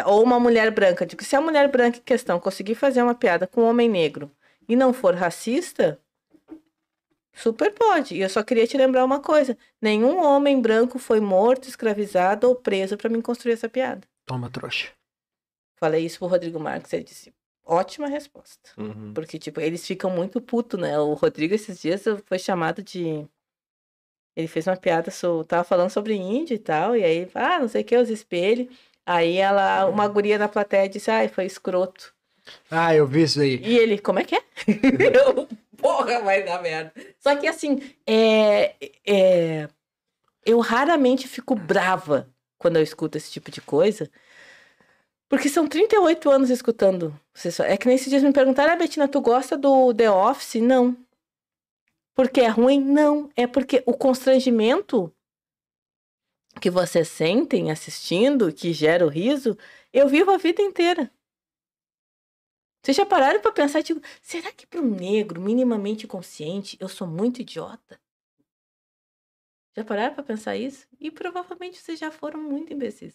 [0.06, 1.04] ou uma mulher branca.
[1.04, 4.30] Digo, se a mulher branca em questão conseguir fazer uma piada com um homem negro
[4.68, 5.98] e não for racista.
[7.32, 8.14] Super pode.
[8.16, 12.54] E eu só queria te lembrar uma coisa: nenhum homem branco foi morto, escravizado ou
[12.54, 14.06] preso pra mim construir essa piada.
[14.26, 14.92] Toma, trouxa.
[15.78, 17.32] Falei isso pro Rodrigo Marques, ele disse,
[17.64, 18.70] ótima resposta.
[18.76, 19.14] Uhum.
[19.14, 20.98] Porque, tipo, eles ficam muito putos, né?
[20.98, 23.24] O Rodrigo, esses dias, foi chamado de...
[24.34, 25.44] Ele fez uma piada, so...
[25.44, 28.66] tava falando sobre índio e tal, e aí, ah, não sei o que, os espelhos.
[29.06, 32.12] Aí ela, uma guria na plateia disse, ai, foi escroto.
[32.70, 33.60] Ah, eu vi isso aí.
[33.62, 34.42] E ele, como é que é?
[35.26, 36.92] Eu, porra, vai dar merda.
[37.18, 38.74] Só que assim, é,
[39.06, 39.68] é,
[40.44, 44.10] eu raramente fico brava quando eu escuto esse tipo de coisa.
[45.28, 47.18] Porque são 38 anos escutando.
[47.66, 50.54] É que nesses dias me perguntaram, ah, Betina, tu gosta do The Office?
[50.54, 50.96] Não.
[52.14, 52.80] Porque é ruim?
[52.80, 53.30] Não.
[53.36, 55.12] É porque o constrangimento
[56.60, 59.56] que vocês sentem assistindo, que gera o riso,
[59.92, 61.10] eu vivo a vida inteira.
[62.82, 67.06] Vocês já pararam para pensar, tipo, será que para um negro minimamente consciente eu sou
[67.06, 67.98] muito idiota?
[69.76, 70.86] Já pararam para pensar isso?
[71.00, 73.14] E provavelmente vocês já foram muito imbecis.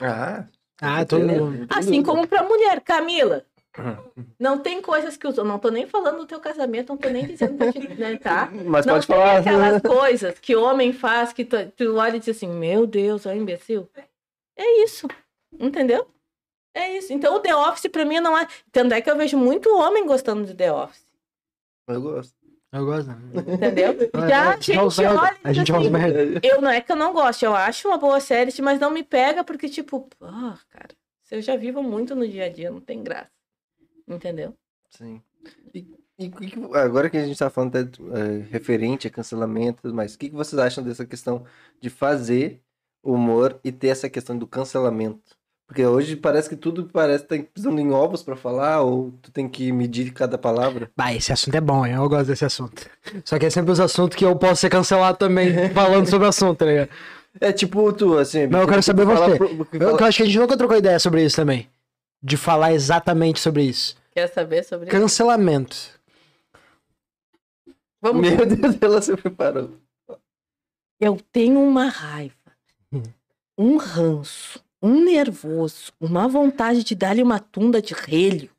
[0.00, 0.46] Ah,
[0.80, 1.66] Ah, todo mundo.
[1.70, 3.46] Assim como para mulher, Camila.
[4.38, 7.24] Não tem coisas que os não tô nem falando do teu casamento, não tô nem
[7.26, 8.50] dizendo pra te, né, tá?
[8.50, 9.38] mas não pode tem falar.
[9.38, 13.30] aquelas coisas que homem faz que tu, tu olha e diz assim, meu Deus, é
[13.32, 13.88] um imbecil.
[14.56, 15.06] É isso,
[15.58, 16.10] entendeu?
[16.74, 17.12] É isso.
[17.12, 18.46] Então o The Office pra mim não é.
[18.70, 21.06] Tanto é que eu vejo muito homem gostando de The Office.
[21.88, 22.34] Eu gosto.
[22.72, 23.08] Eu gosto.
[23.08, 23.16] né?
[23.54, 23.96] Entendeu?
[24.28, 26.40] Já a é, gente olha A gente diz assim, merda.
[26.46, 29.02] Eu não é que eu não gosto, eu acho uma boa série, mas não me
[29.02, 30.94] pega porque, tipo, ah, cara,
[31.24, 33.30] se eu já vivo muito no dia a dia, não tem graça.
[34.06, 34.54] Entendeu?
[34.90, 35.20] Sim.
[35.74, 35.86] E,
[36.18, 39.80] e o que que- agora que a gente tá falando até, é, referente a cancelamento
[39.80, 41.44] e tudo mais, o que, que vocês acham dessa questão
[41.80, 42.62] de fazer
[43.02, 45.39] humor e ter essa questão do cancelamento?
[45.70, 49.30] Porque hoje parece que tudo parece que tá pisando em ovos pra falar, ou tu
[49.30, 50.90] tem que medir cada palavra.
[50.96, 51.92] Bah, esse assunto é bom, hein?
[51.94, 52.90] eu gosto desse assunto.
[53.24, 56.28] Só que é sempre os assuntos que eu posso ser cancelado também, falando sobre o
[56.28, 56.88] assunto, tá ligado?
[57.40, 58.48] É tipo tu, assim.
[58.48, 59.36] Mas eu quero saber você.
[59.36, 61.68] pro- Eu, fala- eu acho que a gente nunca trocou ideia sobre isso também.
[62.20, 63.96] De falar exatamente sobre isso.
[64.12, 64.98] Quer saber sobre isso?
[65.00, 65.76] Cancelamento.
[68.02, 69.70] Vamos Meu Deus, ela se preparou.
[71.00, 72.34] Eu tenho uma raiva,
[73.56, 78.50] um ranço, um nervoso, uma vontade de dar-lhe uma tunda de relho.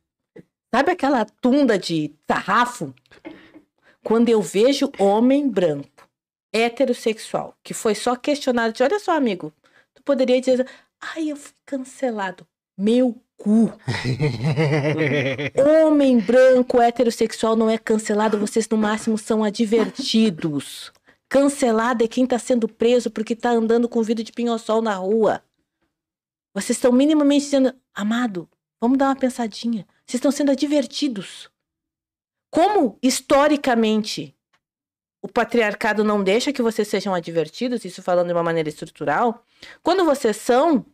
[0.74, 2.94] Sabe aquela tunda de sarrafo?
[4.02, 6.08] Quando eu vejo homem branco,
[6.52, 9.52] heterossexual, que foi só questionado de, olha só, amigo,
[9.94, 10.66] tu poderia dizer,
[11.00, 12.46] ai, eu fui cancelado.
[12.76, 13.72] Meu cu.
[15.86, 20.92] Homem branco heterossexual não é cancelado, vocês no máximo são advertidos.
[21.28, 25.42] Cancelado é quem tá sendo preso porque tá andando com vidro de pinho-sol na rua.
[26.54, 28.48] Vocês estão minimamente dizendo, amado,
[28.80, 29.86] vamos dar uma pensadinha.
[30.06, 31.50] Vocês estão sendo advertidos.
[32.50, 34.36] Como, historicamente,
[35.22, 39.44] o patriarcado não deixa que vocês sejam advertidos, isso falando de uma maneira estrutural,
[39.82, 40.84] quando vocês são,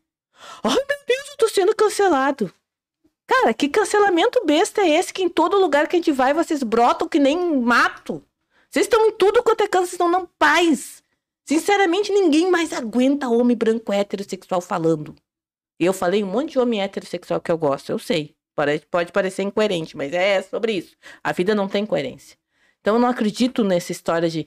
[0.62, 2.52] ai meu Deus, eu tô sendo cancelado.
[3.26, 6.62] Cara, que cancelamento besta é esse que em todo lugar que a gente vai vocês
[6.62, 8.22] brotam que nem mato?
[8.70, 11.02] Vocês estão em tudo quanto é canto, vocês não paz.
[11.44, 15.16] Sinceramente, ninguém mais aguenta homem branco heterossexual falando.
[15.78, 18.36] Eu falei um monte de homem heterossexual que eu gosto, eu sei.
[18.54, 20.96] Pare- Pode parecer incoerente, mas é sobre isso.
[21.22, 22.36] A vida não tem coerência.
[22.80, 24.46] Então eu não acredito nessa história de.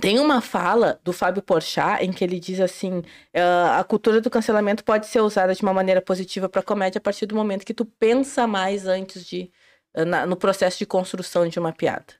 [0.00, 3.02] Tem uma fala do Fábio Porchat em que ele diz assim:
[3.34, 7.02] "Ah, a cultura do cancelamento pode ser usada de uma maneira positiva para comédia a
[7.02, 9.50] partir do momento que tu pensa mais antes de
[9.94, 12.14] ah, na- no processo de construção de uma piada.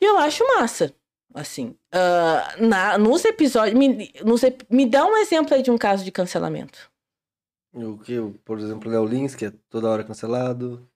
[0.00, 0.94] E eu acho massa.
[1.34, 3.78] Assim, ah, na, nos episódios.
[3.78, 6.90] Me, nos me dá um exemplo aí de um caso de cancelamento.
[7.72, 10.86] O que, por exemplo, Léo Lins, que é toda hora cancelado.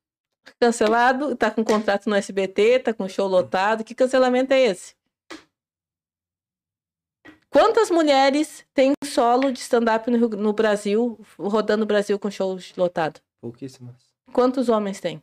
[0.60, 3.82] Cancelado, tá com contrato no SBT, tá com show lotado.
[3.82, 4.94] Que cancelamento é esse?
[7.48, 13.20] Quantas mulheres têm solo de stand-up no, no Brasil, rodando o Brasil com show lotado?
[13.40, 13.94] Pouquíssimas.
[14.32, 15.22] Quantos homens tem?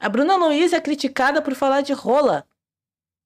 [0.00, 2.44] A Bruna Luiz é criticada por falar de rola.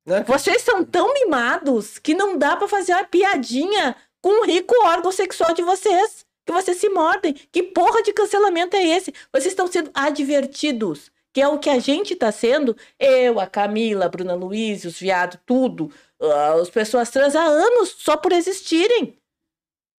[0.07, 0.25] Né?
[0.25, 5.13] Vocês são tão mimados que não dá pra fazer uma piadinha com o rico órgão
[5.13, 6.27] sexual de vocês.
[6.47, 7.33] Que vocês se mordem.
[7.33, 9.13] Que porra de cancelamento é esse?
[9.33, 11.11] Vocês estão sendo advertidos.
[11.33, 12.77] Que é o que a gente tá sendo.
[12.99, 15.93] Eu, a Camila, a Bruna Luiz, os viados, tudo.
[16.21, 19.17] ah, as pessoas trans há anos só por existirem.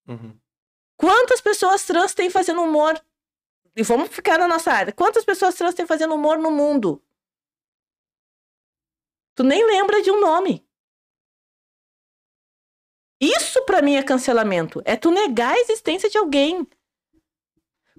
[0.08, 0.36] Uhum.
[0.98, 3.02] Quantas pessoas trans têm fazendo humor?
[3.76, 4.92] E vamos ficar na nossa área.
[4.92, 7.02] Quantas pessoas trans têm fazendo humor no mundo?
[9.36, 10.66] Tu nem lembra de um nome.
[13.22, 14.82] Isso pra mim é cancelamento.
[14.84, 16.68] É tu negar a existência de alguém.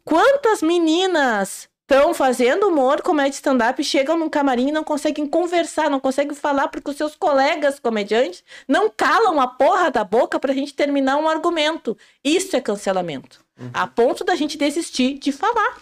[0.05, 6.01] Quantas meninas estão fazendo humor, comédia stand-up, chegam num camarim e não conseguem conversar, não
[6.01, 10.75] conseguem falar porque os seus colegas comediantes não calam a porra da boca pra gente
[10.75, 11.97] terminar um argumento.
[12.25, 13.45] Isso é cancelamento.
[13.73, 15.81] A ponto da gente desistir de falar.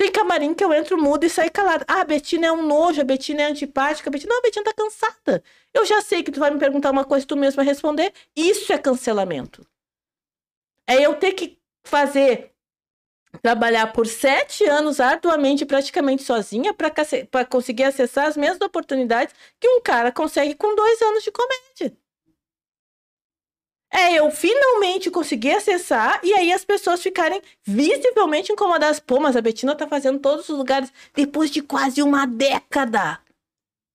[0.00, 1.84] Tem camarim que eu entro mudo e saio calado.
[1.86, 4.08] Ah, a Betina é um nojo, a Betina é antipática.
[4.08, 4.32] A Betina...
[4.32, 5.44] Não, a Betina tá cansada.
[5.74, 8.10] Eu já sei que tu vai me perguntar uma coisa e tu mesmo vai responder.
[8.34, 9.62] Isso é cancelamento.
[10.86, 12.50] É eu ter que fazer
[13.42, 19.82] trabalhar por sete anos arduamente, praticamente sozinha, para conseguir acessar as mesmas oportunidades que um
[19.82, 21.99] cara consegue com dois anos de comédia.
[23.92, 29.00] É eu finalmente conseguir acessar e aí as pessoas ficarem visivelmente incomodadas.
[29.00, 33.18] Pô, mas a Betina tá fazendo todos os lugares depois de quase uma década.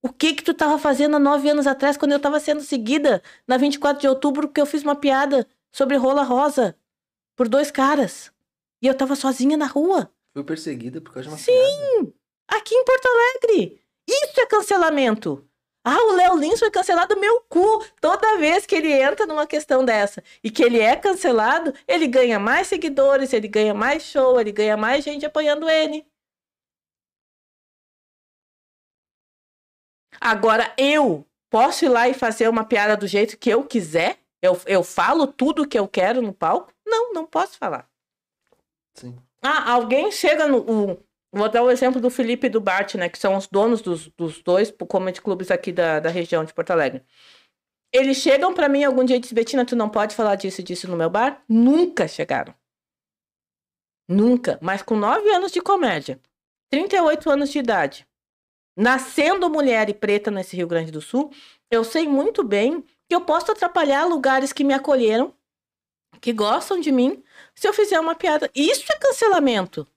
[0.04, 3.24] O que que tu tava fazendo há nove anos atrás, quando eu tava sendo seguida
[3.48, 6.78] na 24 de outubro, porque eu fiz uma piada sobre rola rosa
[7.36, 8.32] por dois caras.
[8.82, 10.12] E eu tava sozinha na rua.
[10.34, 11.52] Fui perseguida por causa de uma Sim!
[11.52, 12.14] piada.
[12.50, 13.82] Aqui em Porto Alegre.
[14.08, 15.48] Isso é cancelamento.
[15.88, 17.86] Ah, o Léo Lins foi cancelado meu cu.
[18.02, 22.40] Toda vez que ele entra numa questão dessa e que ele é cancelado, ele ganha
[22.40, 26.06] mais seguidores, ele ganha mais show, ele ganha mais gente apoiando ele.
[30.20, 34.18] Agora eu posso ir lá e fazer uma piada do jeito que eu quiser?
[34.42, 36.72] Eu, eu falo tudo que eu quero no palco?
[36.86, 37.88] Não, não posso falar.
[38.94, 39.18] Sim.
[39.42, 40.60] Ah, alguém chega no.
[40.60, 41.04] o-
[41.36, 43.10] vou dar o exemplo do Felipe e do Bart, né?
[43.10, 46.72] Que são os donos dos, dos dois comedy clubes aqui da, da região de Porto
[46.72, 47.04] Alegre.
[47.94, 50.64] Eles chegam pra mim algum dia e dizem, Betina, tu não pode falar disso e
[50.64, 51.44] disso no meu bar?
[51.48, 52.54] Nunca chegaram.
[54.08, 54.58] Nunca.
[54.62, 56.20] Mas com nove anos de comédia,
[56.72, 58.08] 38 anos de idade,
[58.78, 61.32] nascendo mulher e preta nesse Rio Grande do Sul,
[61.72, 65.34] eu sei muito bem que eu posso atrapalhar lugares que me acolheram,
[66.22, 68.50] que gostam de mim, se eu fizer uma piada.
[68.56, 69.88] Isso é cancelamento.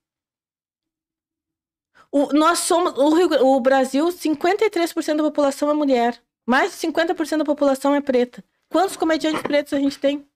[2.10, 2.93] O, nós somos.
[2.98, 6.22] O, Rio- o Brasil, 53% da população é mulher.
[6.47, 8.43] Mais de 50% da população é preta.
[8.70, 10.26] Quantos comediantes pretos a gente tem?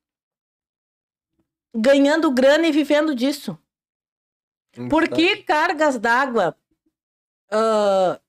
[1.75, 3.59] Ganhando grana e vivendo disso.
[4.89, 6.57] Por que cargas d'água?
[7.51, 8.21] ah,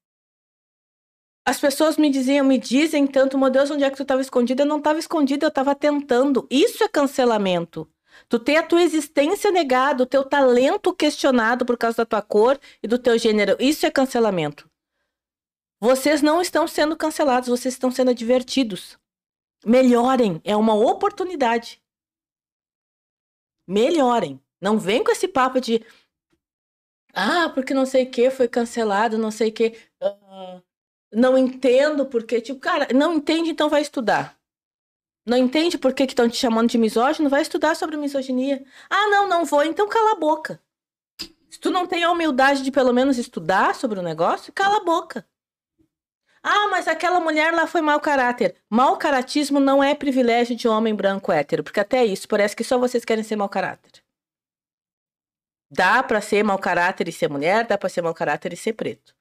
[1.45, 4.63] as pessoas me diziam, me dizem tanto, meu Deus, onde é que tu estava escondida?
[4.63, 6.47] Eu não estava escondida, eu estava tentando.
[6.49, 7.89] Isso é cancelamento.
[8.30, 12.60] Tu ter a tua existência negada, o teu talento questionado por causa da tua cor
[12.81, 13.56] e do teu gênero.
[13.60, 14.69] Isso é cancelamento.
[15.80, 18.98] Vocês não estão sendo cancelados, vocês estão sendo advertidos.
[19.65, 21.81] Melhorem, é uma oportunidade.
[23.68, 24.40] Melhorem.
[24.61, 25.85] Não vem com esse papo de
[27.14, 29.77] ah, porque não sei o que foi cancelado, não sei o que.
[31.11, 34.38] não entendo porque, tipo, cara, não entende, então vai estudar.
[35.25, 37.29] Não entende por que estão te chamando de misógino?
[37.29, 38.63] Vai estudar sobre misoginia.
[38.89, 40.61] Ah, não, não vou, então cala a boca.
[41.49, 44.83] Se tu não tem a humildade de pelo menos estudar sobre o negócio, cala a
[44.83, 45.25] boca.
[46.41, 48.57] Ah, mas aquela mulher lá foi mau caráter.
[48.69, 52.77] Mau caratismo não é privilégio de homem branco hétero, porque até isso parece que só
[52.77, 54.03] vocês querem ser mau caráter.
[55.71, 58.73] Dá pra ser mau caráter e ser mulher, dá pra ser mau caráter e ser
[58.73, 59.15] preto.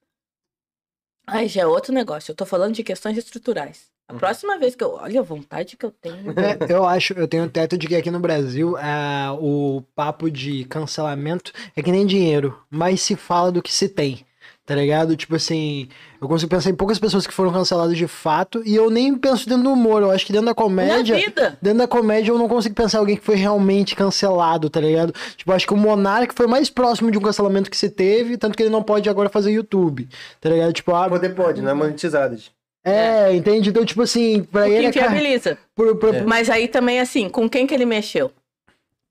[1.25, 2.31] Aí já é outro negócio.
[2.31, 3.92] Eu tô falando de questões estruturais.
[4.07, 4.19] A Uhum.
[4.19, 4.95] próxima vez que eu.
[5.01, 6.31] Olha a vontade que eu tenho.
[6.37, 10.65] É, eu acho, eu tenho teto de que aqui no Brasil ah, o papo de
[10.65, 14.25] cancelamento é que nem dinheiro, mais se fala do que se tem.
[14.65, 15.13] Tá ligado?
[15.17, 15.89] Tipo assim,
[16.21, 19.45] eu consigo pensar em poucas pessoas que foram canceladas de fato, e eu nem penso
[19.47, 21.17] dentro do humor, eu acho que dentro da Na comédia.
[21.17, 21.57] vida.
[21.61, 25.13] Dentro da comédia eu não consigo pensar em alguém que foi realmente cancelado, tá ligado?
[25.35, 28.37] Tipo, eu acho que o Monark foi mais próximo de um cancelamento que se teve,
[28.37, 30.07] tanto que ele não pode agora fazer YouTube,
[30.39, 30.71] tá ligado?
[30.71, 32.37] Tipo, ah, Poder pode, não é monetizado.
[32.83, 33.69] É, entende?
[33.69, 34.91] Então, tipo assim, pra O que ele é.
[34.91, 35.57] ca- inviabiliza.
[35.75, 36.21] por- por- É.
[36.21, 38.31] Mas aí também, assim, com quem que ele mexeu?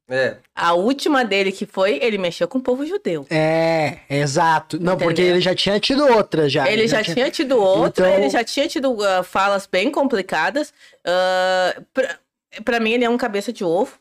[0.09, 0.37] É.
[0.55, 3.25] A última dele que foi, ele mexeu com o povo judeu.
[3.31, 4.79] É, exato.
[4.79, 5.31] Não, porque Entendeu?
[5.37, 6.71] ele já tinha tido outra já.
[6.71, 10.75] ele já tinha tido outra, Então- ele já tinha tido ah, falas bem complicadas.
[11.07, 12.19] Ah, pra,
[12.65, 13.93] pra mim, ele é um cabeça de ovo.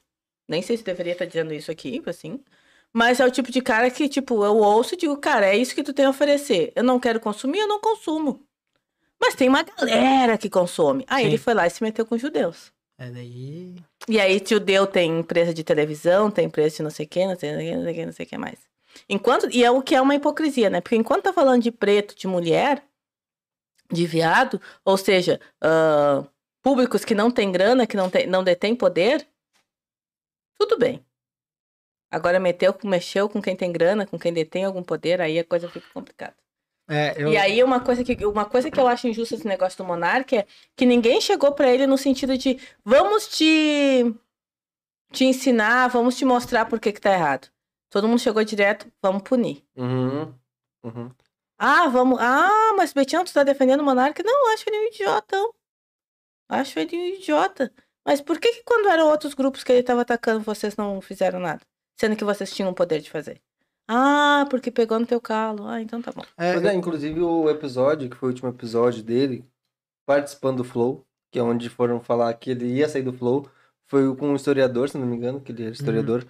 [0.50, 2.42] Nem sei se deveria estar dizendo isso aqui, assim.
[2.92, 5.74] Mas é o tipo de cara que, tipo, eu ouço e digo, cara, é isso
[5.74, 6.74] que tu tem a oferecer.
[6.76, 8.42] Eu não quero consumir, eu não consumo.
[9.22, 11.06] Mas tem uma galera que consome.
[11.08, 11.30] Aí Sim.
[11.30, 12.74] ele foi lá e se meteu com os judeus.
[12.98, 13.76] É daí.
[14.08, 17.36] E aí, judeu tem empresa de televisão, tem empresa de não sei o que, não
[17.36, 18.60] sei o que, não sei o que, não sei o que mais.
[19.08, 20.82] Enquanto, e é o que é uma hipocrisia, né?
[20.82, 22.84] Porque enquanto tá falando de preto, de mulher,
[23.92, 26.24] de viado, ou seja, ah,
[26.62, 29.28] públicos que não têm grana, que não, tem, não detêm poder,
[30.58, 31.04] tudo bem.
[32.10, 35.70] Agora meteu, mexeu com quem tem grana, com quem detém algum poder, aí a coisa
[35.70, 36.36] fica complicada.
[36.92, 37.32] É, eu...
[37.32, 40.36] E aí uma coisa que uma coisa que eu acho injusta esse negócio do Monark
[40.36, 40.46] é
[40.76, 44.14] que ninguém chegou pra ele no sentido de vamos te
[45.14, 47.48] te ensinar, vamos te mostrar por que que tá errado.
[47.90, 49.64] Todo mundo chegou direto, vamos punir.
[49.76, 50.34] Uhum.
[50.84, 51.12] Uhum.
[51.58, 52.20] Ah, vamos.
[52.20, 54.22] Ah, mas Betinho, tu tá defendendo o Monark?
[54.24, 55.54] Não, acho ele um idiotão.
[56.50, 57.72] Acho ele um idiota.
[58.06, 61.40] Mas por que que quando eram outros grupos que ele tava atacando, vocês não fizeram
[61.40, 61.62] nada?
[61.98, 63.42] Sendo que vocês tinham o poder de fazer.
[63.88, 65.68] Ah, porque pegou no teu calo.
[65.68, 66.24] Ah, então tá bom.
[66.38, 69.46] é, Pois é, inclusive o episódio, que foi o último episódio dele,
[70.06, 73.50] participando do Flow, que é onde foram falar que ele ia sair do Flow,
[73.88, 76.26] foi com um historiador, se não me engano, que ele era historiador.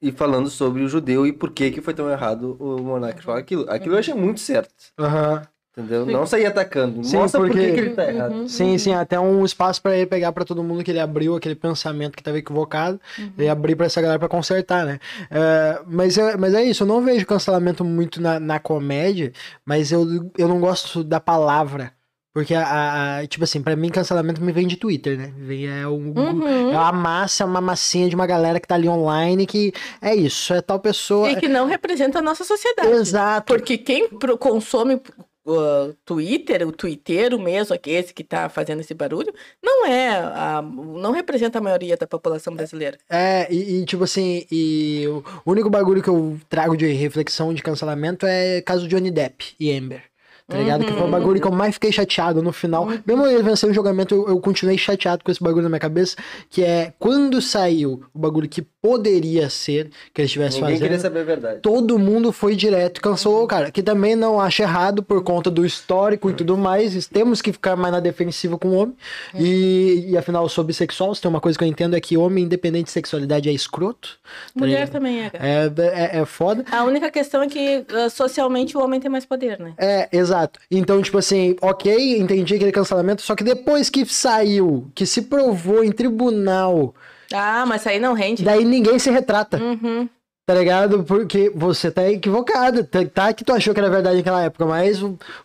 [0.00, 3.38] e falando sobre o judeu e por que que foi tão errado o monarca falar
[3.40, 3.68] aquilo.
[3.70, 5.46] Aquilo eu achei muito certo, Aham.
[5.76, 6.06] Entendeu?
[6.06, 7.04] Não sair atacando.
[7.04, 8.48] Sim, Mostra por porque- que que ele tá errado.
[8.48, 11.54] Sim, sim, até um espaço pra ele pegar pra todo mundo que ele abriu aquele
[11.54, 13.00] pensamento que tava equivocado
[13.38, 14.98] e abrir pra essa galera pra consertar, né?
[15.30, 19.32] É, mas, é, mas é isso, eu não vejo cancelamento muito na, na comédia,
[19.64, 20.06] mas eu,
[20.38, 21.92] eu não gosto da palavra.
[22.34, 25.32] Porque, a, a- tipo assim, pra mim, cancelamento me vem de Twitter, né?
[25.38, 26.70] Vem, é, um, Uhum.
[26.70, 29.72] é uma massa, é uma massinha de uma galera que tá ali online que
[30.02, 31.30] é isso, é tal pessoa.
[31.30, 32.90] E que não representa a nossa sociedade.
[32.90, 33.46] Exato.
[33.46, 35.00] Porque quem pro- consome
[35.46, 39.32] uh, Twitter, o twitteiro mesmo, aqui, esse que tá fazendo esse barulho,
[39.62, 42.98] não é, a, não representa a maioria da população brasileira.
[43.08, 47.62] É, e, e, tipo assim, e o único bagulho que eu trago de reflexão de
[47.62, 50.02] cancelamento é caso Johnny Depp e Amber.
[50.48, 50.84] Tá ligado?
[50.84, 52.86] Que foi o bagulho que eu mais fiquei chateado no final.
[53.04, 56.16] Mesmo ele vencendo o julgamento, eu, eu continuei chateado com esse bagulho na minha cabeça.
[56.48, 61.02] Que é quando saiu o bagulho que poderia ser, que ele estivesse Ninguém queria fazendo.
[61.02, 61.60] saber a verdade.
[61.60, 63.70] Todo mundo foi direto e cancelou o cara.
[63.72, 67.06] Que também não acho errado por conta do histórico e tudo mais.
[67.08, 68.94] Temos que ficar mais na defensiva com o homem.
[69.34, 72.44] E, e afinal, sobre sexual, se tem uma coisa que eu entendo é que homem,
[72.44, 74.18] independente de sexualidade, é escroto.
[74.22, 74.92] tá Mulher ligado?
[74.92, 75.30] também é.
[75.34, 76.64] É, é, é foda.
[76.70, 79.72] A única questão é que uh, socialmente o homem tem mais poder, né?
[79.78, 80.60] É, exato.
[80.70, 85.82] Então, tipo assim, ok, entendi aquele cancelamento, só que depois que saiu, que se provou
[85.82, 86.94] em tribunal,
[87.32, 88.42] Ah, mas aí não rende.
[88.44, 90.08] daí ninguém se retrata, Uhum.
[90.46, 91.02] tá ligado?
[91.02, 92.84] Porque você tá equivocado.
[92.84, 94.98] Tá, tá que tu achou que era verdade naquela época, mas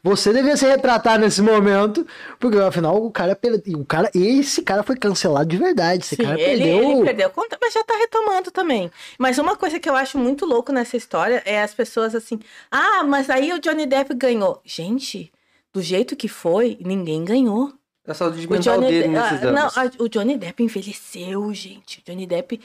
[0.03, 2.05] você devia se retratar nesse momento,
[2.39, 6.03] porque afinal o cara, per- o cara, esse cara foi cancelado de verdade.
[6.03, 6.91] Esse Sim, cara ele, perdeu.
[6.91, 8.91] ele perdeu conta, mas já tá retomando também.
[9.17, 12.39] Mas uma coisa que eu acho muito louco nessa história é as pessoas assim,
[12.69, 14.61] ah, mas aí o Johnny Depp ganhou.
[14.63, 15.31] Gente,
[15.73, 17.73] do jeito que foi, ninguém ganhou.
[18.05, 19.77] É só de O mental Johnny, dele De- ah, nesses não, anos.
[19.77, 21.99] a- o Johnny Depp envelheceu, gente.
[21.99, 22.59] O Johnny Depp.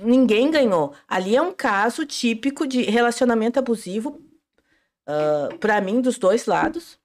[0.00, 0.92] Ninguém ganhou.
[1.08, 4.20] Ali é um caso típico de relacionamento abusivo,
[5.06, 6.98] ah, pra mim, dos dois lados.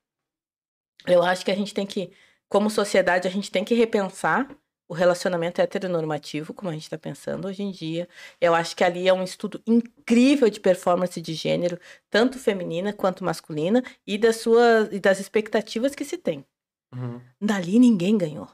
[1.07, 2.11] Eu acho que a gente tem que,
[2.49, 4.49] como sociedade, a gente tem que repensar
[4.87, 8.07] o relacionamento heteronormativo, como a gente está pensando hoje em dia.
[8.39, 11.79] Eu acho que ali é um estudo incrível de performance de gênero,
[12.09, 16.45] tanto feminina quanto masculina, e das suas e das expectativas que se tem.
[16.95, 17.19] Uhum.
[17.41, 18.47] Dali ninguém ganhou.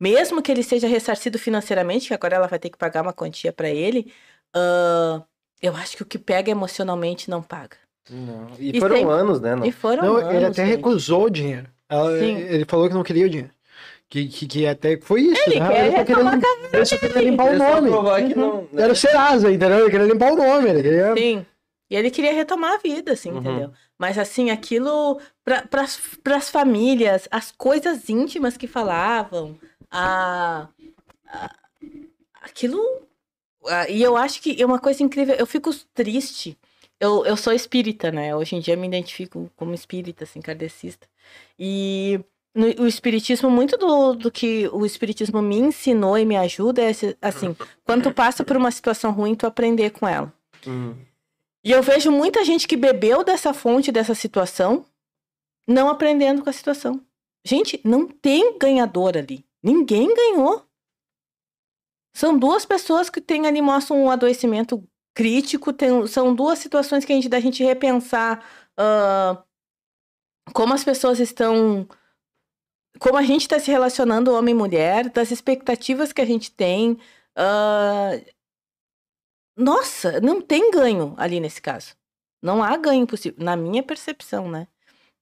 [0.00, 3.52] Mesmo que ele seja ressarcido financeiramente, que agora ela vai ter que pagar uma quantia
[3.52, 4.12] para ele,
[4.54, 5.22] ah,
[5.60, 7.76] eu acho que o que pega emocionalmente não paga.
[8.10, 8.48] Não.
[8.58, 9.54] E, E foram anos, né?
[9.54, 9.64] Não?
[9.64, 10.76] E foram Não, anos, ele até gente.
[10.76, 11.68] recusou o dinheiro.
[11.88, 12.36] Ela- Sim.
[12.36, 13.52] ele falou que não queria o dinheiro.
[14.10, 15.40] Que, que, que até foi isso.
[15.46, 15.68] Ele né?
[15.68, 16.42] quer só queria, retomar lim-
[16.72, 18.28] ele só queria limpar o Ele nome.
[18.28, 18.82] que não, né?
[18.82, 19.78] Era o Serasa, entendeu?
[19.80, 20.68] Ele queria limpar o nome.
[20.68, 21.14] Ele queria...
[21.16, 21.46] Sim.
[21.92, 23.38] E ele queria retomar a vida, assim, Uhum.
[23.40, 23.70] entendeu?
[23.98, 25.82] Mas, assim, aquilo, para
[26.36, 29.58] as famílias, as coisas íntimas que falavam,
[29.90, 30.68] a,
[31.28, 31.54] a-
[32.40, 32.80] aquilo.
[33.66, 35.34] a- e eu acho que é uma coisa incrível.
[35.34, 36.56] Eu fico triste.
[36.98, 38.34] Eu, eu sou espírita, né?
[38.34, 41.06] Hoje em dia eu me identifico como espírita, assim, kardecista.
[41.58, 42.18] E
[42.54, 46.90] no- o espiritismo, muito do, do que o espiritismo me ensinou e me ajuda é,
[47.20, 47.54] assim,
[47.84, 50.32] quando tu passa por uma situação ruim, tu aprender com ela.
[50.66, 50.96] Uhum.
[51.64, 54.84] E eu vejo muita gente que bebeu dessa fonte, dessa situação,
[55.66, 57.04] não aprendendo com a situação.
[57.44, 59.44] Gente, não tem ganhador ali.
[59.62, 60.66] Ninguém ganhou.
[62.14, 65.72] São duas pessoas que têm ali, mostram um adoecimento crítico.
[65.72, 68.44] tem- são duas situações que a gente da gente repensar
[68.76, 69.42] ah,
[70.52, 71.86] como as pessoas estão.
[72.98, 76.98] Como a gente está se relacionando homem e mulher, das expectativas que a gente tem.
[77.36, 78.10] ah,
[79.56, 81.94] nossa, não tem ganho ali nesse caso.
[82.42, 84.66] Não há ganho possível, na minha percepção, né?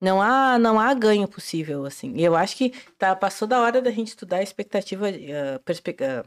[0.01, 2.15] Não há, não há ganho possível, assim.
[2.17, 5.97] E eu acho que tá, passou da hora da gente estudar a expectativa, ah, perspe-
[6.01, 6.25] ah,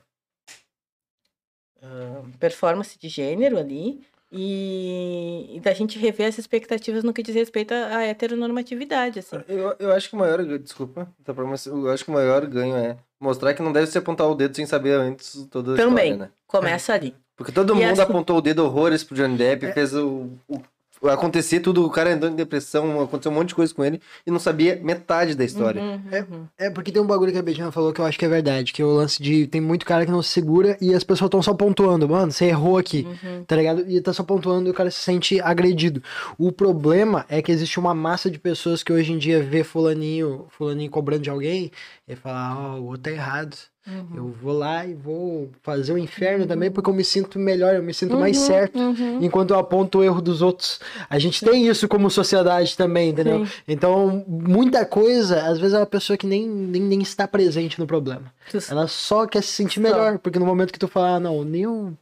[1.81, 7.35] ah, performance de gênero ali e, e da gente rever as expectativas no que diz
[7.35, 9.37] respeito à à heteronormatividade, assim.
[9.47, 10.43] Eu, eu acho que o maior.
[10.59, 13.87] Desculpa, tá pra- mas eu acho que o maior ganho é mostrar que não deve
[13.87, 16.13] se apontar o dedo sem saber antes toda a Também.
[16.13, 16.31] história, né?
[16.45, 17.15] Começa ali.
[17.35, 20.61] Porque todo E mundo assim- apontou o dedo horrores pro Johnny Depp, fez o, o-
[21.09, 24.31] acontecer tudo, o cara entrou em depressão, aconteceu um monte de coisa com ele e
[24.31, 25.81] não sabia metade da história.
[25.81, 25.99] Uhum,
[26.31, 26.47] uhum.
[26.57, 28.71] É porque tem um bagulho que a Betina falou que eu acho que é verdade,
[28.71, 31.27] que é o lance de tem muito cara que não se segura e as pessoas
[31.27, 33.43] estão só pontuando, mano, você errou aqui, Uhum.
[33.43, 33.83] tá ligado?
[33.89, 36.01] E tá só pontuando e o cara se sente agredido.
[36.37, 40.45] O problema é que existe uma massa de pessoas que hoje em dia vê fulaninho,
[40.51, 41.69] fulaninho cobrando de alguém
[42.07, 43.57] e fala, ó, o outro tá errado.
[43.85, 44.07] Uhum.
[44.15, 47.83] Eu vou lá e vou fazer o inferno também porque eu me sinto melhor, eu
[47.83, 48.79] me sinto mais Uhum, certo.
[48.79, 49.19] uhum.
[49.21, 50.79] Enquanto eu aponto o erro dos outros.
[51.09, 53.45] A gente tem isso como sociedade também, entendeu?
[53.45, 53.51] Sim.
[53.67, 57.85] Então, muita coisa, às vezes é uma pessoa que nem, nem, nem está presente no
[57.85, 58.33] problema.
[58.69, 61.63] Ela só quer se sentir melhor, porque no momento que tu fala, ah, não, nem
[61.63, 61.93] eu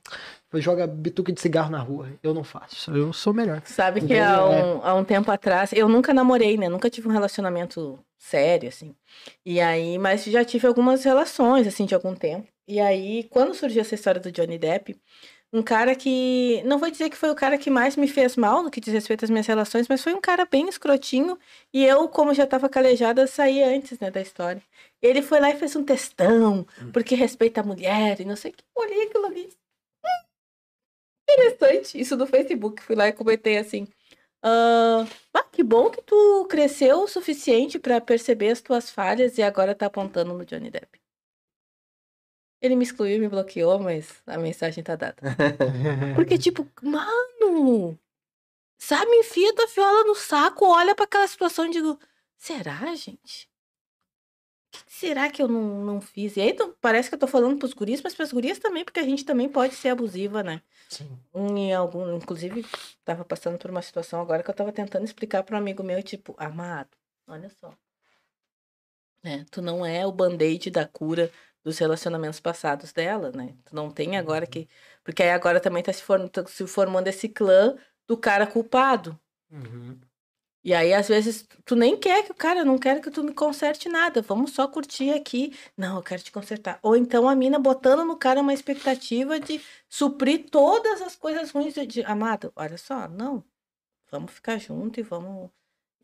[0.59, 2.09] joga bituca de cigarro na rua.
[2.21, 2.91] Eu não faço.
[2.93, 3.61] Eu sou melhor.
[3.65, 4.63] Sabe que há É.
[4.65, 6.67] um, há um tempo atrás, eu nunca namorei, né?
[6.67, 8.95] Nunca tive um relacionamento sério, assim.
[9.45, 12.47] E aí, mas já tive algumas relações, assim, de algum tempo.
[12.67, 14.95] E aí, quando surgiu essa história do Johnny Depp,
[15.53, 16.61] um cara que.
[16.65, 18.93] Não vou dizer que foi o cara que mais me fez mal no que diz
[18.93, 21.37] respeito às minhas relações, mas foi um cara bem escrotinho.
[21.73, 24.61] E eu, como já tava calejada, saí antes, né, da história.
[25.01, 28.53] Ele foi lá e fez um textão, porque respeita a mulher e não sei o
[28.53, 28.63] que.
[28.75, 29.49] Olhei aquilo ali.
[31.33, 31.99] Interessante.
[31.99, 32.81] Isso no Facebook.
[32.81, 33.87] Fui lá e comentei assim.
[34.43, 39.43] "Ah, ah, que bom que tu cresceu o suficiente pra perceber as tuas falhas e
[39.43, 40.99] agora tá apontando no Johnny Depp.
[42.61, 45.17] Ele me excluiu me bloqueou, mas a mensagem tá dada.
[46.15, 47.97] Porque, tipo, mano,
[48.79, 51.99] sabe, enfia tua fiola no saco, olha pra aquela situação e digo,
[52.37, 53.49] será, gente?
[54.73, 56.37] O que que será que eu não, não fiz?
[56.37, 59.01] E aí tu- parece que eu tô falando pros guris, mas pras gurias também, porque
[59.01, 60.61] a gente também pode ser abusiva, né?
[60.87, 61.19] Sim.
[61.33, 62.65] Em algum, inclusive,
[63.03, 66.01] tava passando por uma situação agora que eu tava tentando explicar para um amigo meu,
[66.01, 66.89] tipo, amado,
[67.27, 67.73] olha só.
[69.23, 71.31] É, tu não é o band-aid da cura
[71.63, 73.55] dos relacionamentos passados dela, né?
[73.65, 74.67] Tu não tem agora que.
[75.03, 77.75] Porque aí agora também tá se, form- tá se formando esse clã
[78.07, 79.19] do cara culpado.
[79.51, 79.99] Uhum.
[80.63, 83.33] E aí, às vezes, tu nem quer que o cara, não quero que tu me
[83.33, 85.57] conserte nada, vamos só curtir aqui.
[85.75, 86.79] Não, eu quero te consertar.
[86.83, 89.59] Ou então a mina botando no cara uma expectativa de
[89.89, 92.51] suprir todas as coisas ruins de, de- amado.
[92.55, 93.43] Olha só, não.
[94.11, 95.49] Vamos ficar junto e vamos.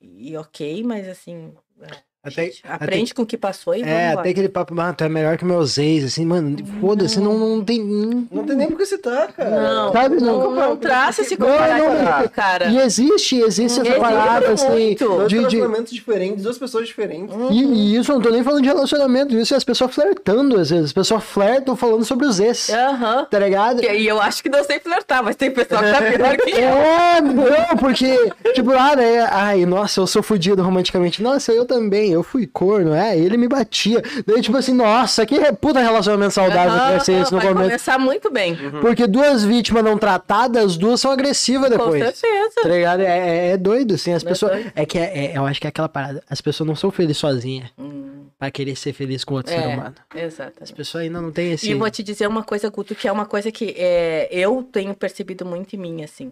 [0.02, 1.56] E ok, mas assim.
[1.82, 5.04] é, Até, gente, aprende com o que passou e É, até aquele papo, mano, tu
[5.04, 7.84] é melhor que meus ex, assim, mano, foda-se, não, não tem.
[7.84, 9.50] Não, Não tem nem por que citar, cara.
[9.50, 12.66] Não, Sabe, não, não- não, traça esse comparativo, cara.
[12.68, 14.96] E existe, existe essa parada, assim.
[15.00, 17.36] Dois de, de, relacionamentos diferentes, duas pessoas diferentes.
[17.52, 20.60] E, e isso eu não tô nem falando de relacionamento, isso é as pessoas flertando,
[20.60, 20.86] às vezes.
[20.86, 22.70] As pessoas flertam falando sobre os ex.
[22.70, 23.26] Aham.
[23.30, 23.84] Tá ligado?
[23.84, 26.58] E eu acho que não sei flertar, mas tem pessoal que tá pior que eu.
[26.58, 29.28] É, não, porque, tipo, ah, né?
[29.32, 31.22] Ai, nossa, eu sou fudido romanticamente.
[31.22, 34.02] Nossa, eu também, eu fui corno, é, ele me batia.
[34.26, 37.70] Daí, tipo assim, nossa, que puta relacionamento saudável que vai ser esse no vai começo.
[37.70, 38.58] começar muito bem.
[38.82, 42.04] Porque duas vítimas não tratadas, as duas são agressivas Com depois.
[42.18, 42.56] certeza.
[42.62, 43.02] Tá ligado?
[43.02, 44.52] É, é- é doido, assim, as É pessoas.
[44.54, 44.72] doido.
[44.76, 46.24] É que é- é- eu acho que é aquela parada.
[46.30, 49.68] As pessoas não são felizes sozinhas Hum, pra querer ser feliz com outro ser é,
[49.68, 49.96] humano.
[50.14, 50.74] As exatamente.
[50.74, 51.70] pessoas ainda não têm esse.
[51.70, 54.94] E vou te dizer uma coisa, Guto, que é uma coisa que é, eu tenho
[54.96, 56.32] percebido muito em mim, assim.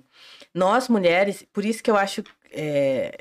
[0.54, 2.24] Nós, mulheres, por isso que eu acho.
[2.58, 3.18] é,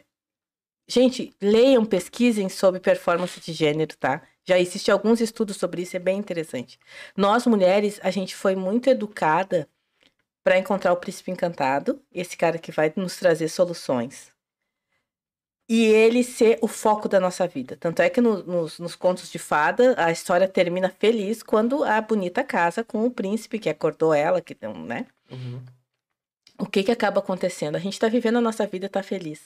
[0.86, 4.22] Gente, leiam, pesquisem sobre performance de gênero, tá?
[4.44, 6.78] Já existem alguns estudos sobre isso, é bem interessante.
[7.16, 9.66] Nós, mulheres, a gente foi muito educada
[10.42, 14.32] para encontrar o príncipe encantado, esse cara que vai nos trazer soluções.
[15.66, 17.74] E ele ser o foco da nossa vida.
[17.80, 21.98] Tanto é que no- nos, nos contos de fada, a história termina feliz quando a
[22.02, 24.54] bonita casa com o príncipe que acordou ela, que
[24.86, 25.06] né?
[26.58, 27.76] O que que acaba acontecendo?
[27.76, 29.40] A gente tá vivendo a nossa vida, tá feliz.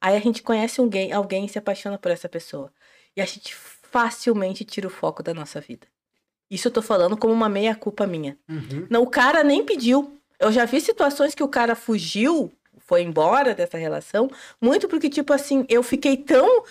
[0.00, 2.72] Aí a gente conhece alguém, alguém e se apaixona por essa pessoa.
[3.16, 5.86] E a gente facilmente tira o foco da nossa vida.
[6.50, 8.38] Isso eu tô falando como uma meia-culpa minha.
[8.48, 8.86] Uhum.
[8.88, 10.18] Não, o cara nem pediu.
[10.38, 14.30] Eu já vi situações que o cara fugiu, foi embora dessa relação,
[14.60, 16.64] muito porque, tipo assim, eu fiquei tão.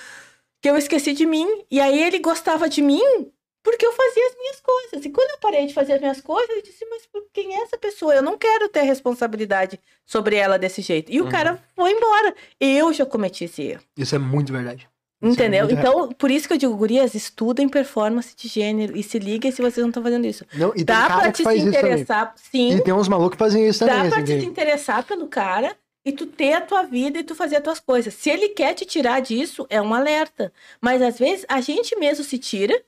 [0.62, 1.48] que eu esqueci de mim.
[1.70, 3.32] E aí ele gostava de mim
[3.64, 5.06] porque eu fazia as minhas coisas.
[5.06, 7.78] E quando eu parei de fazer as minhas coisas, eu disse, mas quem é essa
[7.78, 8.14] pessoa?
[8.14, 11.12] Eu não quero ter responsabilidade sobre ela desse jeito.
[11.12, 11.30] E o Uhum.
[11.32, 12.36] cara foi embora.
[12.60, 13.82] Eu já cometi esse erro.
[13.98, 14.88] Isso é muito verdade.
[15.22, 15.66] Isso é Entendeu?
[15.68, 19.50] muito Então, por isso que eu digo, gurias, estudem performance de gênero e se liguem
[19.54, 20.46] se vocês não estão fazendo isso.
[20.54, 22.74] Não, e Dá pra te se interessar, sim.
[22.76, 24.04] E tem uns malucos que fazem isso também.
[24.04, 27.34] Dá pra assim, te interessar pelo cara e tu ter a tua vida e tu
[27.34, 28.14] fazer as tuas coisas.
[28.14, 30.52] Se ele quer te tirar disso, é um alerta.
[30.82, 32.84] Mas às vezes a gente mesmo se tira,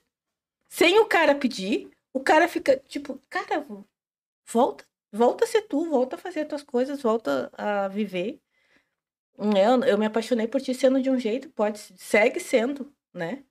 [0.75, 3.65] sem o cara pedir, o cara fica tipo, cara,
[4.45, 8.41] volta, volta a ser tu, volta a fazer as tuas coisas, volta a viver.
[9.37, 13.41] Eu, eu me apaixonei por ti sendo de um jeito, pode, segue sendo, né?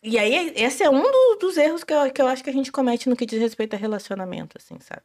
[0.00, 2.52] E aí, esse é um do- dos erros que eu, que eu acho que a
[2.52, 5.02] gente comete no que diz respeito a relacionamento, assim, sabe?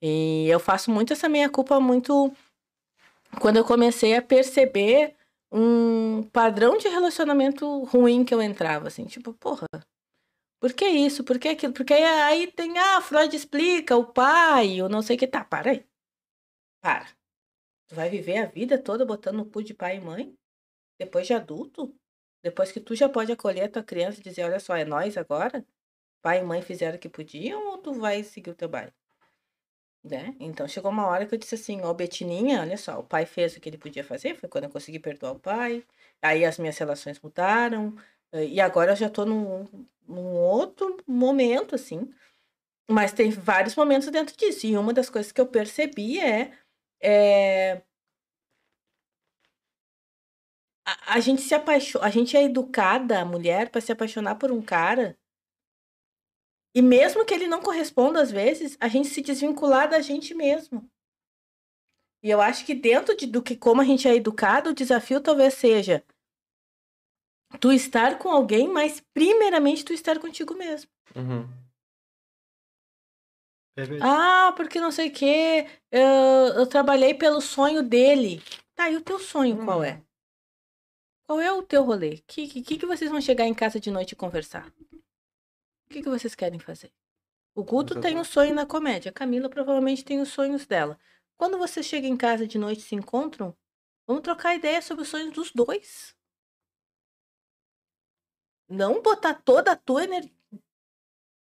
[0.00, 2.32] E eu faço muito essa minha culpa muito
[3.38, 5.14] quando eu comecei a perceber
[5.52, 9.66] um padrão de relacionamento ruim que eu entrava, assim, tipo, porra,
[10.60, 11.24] por que isso?
[11.24, 11.72] Por que aquilo?
[11.72, 15.70] Porque aí tem, ah, Freud explica, o pai, o não sei o que, tá, para
[15.70, 15.86] aí.
[16.80, 17.08] Para.
[17.88, 20.36] Tu vai viver a vida toda botando no cu de pai e mãe?
[20.98, 21.94] Depois de adulto?
[22.42, 25.16] Depois que tu já pode acolher a tua criança e dizer, olha só, é nós
[25.16, 25.64] agora?
[26.22, 28.92] Pai e mãe fizeram o que podiam ou tu vai seguir o teu baile?
[30.02, 30.34] Né?
[30.40, 33.56] Então chegou uma hora que eu disse assim, ó, Betininha, olha só, o pai fez
[33.56, 35.84] o que ele podia fazer, foi quando eu consegui perdoar o pai,
[36.22, 37.96] aí as minhas relações mudaram,
[38.32, 39.64] e agora eu já tô num,
[40.06, 42.08] num outro momento, assim,
[42.90, 44.66] Mas tem vários momentos dentro disso.
[44.66, 46.52] E uma das coisas que eu percebi é.
[47.02, 47.82] é...
[50.86, 52.04] A, a gente se apaixona.
[52.06, 55.16] A gente é educada, a mulher, para se apaixonar por um cara.
[56.74, 60.88] E mesmo que ele não corresponda às vezes, a gente se desvincular da gente mesmo.
[62.22, 65.20] E eu acho que dentro de, do que como a gente é educado, o desafio
[65.20, 66.04] talvez seja
[67.60, 70.90] tu estar com alguém, mas primeiramente tu estar contigo mesmo.
[71.14, 71.48] Uhum.
[74.02, 75.66] Ah, porque não sei o quê.
[75.90, 76.00] Eu,
[76.58, 78.42] eu trabalhei pelo sonho dele.
[78.74, 80.02] Tá, e o teu sonho qual é?
[81.26, 82.14] Qual é o teu rolê?
[82.14, 84.66] O que, que, que vocês vão chegar em casa de noite e conversar?
[84.92, 86.92] O que, que vocês querem fazer?
[87.54, 89.10] O Guto tem um sonho na comédia.
[89.10, 90.98] A Camila provavelmente tem os sonhos dela.
[91.36, 93.56] Quando vocês chegam em casa de noite e se encontram,
[94.06, 96.16] vamos trocar ideia sobre os sonhos dos dois.
[98.68, 100.32] Não botar toda a tua energia.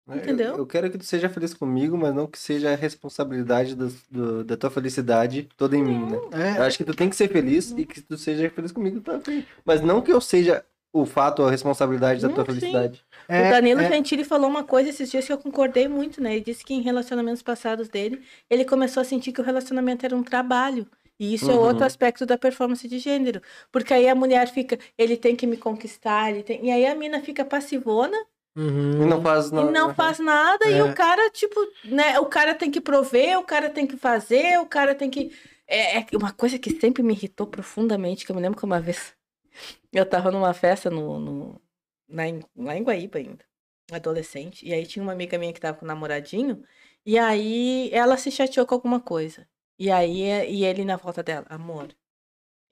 [0.07, 0.53] Entendeu?
[0.53, 4.01] Eu, eu quero que tu seja feliz comigo, mas não que seja a responsabilidade das-
[4.09, 6.17] do- da tua felicidade toda em mim, né?
[6.17, 8.99] Eu É, acho que tu tem que ser feliz e que tu seja feliz comigo
[8.99, 9.45] também.
[9.63, 12.47] Mas não que eu seja o fato, a responsabilidade da tua sim.
[12.47, 13.05] felicidade.
[13.29, 16.33] é, o Danilo é, Gentili falou uma coisa esses dias que eu concordei muito, né?
[16.35, 20.15] Ele disse que em relacionamentos passados dele, ele começou a sentir que o relacionamento era
[20.15, 20.85] um trabalho.
[21.21, 21.61] E isso é Uhum.
[21.67, 23.41] outro aspecto da performance de gênero.
[23.71, 26.65] Porque aí a mulher fica, ele tem que me conquistar, ele tem...
[26.65, 28.17] e aí a mina fica passivona
[28.55, 29.03] uhum.
[29.03, 29.71] E não faz e nada.
[29.71, 30.83] não faz nada, e É.
[30.83, 32.19] o cara, tipo, né?
[32.19, 35.31] O cara tem que prover, o cara tem que fazer, o cara tem que.
[35.67, 38.79] É, é uma coisa que sempre me irritou profundamente, que eu me lembro que uma
[38.81, 39.13] vez
[39.93, 41.61] eu tava numa festa no, no,
[42.09, 43.45] na, em- lá em Guaíba ainda,
[43.91, 46.63] adolescente, e aí tinha uma amiga minha que tava com um namoradinho,
[47.05, 49.47] e aí ela se chateou com alguma coisa.
[49.85, 51.87] E aí, é- e ele na volta dela, amor.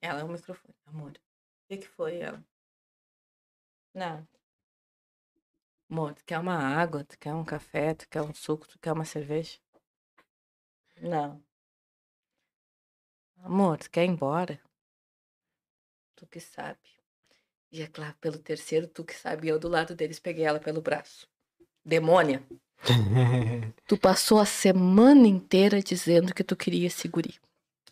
[0.01, 1.13] Ela é o microfone, amor.
[1.13, 2.43] O que que foi ela?
[3.95, 4.27] Não.
[5.89, 8.91] Amor, tu quer uma água, tu quer um café, tu quer um suco, tu quer
[8.93, 9.57] uma cerveja?
[11.01, 11.43] Não.
[13.37, 14.61] Amor, tu quer ir embora?
[16.15, 16.87] Tu que sabe.
[17.71, 20.79] E é claro, pelo terceiro, tu que sabe, eu do lado deles peguei ela pelo
[20.79, 21.27] braço.
[21.83, 22.47] Demônia,
[23.87, 27.35] tu passou a semana inteira dizendo que tu queria esse guri.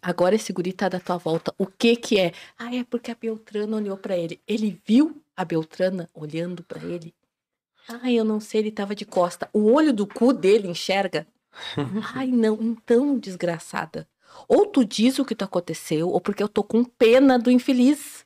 [0.02, 1.54] Agora esse guri tá da tua volta.
[1.58, 2.32] O que que é?
[2.58, 4.40] Ah, é porque a Beltrana olhou pra ele.
[4.48, 7.14] Ele viu a Beltrana olhando pra ele?
[7.88, 9.50] Ai, eu não sei, ele tava de costa.
[9.54, 11.26] O olho do cu dele enxerga.
[12.14, 14.08] Ai, não, então, desgraçada.
[14.48, 18.26] Ou tu diz o que tu aconteceu, ou porque eu tô com pena do infeliz.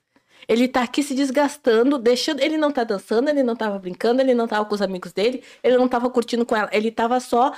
[0.52, 2.41] Ele tá aqui se desgastando, deixando.
[2.41, 5.41] Ele não tá dançando, ele não tava brincando, ele não tava com os amigos dele,
[5.64, 6.69] ele não tava curtindo com ela.
[6.73, 7.56] Ele tava só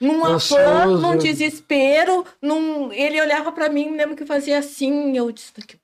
[0.00, 2.92] num afã, num desespero, num.
[2.92, 5.80] Ele olhava pra mim, me lembro que fazia assim, eu disse que.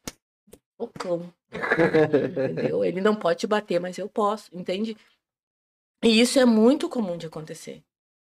[0.78, 1.28] Loucão.
[1.52, 2.84] Entendeu?
[2.84, 4.96] Ele não pode te bater, mas eu posso, entende?
[6.04, 7.82] E isso é muito comum de acontecer.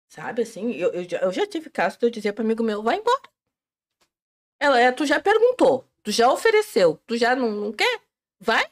[0.09, 0.73] Sabe assim?
[0.73, 3.21] Eu, eu, já, eu já tive caso de eu dizer para amigo meu, vai embora.
[4.59, 8.01] Ela, é, tu já perguntou, tu já ofereceu, tu já não, não quer?
[8.39, 8.63] Vai,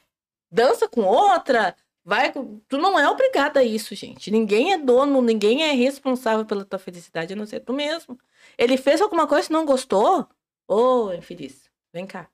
[0.50, 2.32] dança com outra, vai.
[2.68, 4.30] Tu não é obrigada a isso, gente.
[4.30, 8.18] Ninguém é dono, ninguém é responsável pela tua felicidade, a não ser tu mesmo.
[8.56, 10.28] Ele fez alguma coisa e não gostou?
[10.68, 12.30] Ô, infeliz, vem cá.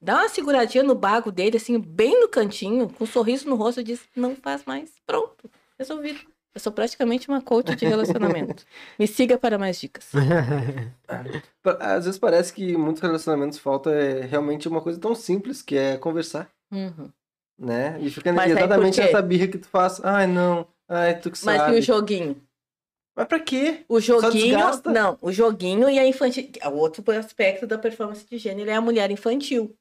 [0.00, 3.80] Dá uma seguradinha no bago dele, assim, bem no cantinho, com um sorriso no rosto,
[3.80, 4.92] e diz: não faz mais.
[5.06, 6.20] Pronto, resolvido.
[6.56, 8.64] Eu sou praticamente uma coach de relacionamento.
[8.98, 10.10] Me siga para mais dicas.
[11.62, 15.76] Pa- Às vezes parece que muitos relacionamentos falta é realmente uma coisa tão simples que
[15.76, 17.10] é conversar, Uhum.
[17.58, 17.98] né?
[18.00, 20.00] E fica Mas exatamente essa birra que tu faz.
[20.02, 20.66] Ai, não.
[20.88, 21.76] Ai, tu que Mas sabe.
[21.76, 22.40] e o joguinho?
[23.14, 23.84] Mas pra quê?
[23.86, 24.58] O joguinho.
[24.86, 26.50] Não, o joguinho e a infantil.
[26.64, 29.76] O outro aspecto da performance de gênero é a mulher infantil.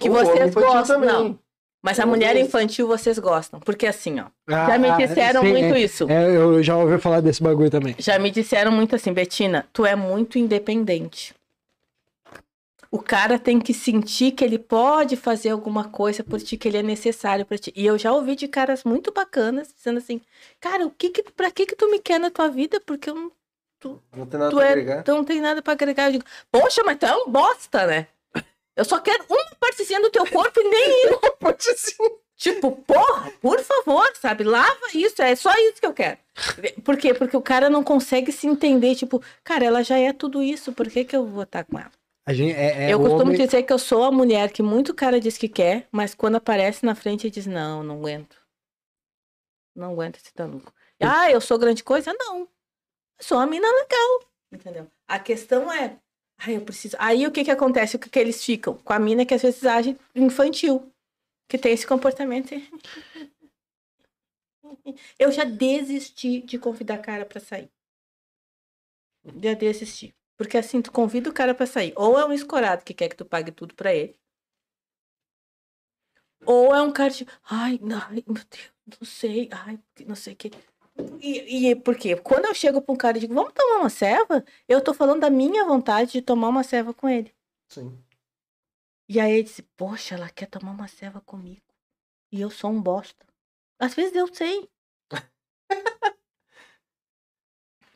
[0.00, 1.00] Que O vocês gostam.
[1.02, 1.08] também.
[1.14, 1.38] Não.
[1.84, 3.60] Mas a mulher infantil vocês gostam.
[3.60, 4.24] Porque assim, ó.
[4.48, 6.10] Ah, Já me ah, disseram sim, muito é, isso.
[6.10, 7.94] é, eu já ouvi falar desse bagulho também.
[7.98, 11.34] Já me disseram muito assim, Betina, tu é muito independente.
[12.90, 16.78] O cara tem que sentir que ele pode fazer alguma coisa por ti, que ele
[16.78, 17.70] é necessário pra ti.
[17.76, 20.22] E eu já ouvi de caras muito bacanas dizendo assim:
[20.58, 22.80] "Cara, o que que pra que que tu me quer na tua vida?
[22.80, 23.32] Porque eu não,
[24.16, 25.02] Não tem nada tu pra é, agregar.
[25.02, 26.06] tu não tem nada pra agregar".
[26.06, 28.06] Eu digo: "Poxa, mas tu é um bosta, né?
[28.76, 31.18] Eu só quero uma partezinha do teu corpo e nem.
[31.38, 31.96] Pode assim.
[32.36, 34.42] Tipo, porra, por favor, sabe?
[34.42, 36.18] Lava isso, é só isso que eu quero.
[36.84, 37.14] Por quê?
[37.14, 40.88] Porque o cara não consegue se entender, tipo, cara, ela já é tudo isso, por
[40.88, 41.92] que, que eu vou estar com ela?
[42.30, 45.20] Gente, é, é eu costumo homem- dizer que eu sou a mulher que muito cara
[45.20, 48.36] diz que quer, mas quando aparece na frente diz, não, não aguento.
[49.76, 50.72] Não aguento esse taluco.
[51.00, 52.14] Ah, eu sou grande coisa?
[52.18, 52.40] Não.
[52.40, 52.48] Eu
[53.20, 54.20] sou uma mina legal,
[54.52, 54.90] entendeu?
[55.06, 55.98] A questão é,
[56.38, 56.96] ai, eu preciso...
[56.98, 57.96] Aí o que que acontece?
[57.96, 58.76] O que que eles ficam?
[58.78, 60.92] Com a mina que às vezes age infantil,
[61.48, 62.54] que tem esse comportamento
[65.18, 67.70] Eu já desisti de convidar cara pra sair.
[69.42, 70.14] Já desisti.
[70.36, 71.92] Porque assim, tu convida o cara pra sair.
[71.96, 74.18] Ou é um escorado que quer que tu pague tudo pra ele.
[76.46, 77.26] Ou é um cara de.
[77.44, 79.48] Ai, não, meu Deus, não sei.
[79.52, 80.50] Ai, não sei o que.
[81.20, 82.16] E, e por quê?
[82.16, 85.20] Quando eu chego pra um cara e digo, vamos tomar uma ceva, eu tô falando
[85.20, 87.34] da minha vontade de tomar uma ceva com ele.
[87.68, 87.98] Sim.
[89.08, 91.62] E aí ele disse, poxa, ela quer tomar uma ceva comigo.
[92.30, 93.26] E eu sou um bosta.
[93.78, 94.68] Às vezes eu sei.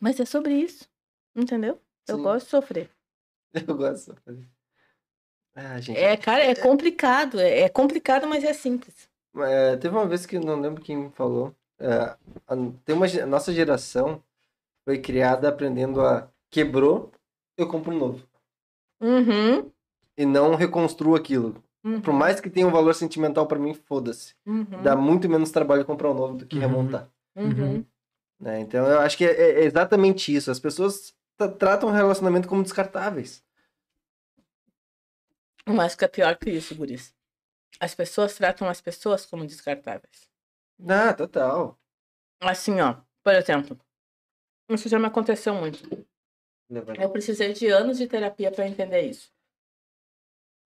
[0.01, 0.89] Mas é sobre isso.
[1.35, 1.81] Entendeu?
[2.07, 2.23] Eu Sim.
[2.23, 2.91] gosto de sofrer.
[3.67, 4.15] Eu gosto.
[4.15, 4.49] de fazer.
[5.55, 5.99] Ah, gente.
[5.99, 7.41] É, cara, é complicado.
[7.41, 9.11] É, é complicado, mas é simples.
[9.37, 11.55] É, teve uma vez que não lembro quem me falou.
[11.79, 14.23] É, a, tem uma, a nossa geração
[14.85, 17.13] foi criada aprendendo a quebrou,
[17.57, 18.29] eu compro um novo.
[19.01, 19.71] Uhum.
[20.17, 21.63] E não reconstruo aquilo.
[21.85, 24.35] uhum, Por mais que tenha um valor sentimental pra mim, foda-se.
[24.47, 26.63] uhum, Dá muito menos trabalho comprar um novo do que Uhum.
[26.63, 27.09] remontar.
[27.37, 27.85] uhum.
[28.41, 28.61] né?
[28.61, 30.51] Então eu acho que é, é exatamente isso.
[30.51, 33.45] As pessoas tra- tratam o relacionamento como descartáveis.
[35.67, 37.15] Mas o que é pior que isso, Guris.
[37.79, 40.28] As pessoas tratam as pessoas como descartáveis.
[40.87, 41.79] Ah, total.
[42.41, 43.79] Assim, ó, por exemplo,
[44.71, 45.81] isso já me aconteceu muito.
[47.01, 49.33] Eu precisei de anos de terapia pra entender isso.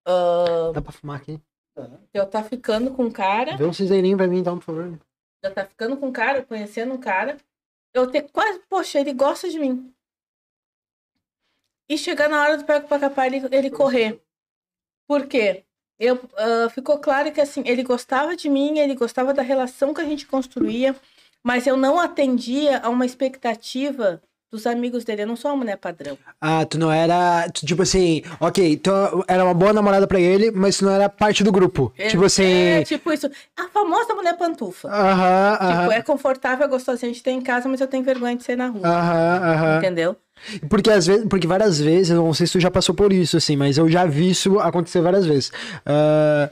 [0.05, 1.41] Ah, Dá pra fumar aqui?
[2.13, 4.99] eu tá ficando com um cara, Vê um cinzeirinho pra mim, então, por favor.
[5.41, 7.37] eu tá ficando com um cara, conhecendo um cara,
[7.95, 9.91] eu ter quase, poxa, ele gosta de mim.
[11.89, 14.21] E chegar na hora do pego pra capar ele, ele correr.
[15.07, 15.65] Por quê?
[16.03, 20.01] Eu, ah, ficou claro que assim, ele gostava de mim, ele gostava da relação que
[20.01, 20.93] a gente construía,
[21.41, 24.21] mas eu não atendia a uma expectativa
[24.51, 25.23] dos amigos dele.
[25.23, 26.17] Eu não sou uma mulher padrão.
[26.39, 27.49] Ah, tu não era.
[27.51, 28.91] tu, tipo assim, ok, tu
[29.27, 31.91] era uma boa namorada pra ele, mas tu não era parte do grupo.
[31.97, 32.43] É- tipo assim.
[32.43, 33.29] É, tipo isso.
[33.57, 34.89] A famosa mulher pantufa.
[34.89, 35.91] Aham, Tipo, aham.
[35.93, 38.67] é confortável, é gostosinha de ter em casa, mas eu tenho vergonha de ser na
[38.67, 38.85] rua.
[38.87, 39.77] Aham, aham.
[39.77, 40.15] Entendeu?
[40.69, 43.37] Porque às vezes, porque várias vezes, eu não sei se tu já passou por isso,
[43.37, 45.51] assim, mas eu já vi isso acontecer várias vezes.
[45.85, 46.49] Ah,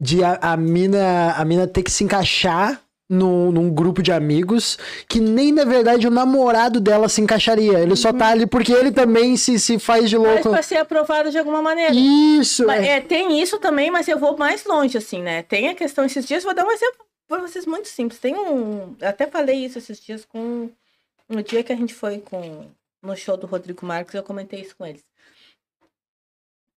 [0.00, 4.78] de a, a mina, a mina ter que se encaixar num, num grupo de amigos
[5.08, 7.80] que nem na verdade o namorado dela se encaixaria.
[7.80, 10.50] Ele só tá ali porque ele também se, se faz de Mas louco.
[10.50, 11.92] pra ser aprovado de alguma maneira.
[11.92, 12.98] Isso, Mas, é.
[12.98, 15.42] é, tem isso também, mas eu vou mais longe, assim, né?
[15.42, 18.20] Tem a questão, esses dias, vou dar um exemplo pra vocês muito simples.
[18.20, 18.94] Tem um.
[19.00, 20.70] eu Até falei isso esses dias com.
[21.28, 22.64] No dia que a gente foi com,
[23.02, 25.04] no show do Rodrigo Marques, eu comentei isso com eles.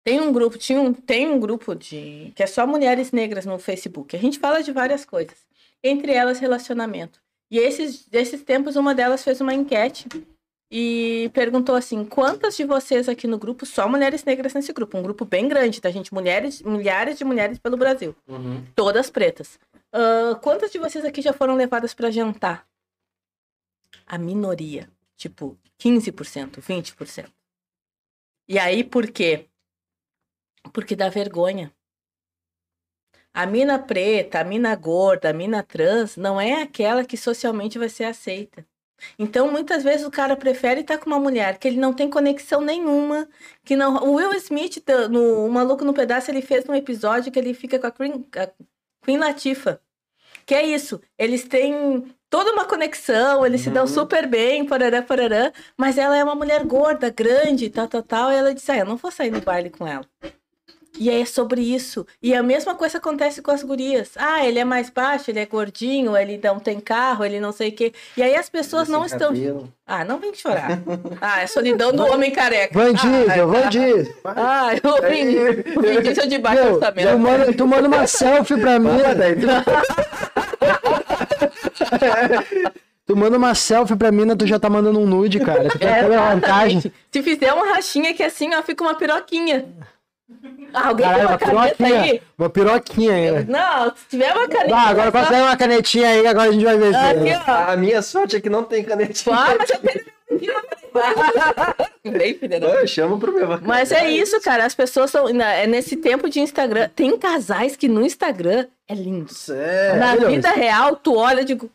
[0.05, 2.33] Tem um grupo, tinha um, tem um grupo de.
[2.35, 4.15] que é só mulheres negras no Facebook.
[4.15, 5.37] A gente fala de várias coisas.
[5.81, 7.21] Entre elas, relacionamento.
[7.49, 10.07] E esses, esses tempos, uma delas fez uma enquete
[10.69, 14.97] e perguntou assim: quantas de vocês aqui no grupo, só mulheres negras nesse grupo?
[14.97, 16.13] Um grupo bem grande, tá, gente?
[16.13, 18.65] Mulheres, milhares de mulheres pelo Brasil, Uhum.
[18.75, 19.57] todas pretas.
[19.93, 22.67] Ah, quantas de vocês aqui já foram levadas para jantar?
[24.05, 27.31] A minoria, tipo 15%, 20%.
[28.47, 29.49] E aí por quê?
[30.73, 31.73] Porque dá vergonha.
[33.33, 37.89] A mina preta, a mina gorda, a mina trans não é aquela que socialmente vai
[37.89, 38.65] ser aceita.
[39.19, 42.61] Então, muitas vezes o cara prefere estar com uma mulher que ele não tem conexão
[42.61, 43.27] nenhuma,
[43.65, 43.97] que não.
[44.03, 47.53] O Will Smith, tá- no o Maluco no Pedaço, ele fez um episódio que ele
[47.53, 48.51] fica com a Queen, a
[49.03, 49.81] Queen Latifah.
[50.45, 53.87] Que é isso, eles têm toda uma conexão, eles se dão Uhum.
[53.87, 58.35] super bem, porará, porará, mas ela é uma mulher gorda, grande, tal, tal, tal, e
[58.35, 60.05] ela disse, ah, eu não vou sair no baile com ela.
[60.99, 62.05] E é sobre isso.
[62.21, 64.11] E a mesma coisa acontece com as gurias.
[64.15, 67.69] Ah, ele é mais baixo, ele é gordinho, ele não tem carro, ele não sei
[67.69, 67.91] o quê.
[68.15, 69.29] E aí as pessoas não Sem estão.
[69.29, 69.73] cabelo.
[69.87, 70.79] Ah, não vem chorar.
[71.19, 72.93] Ah, é solidão do homem careca.
[72.93, 74.13] Diesel, Van Diesel.
[74.23, 75.35] Ah, o Vin,
[75.77, 77.09] o Vin Diesel de baixo Meu, orçamento.
[77.11, 78.89] tu, manda, tu manda uma selfie pra mim.
[79.01, 79.13] Ah,
[83.05, 85.69] tu- manda uma selfie pra mina, tu já tá mandando um nude, cara.
[85.69, 86.81] Tu tá tendo a vantagem.
[87.11, 89.65] Se fizer uma rachinha que assim, ó, fica uma piroquinha.
[90.73, 92.01] Ah, alguém Caralho, tem uma uma caneta piroquinha.
[92.01, 92.21] aí?
[92.37, 93.45] Uma piroquinha ainda.
[93.51, 94.75] Não, se tiver uma caneta.
[94.75, 96.95] Ah, agora só- passa aí uma canetinha aí, agora a gente vai ver.
[96.95, 97.71] Aqui, ó.
[97.71, 99.35] A minha sorte é que não tem canetinha.
[99.35, 100.13] Ah, mas eu tenho.
[102.17, 103.47] Bem, filha da Eu chamo pro meu.
[103.61, 104.65] Mas é isso, cara.
[104.65, 105.27] As pessoas são.
[105.41, 106.89] é Nesse tempo de Instagram.
[106.95, 109.31] Tem casais que no Instagram é lindo.
[109.33, 109.99] Sério.
[109.99, 111.69] Na vida real, tu olha e digo.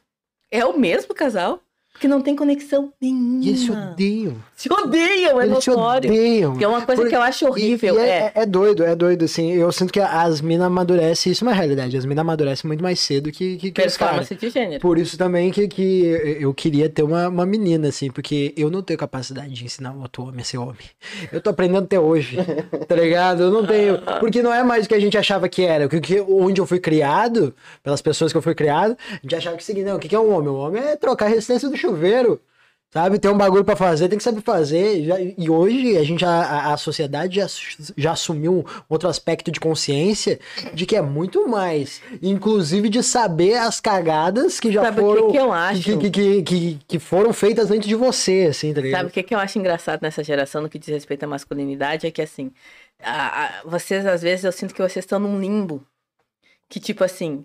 [0.50, 1.60] É o mesmo casal?
[1.98, 3.44] Porque não tem conexão nenhuma.
[3.44, 4.34] E eles se odeiam.
[4.54, 6.08] Se odeiam, é Eles se notório.
[6.10, 6.56] odeiam.
[6.56, 7.94] Que é uma coisa Por- que eu acho E- horrível.
[7.96, 8.32] e é, é.
[8.36, 9.50] é doido, é doido, assim.
[9.52, 11.96] Eu sinto que as minas amadurecem, isso é uma realidade.
[11.96, 13.82] As minas amadurecem muito mais cedo que, que, que.
[13.82, 14.80] Performance de gênero.
[14.80, 18.80] Por isso também que, que eu queria ter uma, uma menina, assim, porque eu não
[18.80, 20.76] tenho capacidade de ensinar o outro homem a ser homem.
[21.32, 22.36] Eu tô aprendendo até hoje,
[22.86, 23.42] tá ligado?
[23.42, 23.98] Eu não tenho.
[24.20, 25.86] Porque não é mais o que a gente achava que era.
[25.86, 27.52] O que, que- onde eu fui criado,
[27.82, 30.08] pelas pessoas que eu fui criado, a gente achava que o seguinte, não, o que,
[30.08, 30.48] que é um homem?
[30.48, 32.40] Um homem é trocar a resistência do chuveiro.
[32.90, 35.04] Sabe, tem um bagulho pra fazer, tem que saber fazer.
[35.04, 37.46] Já- e hoje a gente, a, a- sociedade já,
[37.98, 40.40] já assumiu um outro aspecto de consciência
[40.72, 45.32] de que é muito mais, inclusive de saber as cagadas que já Sabe foram que,
[45.32, 45.82] que eu acho?
[45.82, 49.00] que, que, que, que, que foram feitas antes de você, assim, tá ligado?
[49.00, 52.06] Sabe o que, que eu acho engraçado nessa geração no que diz respeito à masculinidade?
[52.06, 52.50] É que, assim,
[53.02, 55.84] a- a- vocês, às vezes, eu sinto que vocês estão num limbo.
[56.70, 57.44] Que, tipo assim.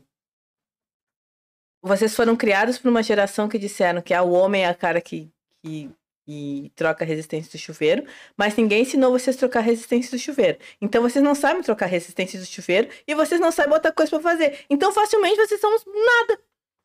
[1.85, 5.01] Vocês foram criados por uma geração que disseram que ah, o homem é a cara
[5.01, 5.29] que,
[5.61, 5.91] que,
[6.25, 8.05] que troca a resistência do chuveiro,
[8.37, 10.57] mas ninguém ensinou vocês a trocar a resistência do chuveiro.
[10.81, 14.09] Então vocês não sabem trocar a resistência do chuveiro e vocês não sabem outra coisa
[14.11, 14.59] pra fazer.
[14.69, 15.83] Então facilmente vocês são uns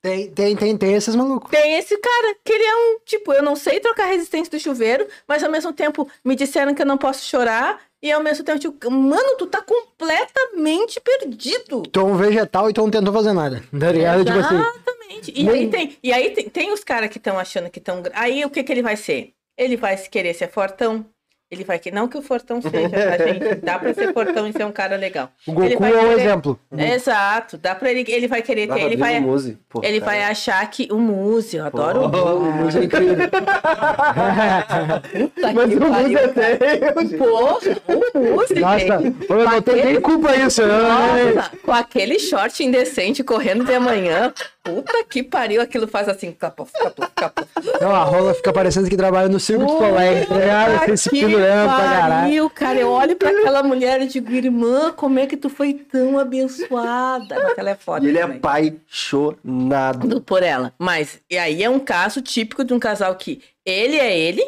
[0.01, 1.51] Tem, tem, tem, tem esses malucos.
[1.51, 4.63] tem esse cara, que ele é um, tipo, eu não sei trocar a resistência do
[4.63, 8.45] chuveiro, mas ao mesmo tempo me disseram que eu não posso chorar, e ao mesmo
[8.45, 11.83] tempo, tipo, mano, tu tá completamente perdido.
[11.83, 14.25] Tu é um vegetal e tu não tentou fazer nada, tá ligado?
[14.25, 15.33] Tipo assim, Exatamente.
[15.35, 18.03] E aí tem, e aí tem, tem os caras que estão achando que estão.
[18.13, 19.33] Aí o que que ele vai ser?
[19.57, 21.05] Ele vai querer ser fortão.
[21.51, 23.55] Ele vai que não que o fortão seja, tá, gente?
[23.65, 25.31] Dá pra ser fortão e ser um cara legal.
[25.47, 26.61] o Ele Goku é um querer- exemplo.
[26.77, 29.57] Exato, dá pra ele, ele vai querer ter, ele vai, Muse.
[29.67, 30.13] Pô, ele cara.
[30.13, 33.17] vai achar que o Muse, eu adoro o Oh, o Muse é incrível.
[35.11, 37.19] Puta Mas o Muse pariu, é feio.
[37.19, 37.59] Porra,
[38.15, 39.27] o Muse, Nossa, gente.
[39.31, 40.63] eu não tenho nem culpa isso.
[40.67, 44.33] não- Nossa, com aquele short indecente correndo de manhã.
[44.75, 47.43] Puta que pariu, aquilo faz assim, capô, capô, capô.
[47.81, 50.85] Não, a rola fica parecendo que trabalha no circo de Puta Soleil, tá ligado?
[50.87, 52.51] Tem se pendurando pra caralho.
[52.51, 52.79] cara.
[52.79, 57.35] Eu olho pra aquela mulher e digo, irmã, como é que tu foi tão abençoada?
[57.43, 58.05] Mas ela é foda.
[58.05, 58.37] E ele é também.
[58.39, 60.09] apaixonado.
[60.09, 60.75] Do- por ela.
[60.79, 64.43] Mas, e aí é um caso típico de um casal que ele é ele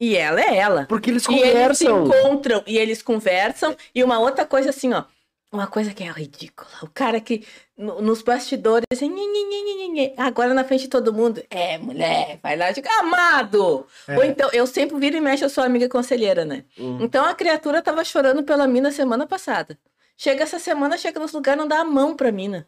[0.00, 0.86] e ela é ela.
[0.88, 2.06] Porque eles E eles se conversam.
[2.06, 3.76] encontram e eles conversam.
[3.94, 5.04] E uma outra coisa assim, ó.
[5.52, 6.68] Uma coisa que é ridícula.
[6.82, 7.44] O cara que
[7.76, 11.42] no- nos bastidores, assim, nhe, nhe, nhe, nhe, nhe, agora na frente de todo mundo,
[11.50, 13.86] é, mulher, vai lá e diga, amado!
[14.08, 14.16] É.
[14.16, 16.64] Ou então, eu sempre viro e mexo, eu sou amiga conselheira, né?
[16.78, 16.98] Hum.
[17.00, 19.78] Então a criatura tava chorando pela mina semana passada.
[20.16, 22.66] Chega essa semana, chega nos lugares, não dá a mão pra mina.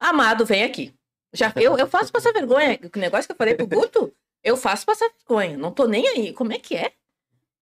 [0.00, 0.94] Amado, vem aqui.
[1.32, 2.78] Já, eu, eu faço passar vergonha.
[2.94, 5.56] O negócio que eu falei pro Guto, eu faço passar vergonha.
[5.56, 6.32] Não tô nem aí.
[6.32, 6.92] Como é que é?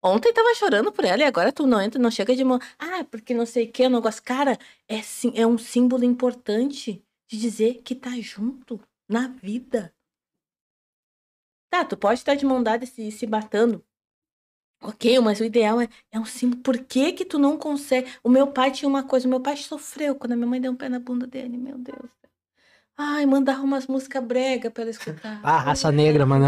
[0.04, 2.58] Ontem tava chorando por ela e agora tu não entra, não chega de mão.
[2.78, 4.22] Ah, porque não sei o que, eu não gosto.
[4.22, 4.58] Cara,
[4.88, 9.94] é, sim, é um símbolo importante de dizer que tá junto na vida.
[11.70, 13.84] Tá, tu pode estar de mão dada se, se batendo.
[14.82, 16.60] Ok, mas o ideal é, é um símbolo.
[16.62, 18.10] Por que que tu não consegue?
[18.24, 20.72] O meu pai tinha uma coisa, o meu pai sofreu quando a minha mãe deu
[20.72, 22.10] um pé na bunda dele, meu Deus.
[22.96, 25.40] Ai, mandava umas músicas brega pra ela escutar.
[25.42, 26.46] Ah, raça negra, mano.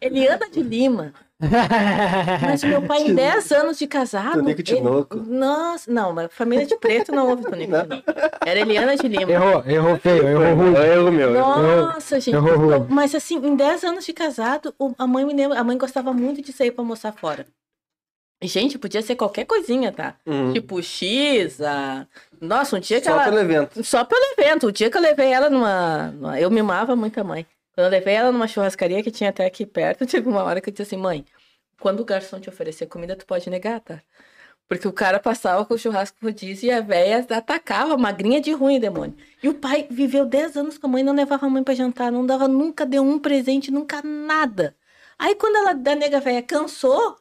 [0.00, 1.12] Eliana de Lima.
[2.42, 4.34] Mas meu pai, em 10 anos de casado.
[4.34, 5.16] Tonico ele- Tinoco.
[5.16, 8.02] Nossa, não, mas família de preto não houve Tonico Tinoco.
[8.44, 9.30] Era Eliana de Lima.
[9.32, 10.74] errou, errou feio, errou ruim.
[10.76, 11.32] É erro meu.
[11.32, 12.34] Nossa, gente.
[12.34, 12.86] errou ruim.
[12.90, 16.42] Mas assim, em 10 anos de casado, a mãe me lembra, a mãe gostava muito
[16.42, 17.46] de sair pra almoçar fora.
[18.42, 20.16] Gente, podia ser qualquer coisinha, tá?
[20.24, 20.52] Uhum.
[20.52, 22.06] Tipo X, a...
[22.40, 23.24] Nossa, um dia que Só ela.
[23.24, 23.84] pelo evento.
[23.84, 24.68] Só pelo evento.
[24.68, 26.14] O dia que eu levei ela numa.
[26.38, 27.46] Eu mimava muito a mãe.
[27.74, 30.70] Quando eu levei ela numa churrascaria que tinha até aqui perto, teve uma hora que
[30.70, 31.24] eu disse assim, mãe,
[31.78, 34.00] quando o garçom te oferecer comida, tu pode negar, tá?
[34.66, 38.78] Porque o cara passava com o churrasco rodízio e a véia atacava, magrinha de ruim,
[38.78, 39.16] demônio.
[39.42, 42.12] E o pai viveu 10 anos com a mãe, não levava a mãe pra jantar,
[42.12, 44.76] não dava, nunca deu um presente, nunca nada.
[45.18, 47.16] Aí quando ela, da nega véia, cansou,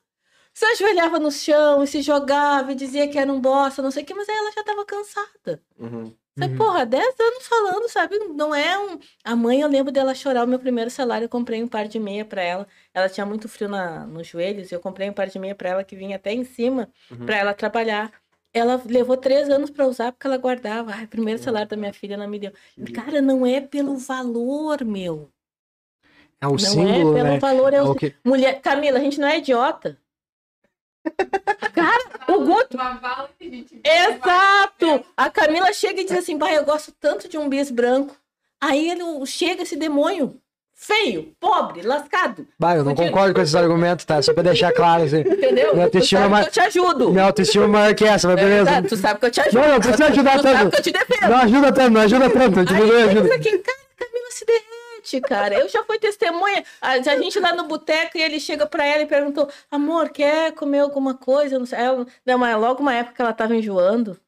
[0.53, 4.03] se ajoelhava no chão e se jogava e dizia que era um bosta, não sei
[4.03, 5.61] o que, mas aí ela já tava cansada.
[5.77, 6.13] Uhum.
[6.37, 6.57] Sabe, Uhum.
[6.57, 8.17] porra, 10 anos falando, sabe?
[8.19, 8.97] Não é um.
[9.25, 11.99] A mãe, eu lembro dela chorar o meu primeiro salário, eu comprei um par de
[11.99, 12.67] meia pra ela.
[12.93, 15.69] Ela tinha muito frio na, nos joelhos, e eu comprei um par de meia pra
[15.69, 17.25] ela que vinha até em cima Uhum.
[17.25, 18.11] pra ela trabalhar.
[18.53, 20.91] Ela levou três anos pra usar porque ela guardava.
[20.93, 22.51] Ai, primeiro salário da minha filha ela me deu.
[22.95, 25.29] Cara, não é pelo valor, meu.
[26.41, 27.39] É o não símbolo, é pelo né?
[27.39, 27.73] valor.
[27.73, 27.91] É É o...
[27.91, 28.15] o que...
[28.23, 29.97] Mulher, Camila, a gente não é idiota.
[31.73, 32.75] Cara, o Guto.
[32.77, 35.05] Uma bala que a gente Exato!
[35.15, 38.15] A Camila chega e diz assim: pai, eu gosto tanto de um bis branco.
[38.61, 40.35] Aí ele chega esse demônio
[40.75, 42.47] feio, pobre, lascado.
[42.57, 43.11] Bah, eu não Fudido.
[43.11, 44.21] concordo com esses argumentos, tá?
[44.21, 45.19] Só pra deixar claro, assim.
[45.21, 45.73] Entendeu?
[45.73, 47.09] Minha autoestima sabe é que eu te ajudo.
[47.11, 48.69] Minha autoestima é maior que essa, mas beleza.
[48.71, 49.59] Exato, tu sabe que eu te ajudo.
[49.59, 50.71] Não, não precisa ajudar tu sabe tanto.
[50.71, 51.29] que eu te defendo.
[51.29, 52.59] Não ajuda tanto, não ajuda tanto.
[52.59, 53.35] Eu te Aí ajuda.
[53.35, 54.68] aqui, cara, a Camila se derrete.
[55.03, 55.55] Gente, cara.
[55.59, 56.63] Eu já fui testemunha.
[56.81, 60.53] A, a gente lá no boteco e ele chega pra ela e perguntou: amor, quer
[60.53, 61.57] comer alguma coisa?
[61.59, 61.79] Não sei.
[61.79, 64.19] Ela, não, mas logo uma época que ela tava enjoando.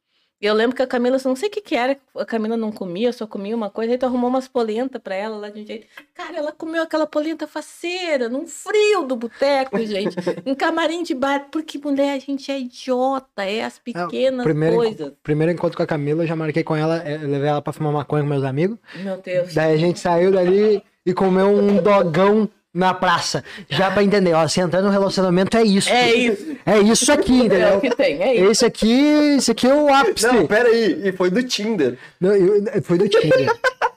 [0.42, 2.72] E eu lembro que a Camila, não sei o que que era, a Camila não
[2.72, 5.64] comia, só comia uma coisa, aí tu arrumou umas polenta pra ela lá de um
[5.64, 5.86] jeito.
[6.12, 10.16] Cara, ela comeu aquela polenta faceira, num frio do boteco, gente.
[10.44, 15.12] um camarim de bar, porque mulher, a gente é idiota, é as pequenas primeiro, coisas.
[15.22, 17.92] Primeiro encontro com a Camila, eu já marquei com ela, eh, levei ela pra fumar
[17.92, 18.78] maconha com meus amigos.
[18.96, 19.54] Meu Deus.
[19.54, 23.44] Daí a gente saiu dali e comeu um dogão na praça.
[23.68, 25.90] Já pra entender, ó, se entrar no relacionamento é isso.
[25.90, 26.56] É isso.
[26.64, 27.80] É isso aqui, É o entendeu?
[27.80, 28.50] que tem, é isso.
[28.50, 29.00] Esse aqui,
[29.36, 30.26] esse aqui é o ápice.
[30.26, 31.00] Não, pera aí.
[31.08, 31.98] E foi do Tinder.
[32.20, 33.52] Não, eu- foi do Tinder.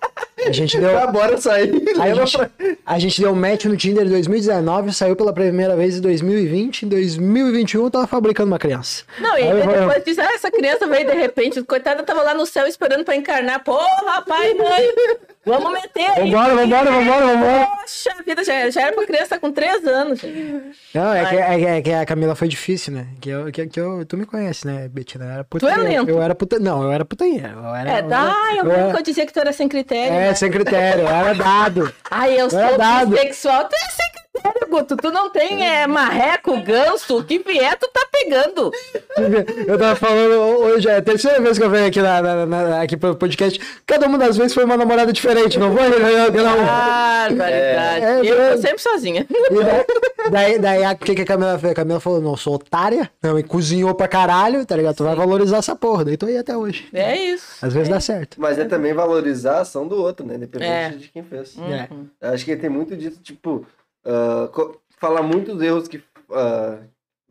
[0.48, 0.96] A gente deu.
[0.98, 1.72] Ah, bora sair.
[2.00, 2.38] Aí a gente,
[2.86, 6.84] a gente deu match no Tinder em 2019, saiu pela primeira vez em 2020.
[6.86, 9.04] Em 2021 eu tava fabricando uma criança.
[9.20, 12.34] Não, e Aí eu depois diz, ah, essa criança veio de repente, coitada tava lá
[12.34, 13.64] no céu esperando pra encarnar.
[13.64, 14.90] Porra, pai, mãe,
[15.46, 16.32] vamos meter aí.
[16.32, 17.68] Vambora, vambora, vambora, vambora.
[17.82, 20.20] Poxa vida, já, já era pra criança tá com três anos.
[20.20, 20.76] gente.
[20.94, 23.08] Não, é que, é, é que a Camila foi difícil, né?
[23.22, 25.26] Que eu, que, que eu, tu me conhece, né, Betina?
[25.26, 25.84] Eu era putanheiro.
[25.84, 26.10] lento.
[26.10, 27.48] Eu era puta, não, eu era putanheiro.
[27.48, 29.68] Eu era, É, dá, eu eu lembro era- que eu dizia que tu era sem
[29.68, 30.14] critério.
[30.14, 30.35] É, né?
[30.36, 31.94] Sem critério, era dado.
[32.10, 33.12] Ai, eu sou é dado.
[33.12, 33.66] bissexual.
[33.66, 34.98] Tu é sem critério, Guto.
[34.98, 38.72] Tu não tem é, marreco, ganso, o que vier, tu tá pegando.
[39.68, 40.34] Eu tava falando
[40.64, 43.60] hoje, é a terceira vez que eu venho aqui, na, na- na- aqui pro podcast.
[43.86, 45.84] Cada uma das vezes foi uma namorada diferente, não foi?
[45.88, 46.36] Um.
[46.36, 48.06] Barbaridade.
[48.06, 48.62] É, é eu tô verdade.
[48.62, 49.28] sempre sozinha.
[50.26, 51.72] E daí, daí, o que, que a Camila fez?
[51.72, 54.95] A Camila falou, não, eu sou otária, não, e cozinhou pra caralho, tá ligado?
[54.95, 56.88] Tu vai valorizar essa porra, daí tô aí até hoje.
[56.94, 57.45] É isso.
[57.66, 58.40] Às vezes dá certo.
[58.40, 60.36] Mas é também valorizar a ação do outro, né?
[60.36, 60.90] Independente É.
[60.90, 61.56] de quem fez.
[61.57, 61.88] É.
[61.94, 62.07] Uhum.
[62.22, 63.66] Eu Acho que tem muito disso, tipo,
[64.06, 64.49] ah,
[64.98, 66.03] falar muitos erros que.
[66.32, 66.80] ah,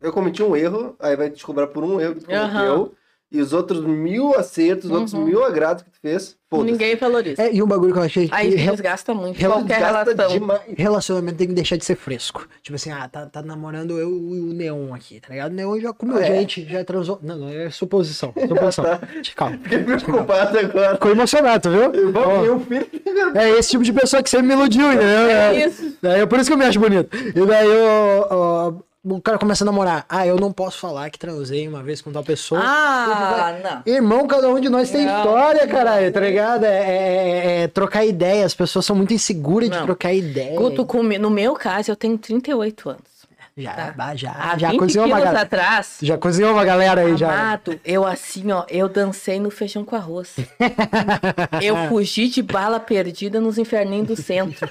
[0.01, 2.41] eu cometi um erro, aí vai te cobrar por um erro que cometeu.
[2.43, 2.91] Aham.
[3.31, 5.25] E os outros mil acertos, os outros Uhum.
[5.25, 6.37] mil agrados que tu fez.
[6.53, 7.41] Ninguém valoriza.
[7.41, 10.11] É, e um bagulho que eu achei que Aí re- desgasta muito rela- qualquer Gasta
[10.13, 10.27] relação.
[10.39, 10.61] demais.
[10.77, 12.47] relacionamento tem que deixar de ser fresco.
[12.61, 15.51] Tipo assim, ah, tá, tá namorando eu e o Neon aqui, tá ligado?
[15.51, 16.23] O Neon já comeu é?
[16.27, 17.19] gente, já transou.
[17.21, 18.31] Não, não, é suposição.
[18.47, 18.85] Suposição.
[19.35, 19.59] Calma.
[19.63, 20.93] Fiquei preocupado agora.
[20.93, 21.91] Ficou emocionado, viu?
[21.91, 22.87] Ter um filho.
[23.35, 25.07] É esse tipo de pessoa que sempre me iludiu, entendeu?
[25.29, 25.97] É isso.
[26.01, 27.09] Daí, é por isso que eu me acho bonito.
[27.17, 28.73] E daí eu, ó,
[29.07, 30.05] o cara começa a namorar.
[30.09, 32.59] Ah, eu não posso falar que transei uma vez com tal pessoa.
[32.63, 33.93] Ah, não.
[33.93, 35.17] Irmão, cada um de nós tem Não.
[35.17, 36.63] história, caralho, tá ligado?
[36.65, 38.45] É, é- é trocar ideia.
[38.45, 39.85] As pessoas são muito inseguras de Não.
[39.85, 40.57] trocar ideia.
[40.57, 40.87] Guto,
[41.19, 43.15] no meu caso, eu tenho 38 anos.
[43.57, 44.15] Já, Tá.
[44.17, 45.41] já, Há já 20 cozinhou uma galera.
[45.43, 47.31] atrás, Já cozinhou uma galera aí, já.
[47.31, 50.35] amado, eu assim, ó, eu dancei no feijão com arroz.
[51.63, 54.69] eu fugi de bala perdida nos inferninhos do centro.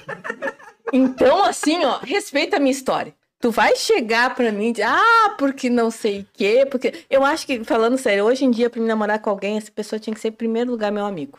[0.93, 3.11] Então, assim, ó, respeita a minha história.
[3.45, 7.05] Tu vai chegar pra mim e dizer, ah, porque não sei o quê, porque...
[7.07, 9.99] Eu acho que, falando sério, hoje em dia, pra me namorar com alguém, essa pessoa
[9.99, 11.37] tinha que ser, em primeiro lugar, meu amigo.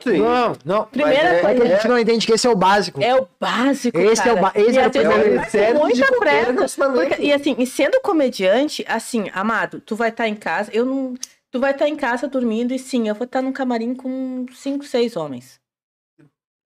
[0.00, 0.18] Sim.
[0.18, 0.84] Não, não.
[0.84, 3.02] Primeira é- É que a coisa, gente não entende que esse é o básico.
[3.02, 4.40] É o básico, Esse é o cara.
[4.42, 6.78] ba- esse E é o primeiro de muita pressa.
[7.22, 11.14] e assim, e sendo comediante, assim, amado, tu vai estar em casa, eu não...
[11.50, 14.84] Tu vai estar em casa dormindo e sim, eu vou estar num camarim com cinco,
[14.84, 15.58] seis homens.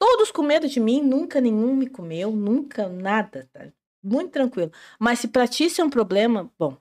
[0.00, 3.66] Todos com medo de mim, nunca nenhum me comeu, nunca nada, tá?
[4.04, 4.70] Muito tranquilo.
[4.98, 6.76] Mas se pra ti isso é um problema, bom,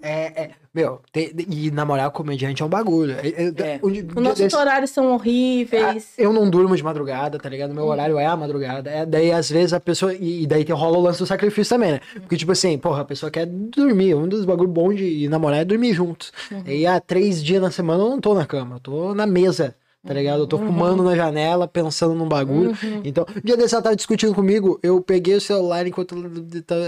[0.00, 3.14] É, é, meu, tem- e namorar com comediante é um bagulho.
[3.14, 3.80] É, é, É.
[3.82, 6.12] um dia- os nossos desse- horários são horríveis.
[6.16, 7.74] Eu não durmo de madrugada, tá ligado?
[7.74, 8.88] Meu horário é a madrugada.
[8.88, 10.14] É, daí, às vezes, a pessoa.
[10.14, 12.00] E, daí tem, rola o lance do sacrifício também, né?
[12.20, 14.14] Porque, tipo assim, porra, a pessoa quer dormir.
[14.14, 16.32] Um dos bagulhos bons de namorar é dormir juntos.
[16.64, 19.74] E há três dias na semana eu não tô na cama, eu tô na mesa,
[20.08, 20.40] tá ligado?
[20.40, 22.74] Eu tô fumando na janela, pensando num bagulho.
[23.04, 26.14] Então, um dia desse ela tava discutindo comigo, eu peguei o celular enquanto,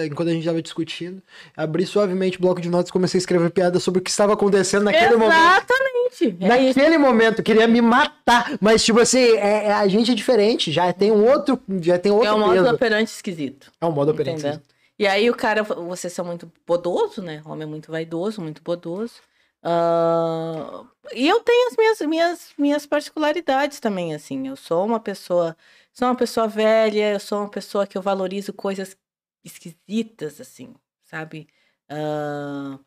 [0.07, 1.23] enquanto a gente tava discutindo,
[1.55, 4.33] abri suavemente o bloco de notas e comecei a escrever piada sobre o que estava
[4.33, 5.35] acontecendo naquele momento.
[5.35, 6.37] Exatamente.
[6.41, 6.49] É.
[6.49, 8.57] Naquele momento, queria me matar.
[8.59, 10.73] Mas, tipo assim, é, é- a gente é diferente.
[10.73, 11.61] Já tem um outro.
[11.83, 12.75] Já tem outro É um modo peso.
[12.75, 13.71] operante esquisito.
[13.81, 14.41] É um modo operante.
[14.41, 14.61] Entendeu?
[14.99, 17.43] E aí o cara, vocês são muito bodoso, né?
[17.45, 19.13] Homem é muito vaidoso, muito bodoso.
[19.63, 24.49] Ah, e eu tenho as minhas, minhas, minhas particularidades também, assim.
[24.49, 25.57] Eu sou uma pessoa,
[25.93, 28.97] sou uma pessoa velha, eu sou uma pessoa que eu valorizo coisas
[29.45, 30.75] esquisitas, assim,
[31.05, 31.47] sabe?
[31.89, 32.79] Ah,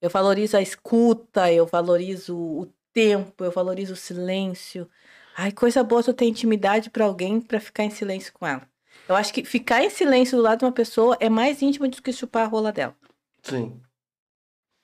[0.00, 4.88] eu valorizo a escuta, eu valorizo o tempo, eu valorizo o silêncio.
[5.36, 8.68] Ai, coisa boa tu ter intimidade pra alguém pra ficar em silêncio com ela.
[9.08, 12.02] Eu acho que ficar em silêncio do lado de uma pessoa é mais íntimo do
[12.02, 12.96] que chupar a rola dela.
[13.42, 13.80] Sim.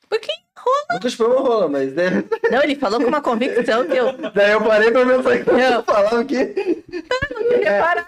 [0.09, 0.33] Porque
[0.93, 2.25] Nunca chupei uma rola, mas né?
[2.51, 5.59] Não, ele falou com uma convicção que eu Daí eu parei pra pensar que Não.
[5.61, 6.37] eu falava que.
[6.37, 8.07] não tinha reparado.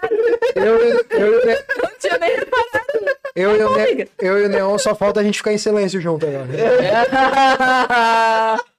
[0.55, 3.17] Eu, eu, eu, Não tinha nem reparado.
[3.35, 6.47] eu, eu, eu e o Neon só falta a gente ficar em silêncio junto agora.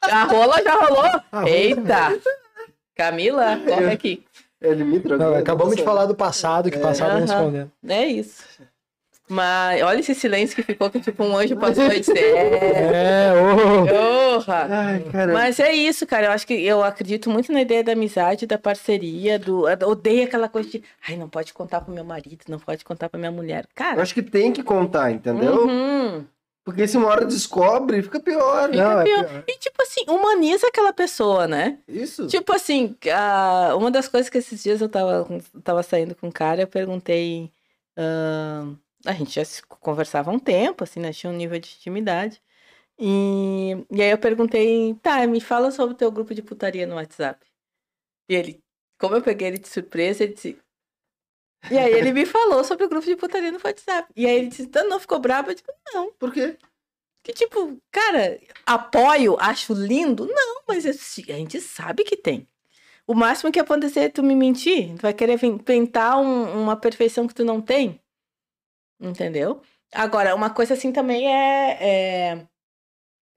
[0.03, 1.11] A rola já rolou?
[1.33, 2.19] rola Eita!
[2.97, 4.25] Camila, corre aqui.
[4.61, 6.81] É limite, Não, acabamos de falar do passado, que É.
[6.81, 7.25] passado não Aham.
[7.25, 7.73] escondendo.
[7.89, 8.43] É isso.
[9.31, 13.33] Mas olha esse silêncio que ficou, que tipo um anjo passou e disse, é, É,
[13.89, 14.67] porra.
[14.69, 15.05] Ai.
[15.33, 16.27] Mas é isso, cara.
[16.27, 19.69] Eu acho que eu acredito muito na ideia da amizade, da parceria, do.
[19.69, 20.83] eu Odeio aquela coisa de.
[21.09, 23.65] Ai, não pode contar pro meu marido, não pode contar pra minha mulher.
[23.65, 24.03] Eu Cara.
[24.03, 25.65] acho que tem que contar, entendeu?
[25.67, 26.25] uhum.
[26.65, 28.69] Porque se uma hora descobre, fica pior.
[28.69, 29.25] Não, é pior.
[29.25, 29.45] pior.
[29.49, 31.79] E tipo assim, humaniza aquela pessoa, né?
[31.89, 32.27] Isso.
[32.27, 35.27] Tipo assim, a- uma das coisas que esses dias eu tava,
[35.65, 37.51] tava saindo com um cara, eu perguntei.
[37.97, 38.75] ahn,
[39.07, 41.13] a gente já se conversava há um tempo, assim, né?
[41.13, 42.43] Tinha um nível de intimidade.
[42.99, 46.97] E, e aí eu perguntei, tá, me fala sobre o teu grupo de putaria no
[46.97, 47.45] WhatsApp.
[48.29, 48.65] E ele,
[48.99, 50.59] como eu peguei ele de surpresa, ele disse.
[51.71, 54.13] E aí ele me falou sobre o grupo de putaria no WhatsApp.
[54.17, 55.51] E aí ele disse, "Então, não ficou bravo?
[55.51, 56.13] Eu digo, não.
[56.15, 56.59] Por quê?
[57.23, 60.27] Que tipo, cara, apoio, acho lindo?
[60.27, 62.49] Não, mas a gente sabe que tem.
[63.07, 64.95] O máximo que acontecer é tu me mentir.
[64.97, 68.01] Tu vai querer inventar um- uma perfeição que tu não tem.
[69.01, 69.63] Entendeu?
[69.93, 71.79] Agora, uma coisa assim também é,
[72.35, 72.47] é-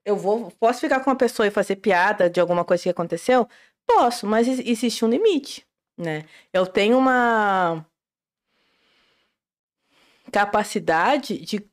[0.04, 0.50] Eu vou.
[0.52, 3.48] Posso ficar com uma pessoa e fazer piada de alguma coisa que aconteceu?
[3.86, 5.66] Posso, mas ex- existe um limite,
[5.98, 6.24] né?
[6.52, 7.84] Eu tenho uma
[10.32, 11.68] capacidade de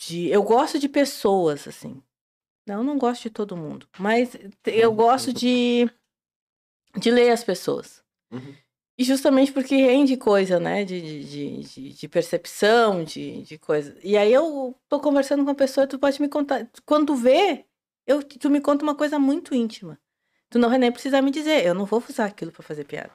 [0.00, 2.00] de eu gosto de pessoas assim.
[2.64, 5.90] Não, eu não gosto de todo mundo, mas eu gosto de
[6.96, 8.02] de ler as pessoas.
[8.30, 8.54] Uhum.
[8.98, 10.84] E justamente porque rende coisa, né?
[10.84, 13.96] De, de, de, de- percepção, de, de coisa.
[14.02, 16.68] E aí eu tô conversando com a pessoa, tu pode me contar.
[16.84, 17.64] Quando vê,
[18.04, 20.00] eu, tu me conta uma coisa muito íntima.
[20.50, 23.12] Tu não vai nem precisar me dizer, eu não vou usar aquilo pra fazer piada.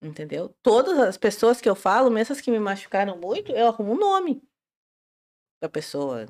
[0.00, 0.54] Entendeu?
[0.62, 3.98] Todas as pessoas que eu falo, mesmo as que me machucaram muito, eu arrumo um
[3.98, 4.42] nome
[5.60, 6.26] da pessoa.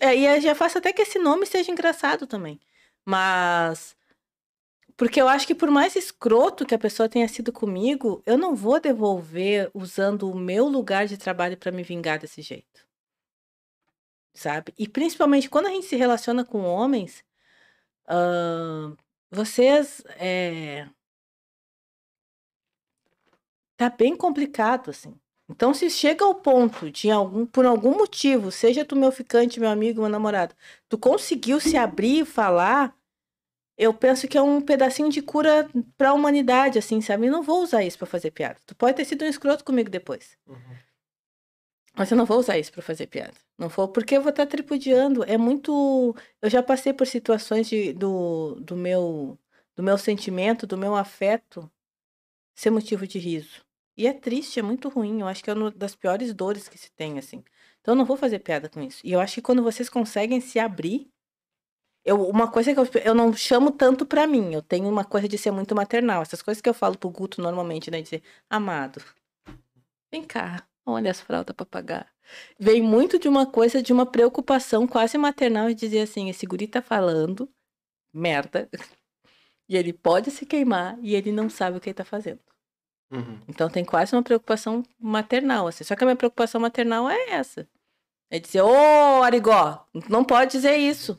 [0.00, 2.60] E eu já faço até que esse nome seja engraçado também.
[3.04, 3.96] Mas.
[4.96, 8.54] Porque eu acho que por mais escroto que a pessoa tenha sido comigo, eu não
[8.54, 12.86] vou devolver usando o meu lugar de trabalho pra me vingar desse jeito.
[14.34, 14.72] Sabe?
[14.78, 17.24] E principalmente quando a gente se relaciona com homens,
[18.08, 18.96] ahn,
[19.30, 20.02] vocês.
[20.18, 20.88] É...
[23.76, 25.18] Tá bem complicado, assim.
[25.48, 29.68] Então, se chega ao ponto de algum, por algum motivo, seja tu meu ficante, meu
[29.68, 30.54] amigo, meu namorado,
[30.88, 32.96] tu conseguiu se abrir e falar,
[33.76, 37.26] eu penso que é um pedacinho de cura pra humanidade, assim, sabe?
[37.26, 38.56] Eu não vou usar isso pra fazer piada.
[38.66, 40.36] Tu pode ter sido um escroto comigo depois.
[41.96, 43.34] Mas eu não vou usar isso pra fazer piada.
[43.58, 45.24] Não vou, porque eu vou estar tripudiando.
[45.24, 46.14] É muito.
[46.42, 49.38] Eu já passei por situações de, do, do meu
[49.76, 51.70] do meu sentimento, do meu afeto
[52.54, 53.64] ser motivo de riso.
[53.96, 55.20] E é triste, é muito ruim.
[55.20, 57.44] Eu acho que é uma das piores dores que se tem, assim.
[57.80, 59.00] Então eu não vou fazer piada com isso.
[59.04, 61.10] E eu acho que quando vocês conseguem se abrir.
[62.04, 64.52] Eu, uma coisa que eu, eu não chamo tanto pra mim.
[64.52, 66.22] Eu tenho uma coisa de ser muito maternal.
[66.22, 67.98] Essas coisas que eu falo pro Guto normalmente, né?
[67.98, 69.02] De dizer, amado,
[70.12, 72.12] vem cá, olha as fraldas pra pagar.
[72.58, 76.66] Vem muito de uma coisa, de uma preocupação quase maternal de dizer assim: esse guri
[76.66, 77.48] tá falando
[78.12, 78.68] merda.
[79.66, 82.38] E ele pode se queimar e ele não sabe o que ele tá fazendo.
[83.10, 83.40] Uhum.
[83.48, 85.84] Então tem quase uma preocupação maternal, assim.
[85.84, 87.66] Só que a minha preocupação maternal é essa.
[88.30, 91.18] É dizer, ô Arigó, não pode dizer isso.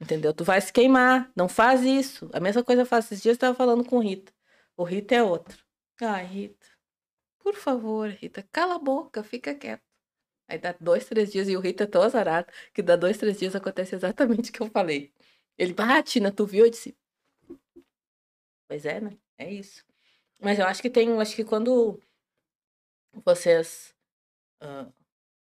[0.00, 0.34] Entendeu?
[0.34, 2.28] Tu vai se queimar, não faz isso.
[2.32, 3.14] A mesma coisa eu faço.
[3.14, 4.32] Esses dias eu tava falando com Rita.
[4.76, 5.64] O Rita é outro.
[6.00, 6.66] Ai, Rita,
[7.38, 9.82] por favor, Rita, cala a boca, fica quieto.
[10.48, 13.38] Aí dá dois, três dias e o Rita é tão azarado que dá dois, três
[13.38, 15.12] dias acontece exatamente o que eu falei.
[15.58, 16.66] Ele, ah, Tina, tu viu?
[16.66, 16.96] Eu disse,
[18.68, 19.16] pois é, né?
[19.38, 19.84] É isso.
[20.40, 22.00] Mas eu acho que tem, acho que quando
[23.24, 23.94] vocês
[24.60, 24.90] ah,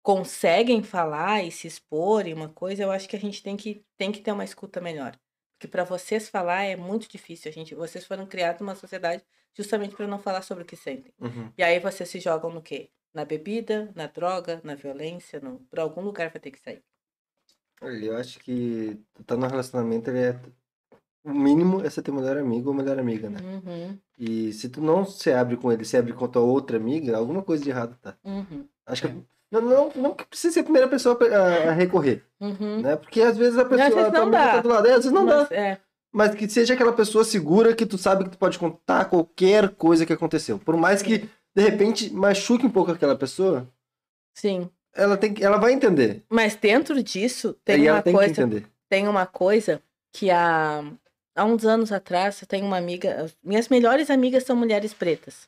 [0.03, 3.85] conseguem falar e se expor em uma coisa, eu acho que a gente tem que,
[3.97, 5.17] tem que ter uma escuta melhor.
[5.55, 7.49] Porque para vocês falar é muito difícil.
[7.49, 9.25] A gente, vocês foram criados numa sociedade
[9.55, 11.13] justamente para não falar sobre o que sentem.
[11.21, 11.53] Uhum.
[11.57, 12.91] E aí vocês se jogam no quê?
[13.15, 15.61] Na bebida, na droga, na violência, no...
[15.71, 16.83] por algum lugar vai ter que sair.
[17.81, 20.41] Olha, eu acho que tu tá no relacionamento, ele é.
[21.25, 23.39] O mínimo é você ter melhor amigo ou melhor amiga, né?
[23.41, 26.77] Uhum, E se tu não se abre com ele, se abre com a tua outra
[26.77, 28.17] amiga, alguma coisa de errado tá.
[28.25, 29.25] uhum, Acho que.
[29.53, 32.81] Não, não, não que precisa ser a primeira pessoa a, a recorrer, uhum.
[32.81, 32.97] né?
[32.97, 33.91] Porque às vezes a pessoa.
[33.91, 34.53] Tua não amiga dá.
[34.53, 35.37] tá do lado, é, às vezes não dá.
[35.41, 35.79] Mas, é,
[36.11, 40.07] Mas que seja aquela pessoa segura que tu sabe que tu pode contar qualquer coisa
[40.07, 40.59] que aconteceu.
[40.59, 43.69] Por mais que, de repente, machuque um pouco aquela pessoa,
[44.33, 44.71] sim.
[44.95, 46.25] ela, tem, ela vai entender.
[46.31, 48.63] Mas dentro disso e tem ela uma tem coisa.
[48.89, 50.83] tem uma coisa que há,
[51.37, 53.31] há uns anos atrás eu tenho uma amiga.
[53.45, 55.47] Minhas melhores amigas são mulheres pretas.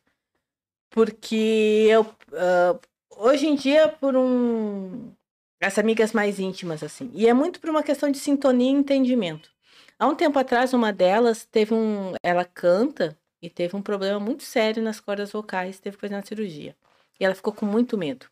[0.90, 2.04] Porque eu.
[2.34, 2.78] ah,
[3.16, 5.12] hoje em dia, por um.
[5.60, 7.10] As amigas mais íntimas, assim.
[7.14, 9.50] E é muito por uma questão de sintonia e entendimento.
[9.98, 12.14] Há um tempo atrás, uma delas teve um.
[12.22, 16.24] Ela canta e teve um problema muito sério nas cordas vocais, teve que fazer uma
[16.24, 16.76] cirurgia.
[17.18, 18.26] E ela ficou com muito medo.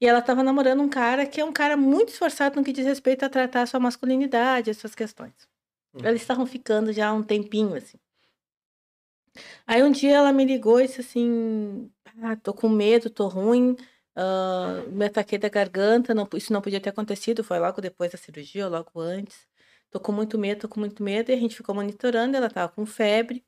[0.00, 2.86] E ela estava namorando um cara que é um cara muito esforçado no que diz
[2.86, 5.32] respeito a tratar a sua masculinidade, as suas questões.
[5.94, 6.06] Uhum.
[6.06, 7.98] Eles estavam ficando já há um tempinho, assim.
[9.66, 11.90] Aí um dia ela me ligou e disse assim:
[12.22, 13.76] ah, tô com medo, tô ruim,
[14.16, 18.18] ah, me ataquei da garganta, não, isso não podia ter acontecido, foi logo depois da
[18.18, 19.48] cirurgia, logo antes.
[19.90, 22.72] Tô com muito medo, tô com muito medo, e a gente ficou monitorando, ela tava
[22.72, 23.44] com febre.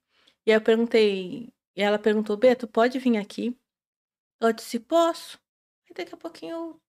[0.46, 3.58] E eu perguntei, e ela perguntou, Beto, pode vir aqui?
[4.40, 5.38] Eu disse, posso.
[5.88, 6.80] Aí daqui a pouquinho,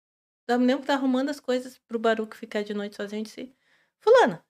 [0.48, 3.56] eu me lembro que arrumando as coisas pro Baruco ficar de noite sozinho, eu disse,
[4.00, 4.46] fulana,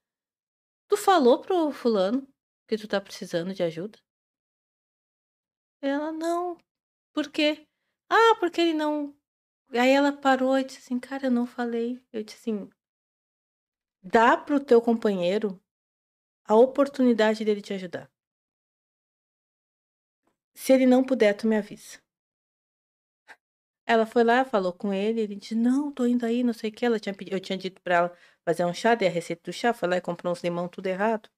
[0.88, 2.28] tu falou pro fulano
[2.68, 4.00] que tu tá precisando de ajuda?
[5.82, 6.58] Ela, não.
[7.14, 7.68] Por quê?
[8.10, 9.15] Ah, porque ele não.
[9.72, 12.02] Aí ela parou e disse assim, cara, eu não falei.
[12.14, 12.69] Eu disse assim,
[14.02, 15.61] dá pro teu companheiro
[16.45, 18.11] a oportunidade dele te ajudar.
[20.56, 21.99] Se ele não puder, tu me avisa.
[23.88, 26.73] Ela foi lá, falou com ele, ele disse, não, tô indo aí, não sei o
[26.73, 26.86] que.
[26.86, 29.53] Ela tinha pedido, eu tinha dito pra ela fazer um chá, dei a receita do
[29.53, 31.30] chá, foi lá e comprou uns limão tudo errado.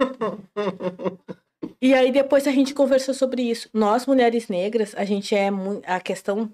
[1.80, 3.68] E aí depois a gente conversou sobre isso.
[3.72, 5.84] Nós, mulheres negras, a gente é muito.
[5.86, 6.52] A questão.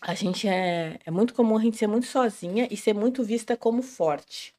[0.00, 0.98] A gente é.
[1.04, 4.54] É muito comum a gente ser muito sozinha e ser muito vista como forte.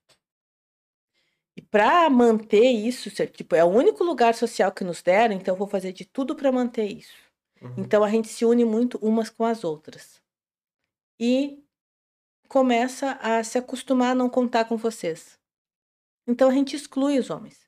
[1.56, 5.58] E para manter isso, tipo, é o único lugar social que nos deram, então eu
[5.58, 7.16] vou fazer de tudo para manter isso.
[7.60, 7.74] Uhum.
[7.80, 10.22] Então a gente se une muito umas com as outras.
[11.20, 11.64] E
[12.48, 15.40] começa a se acostumar a não contar com vocês.
[16.28, 17.67] Então a gente exclui os homens.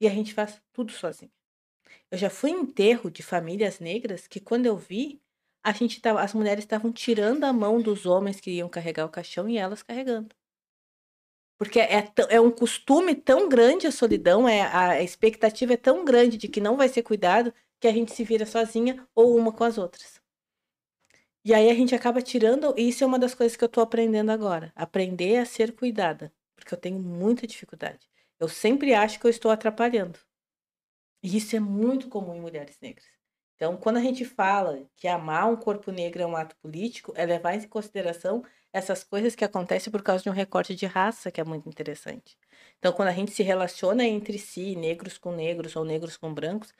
[0.00, 1.30] E a gente faz tudo sozinho.
[2.10, 5.20] Eu já fui enterro de famílias negras que quando eu vi,
[5.62, 9.10] a gente tava, as mulheres estavam tirando a mão dos homens que iam carregar o
[9.10, 10.34] caixão e elas carregando.
[11.58, 16.38] Porque é, é um costume tão grande a solidão, é, a expectativa é tão grande
[16.38, 19.64] de que não vai ser cuidado que a gente se vira sozinha ou uma com
[19.64, 20.20] as outras.
[21.44, 23.80] E aí a gente acaba tirando, e isso é uma das coisas que eu tô
[23.80, 28.09] aprendendo agora, aprender a ser cuidada, porque eu tenho muita dificuldade.
[28.40, 30.18] Eu sempre acho que eu estou atrapalhando.
[31.22, 33.06] E isso é muito comum em mulheres negras.
[33.54, 37.26] Então, quando a gente fala que amar um corpo negro é um ato político, é
[37.26, 38.42] levar em consideração
[38.72, 42.38] essas coisas que acontecem por causa de um recorte de raça, que é muito interessante.
[42.78, 46.72] Então, quando a gente se relaciona entre si, negros com negros ou negros com brancos,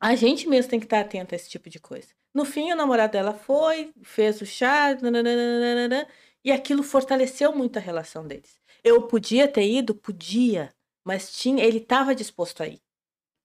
[0.00, 2.08] a gente mesmo tem que estar atento a esse tipo de coisa.
[2.32, 6.08] No fim, o namorado dela foi, fez o chá, nananana,
[6.42, 8.58] e aquilo fortaleceu muito a relação deles.
[8.84, 9.94] Eu podia ter ido?
[9.94, 10.74] Podia,
[11.04, 12.82] mas tinha, ele estava disposto a ir.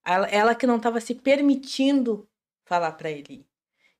[0.05, 2.29] Ela, ela que não estava se permitindo
[2.65, 3.47] falar para ele.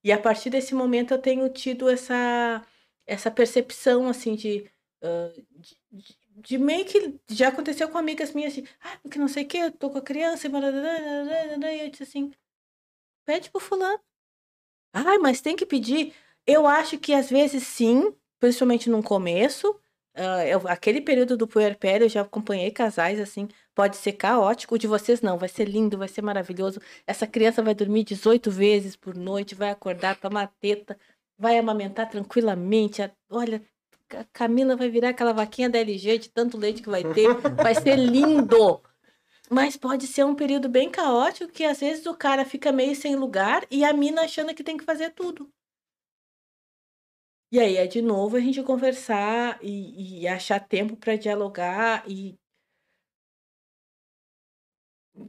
[0.04, 2.66] E a partir desse momento eu tenho tido essa
[3.08, 4.70] essa percepção assim de,
[5.04, 9.28] ah, de, de- de meio que já aconteceu com amigas minhas assim, ah, porque não
[9.30, 12.32] sei o que, eu tô com a criança e barararararara", e eu disse assim,
[13.26, 14.00] pede pro fulano.
[14.94, 16.14] Ai, mas tem que pedir.
[16.46, 19.80] Eu acho que às vezes sim, principalmente no começo,
[20.16, 24.76] ah, eu- aquele período do puerpério, eu já acompanhei casais assim, pode ser caótico.
[24.76, 26.82] O de vocês não, vai ser lindo, vai ser maravilhoso.
[27.08, 30.98] Essa criança vai dormir 18 vezes por noite, vai acordar, tomar teta,
[31.38, 33.02] vai amamentar tranquilamente.
[33.30, 33.62] Olha,
[34.12, 37.28] a Camila vai virar aquela vaquinha da LG de tanto leite que vai ter.
[37.56, 38.82] Vai ser lindo.
[39.50, 43.16] Mas pode ser um período bem caótico que às vezes o cara fica meio sem
[43.16, 45.50] lugar e a mina achando que tem que fazer tudo.
[47.52, 52.38] E aí é de novo a gente conversar e, e achar tempo para dialogar e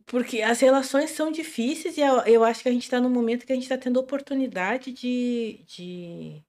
[0.07, 3.47] porque as relações são difíceis e eu, eu acho que a gente está num momento
[3.47, 6.45] que a gente está tendo oportunidade de, de,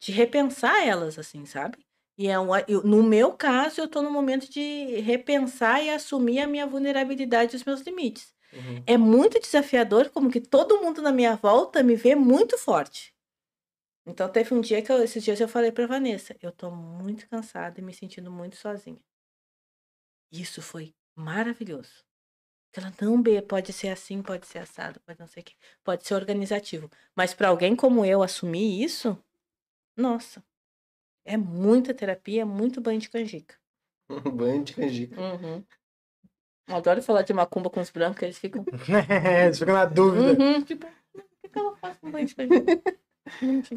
[0.00, 1.78] de repensar elas, assim, sabe?
[2.18, 6.40] E é um, eu- no meu caso, eu estou no momento de repensar e assumir
[6.40, 8.34] a minha vulnerabilidade e os meus limites.
[8.52, 8.82] Uhum.
[8.86, 13.11] É muito desafiador, como que todo mundo na minha volta me vê muito forte.
[14.04, 17.28] Então teve um dia que eu, esses dias eu falei pra Vanessa, eu tô muito
[17.28, 19.00] cansada e me sentindo muito sozinha.
[20.32, 22.04] Isso foi maravilhoso.
[22.74, 25.54] Ela não B, pode ser assim, pode ser assado, pode não sei o que,
[25.84, 26.90] pode ser organizativo.
[27.14, 29.16] Mas pra alguém como eu assumir isso,
[29.94, 30.42] nossa,
[31.24, 33.56] é muita terapia, é muito banho de canjica.
[34.34, 35.20] Banho de canjica.
[35.20, 35.64] Uhum.
[36.68, 38.64] Eu adoro falar de macumba com os brancos, eles ficam.
[38.72, 40.32] Você fica na dúvida.
[40.32, 42.82] Uhum, tipo, o que, que ela faz com banho de canjica?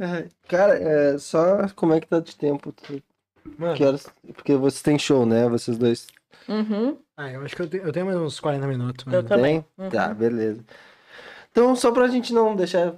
[0.02, 2.72] Ai, Cara, é, só como é que tá de tempo?
[2.72, 3.02] Tu-
[3.58, 4.08] Mano, Que horas?
[4.34, 5.48] Porque vocês têm show, né?
[5.48, 6.08] Vocês dois
[6.50, 6.98] Uhum.
[7.16, 9.06] ah, eu acho que eu tenho, eu tenho mais uns 40 minutos.
[9.06, 9.18] mano.
[9.18, 9.64] Eu também.
[9.78, 9.90] Uhum.
[9.90, 10.64] Tá, beleza.
[11.52, 12.94] Então, só pra gente não deixar,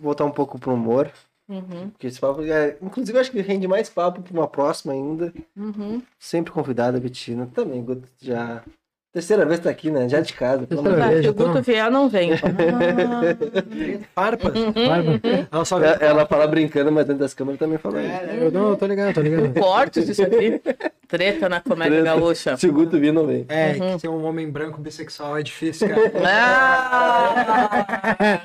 [0.00, 1.10] voltar um pouco pro humor,
[1.48, 1.90] Uhum.
[1.90, 5.32] porque esse papo, é, inclusive, eu acho que rende mais papo pra uma próxima ainda.
[5.56, 6.02] Uhum.
[6.18, 7.46] Sempre convidada, Betina.
[7.54, 7.84] Também,
[8.20, 8.62] já
[9.12, 10.08] Terceira vez tá aqui, né?
[10.08, 10.64] Já de casa.
[10.68, 12.30] Terceira vez, se o Guto vier, não vem.
[14.14, 14.52] Farpas.
[14.52, 15.20] Farpas.
[15.50, 15.96] Ela só Deus.
[16.00, 18.08] Ela fala brincando, mas dentro das câmeras também fala isso.
[18.12, 19.52] É, eu não, eu tô ligado, tô ligado.
[19.58, 20.60] Cortes isso aqui.
[21.08, 22.16] Treta na comédia Treta.
[22.16, 22.56] gaúcha.
[22.56, 23.44] Se o Guto vir, não vem.
[23.48, 23.94] É, Uhum.
[23.94, 26.12] que ser um homem branco bissexual é difícil, cara.
[26.24, 28.40] Ah!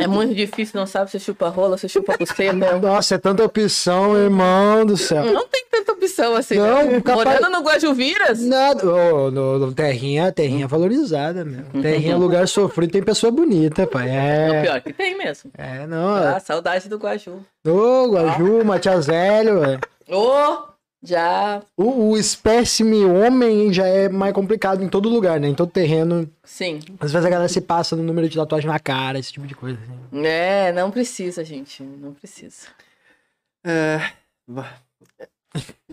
[0.00, 2.78] É muito difícil, não sabe se chupa rola, se chupa buceta.
[2.78, 5.22] Nossa, é tanta opção, irmão do céu.
[5.24, 6.56] Não tem tanta opção assim.
[6.56, 7.00] Não, né?
[7.02, 8.40] capaz- Morando no Guajuviras?
[8.40, 8.86] Nada.
[8.86, 11.64] Ô, no, no terrinha, terrinha valorizada, meu.
[11.82, 14.08] Terrinha é lugar sofrido, tem pessoa bonita, pai.
[14.08, 14.62] É o É.
[14.62, 15.50] pior que tem mesmo.
[15.58, 16.14] É, não.
[16.14, 17.44] Ah, saudade do Guaju.
[17.66, 19.80] Ô, Guaju, Matias Hélio, velho.
[20.08, 25.48] Ô, já, O, o espécime homem já é mais complicado em todo lugar, né?
[25.48, 26.26] Em todo terreno.
[26.44, 26.80] sim.
[26.98, 29.54] Às vezes a galera se passa no número de tatuagem na cara, esse tipo de
[29.54, 29.78] coisa.
[29.82, 30.24] assim.
[30.26, 31.82] É, não precisa, gente.
[31.82, 32.68] Não precisa.
[33.66, 34.00] É.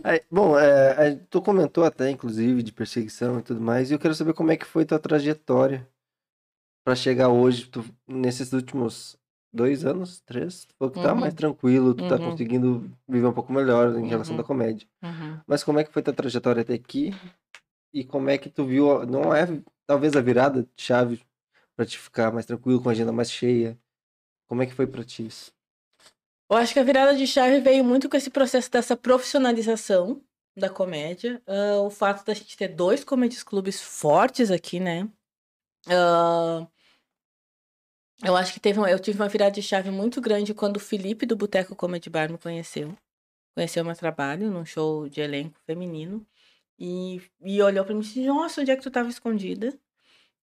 [0.03, 4.15] Aí, bom, é, tu comentou até, inclusive, de perseguição e tudo mais, e eu quero
[4.15, 5.88] saber como é que foi tua trajetória
[6.83, 9.17] pra chegar hoje, tu, nesses últimos
[9.53, 11.19] dois anos, três, tu falou que tá Uhum.
[11.19, 12.31] mais tranquilo, tu tá Uhum.
[12.31, 14.41] conseguindo viver um pouco melhor em relação Uhum.
[14.41, 14.88] da comédia.
[15.03, 15.39] Uhum.
[15.45, 17.13] Mas como é que foi tua trajetória até aqui?
[17.93, 19.45] E como é que tu viu, não é
[19.85, 21.21] talvez a virada de chave
[21.75, 23.77] pra te ficar mais tranquilo, com a agenda mais cheia?
[24.47, 25.53] Como é que foi pra ti isso?
[26.52, 30.22] Eu acho que a virada de chave veio muito com esse processo dessa profissionalização
[30.57, 31.41] da comédia.
[31.48, 35.10] Ah, o fato da gente ter dois comedies clubes fortes aqui, né?
[35.88, 36.68] Ah,
[38.23, 40.80] eu acho que teve uma- eu tive uma virada de chave muito grande quando o
[40.80, 42.94] Felipe do Boteco Comedy Bar me conheceu.
[43.56, 46.26] Conheceu meu trabalho num show de elenco feminino.
[46.80, 49.78] E, e olhou pra mim e disse: Nossa, onde é que tu tava escondida?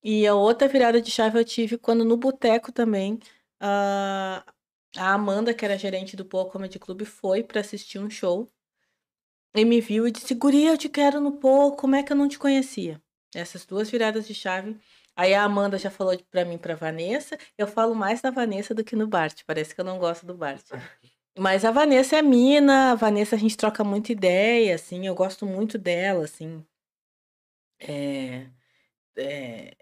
[0.03, 3.19] E a outra virada de chave eu tive quando no boteco também.
[3.61, 4.45] ah,
[4.97, 8.49] a Amanda, que era gerente do Poa Comedy Club, foi pra assistir um show
[9.55, 12.17] e me viu e disse: Guria, eu te quero no Poa, como é que eu
[12.17, 13.01] não te conhecia?
[13.35, 14.77] Essas duas viradas de chave.
[15.17, 17.37] Aí a Amanda já falou pra mim pra Vanessa.
[17.57, 19.43] Eu falo mais da Vanessa do que no Bart.
[19.47, 20.65] Parece que eu não gosto do Bart.
[21.37, 25.47] Mas a Vanessa é mina, a Vanessa a gente troca muita ideia, assim, eu gosto
[25.47, 26.65] muito dela, assim.
[27.81, 28.49] É,
[29.17, 29.77] é,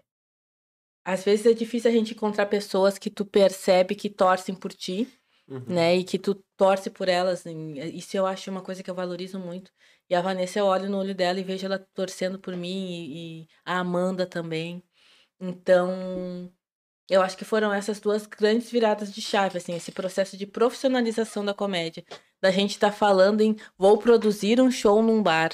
[1.07, 5.07] às vezes é difícil a gente encontrar pessoas que tu percebe que torcem por ti,
[5.65, 5.95] né?
[5.95, 7.45] E que tu torce por elas.
[7.93, 9.71] Isso eu acho uma coisa que eu valorizo muito.
[10.09, 13.43] E a Vanessa, eu olho no olho dela e vejo ela torcendo por mim e,
[13.43, 14.83] e a Amanda também.
[15.39, 16.51] Então,
[17.09, 21.45] eu acho que foram essas duas grandes viradas de chave, assim, esse processo de profissionalização
[21.45, 22.03] da comédia.
[22.41, 25.51] Da gente estar falando em vou produzir um show num bar.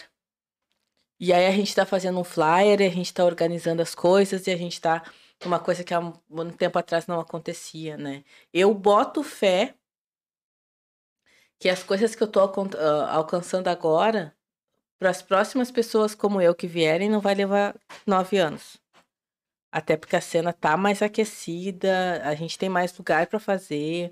[1.19, 4.51] E aí a gente tá fazendo um flyer, a gente tá organizando as coisas, e
[4.51, 5.03] a gente tá.
[5.45, 8.23] Uma coisa que há um, tempo atrás não acontecia, né?
[8.53, 9.75] Eu boto fé
[11.59, 14.35] que as coisas que eu tô ah, alcançando agora,
[14.99, 17.75] para as próximas pessoas como eu que vierem, não vai levar
[18.07, 18.81] nove anos.
[19.71, 24.11] Até porque a cena tá mais aquecida, a gente tem mais lugar para fazer,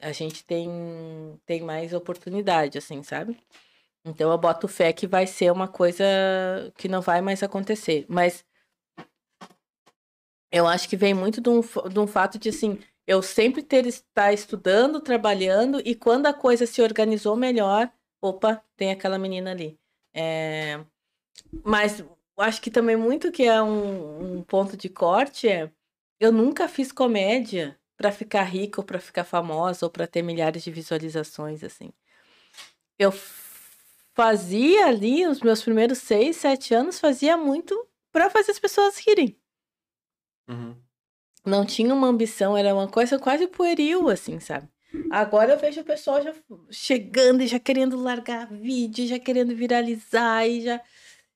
[0.00, 3.38] a gente tem, tem mais oportunidade, assim, sabe?
[4.04, 6.04] Então eu boto fé que vai ser uma coisa
[6.76, 8.04] que não vai mais acontecer.
[8.08, 8.44] Mas
[10.54, 12.78] eu acho que vem muito de um, de um fato de assim,
[13.08, 17.90] eu sempre ter estar estudando, trabalhando, e quando a coisa se organizou melhor,
[18.22, 19.76] opa, tem aquela menina ali.
[20.14, 20.78] É,
[21.64, 22.04] Mas
[22.38, 25.72] acho que também muito que é um, um ponto de corte é
[26.20, 30.62] eu nunca fiz comédia para ficar rica ou para ficar famosa ou para ter milhares
[30.62, 31.92] de visualizações assim.
[32.96, 33.12] Eu
[34.14, 39.36] fazia ali os meus primeiros seis, sete anos fazia muito para fazer as pessoas rirem.
[40.48, 40.76] Uhum.
[41.44, 44.68] Não tinha uma ambição, era uma coisa quase pueril, assim, sabe?
[45.10, 46.32] Agora eu vejo o pessoal já
[46.70, 50.80] chegando e já querendo largar vídeo, já querendo viralizar e já.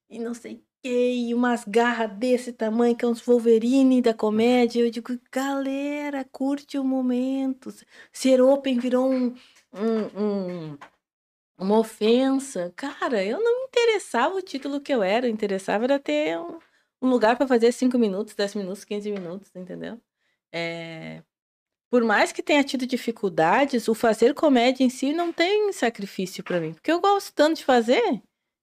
[0.08, 4.14] E não sei o quê, e umas garras desse tamanho, que é uns Wolverine da
[4.14, 4.80] comédia.
[4.80, 7.70] Eu digo, galera, curte o momento.
[8.12, 9.34] Ser open virou um,
[9.74, 10.22] um,
[10.72, 10.78] um-
[11.58, 12.72] uma ofensa.
[12.76, 16.58] Cara, eu não me interessava o título que eu era, eu interessava era ter um,
[17.02, 20.00] um lugar para fazer 5 minutos, 10 minutos, 15 minutos, entendeu?
[20.52, 21.22] É,
[21.90, 26.60] Por mais que tenha tido dificuldades, o fazer comédia em si não tem sacrifício para
[26.60, 26.74] mim.
[26.74, 28.22] Porque eu gosto tanto de fazer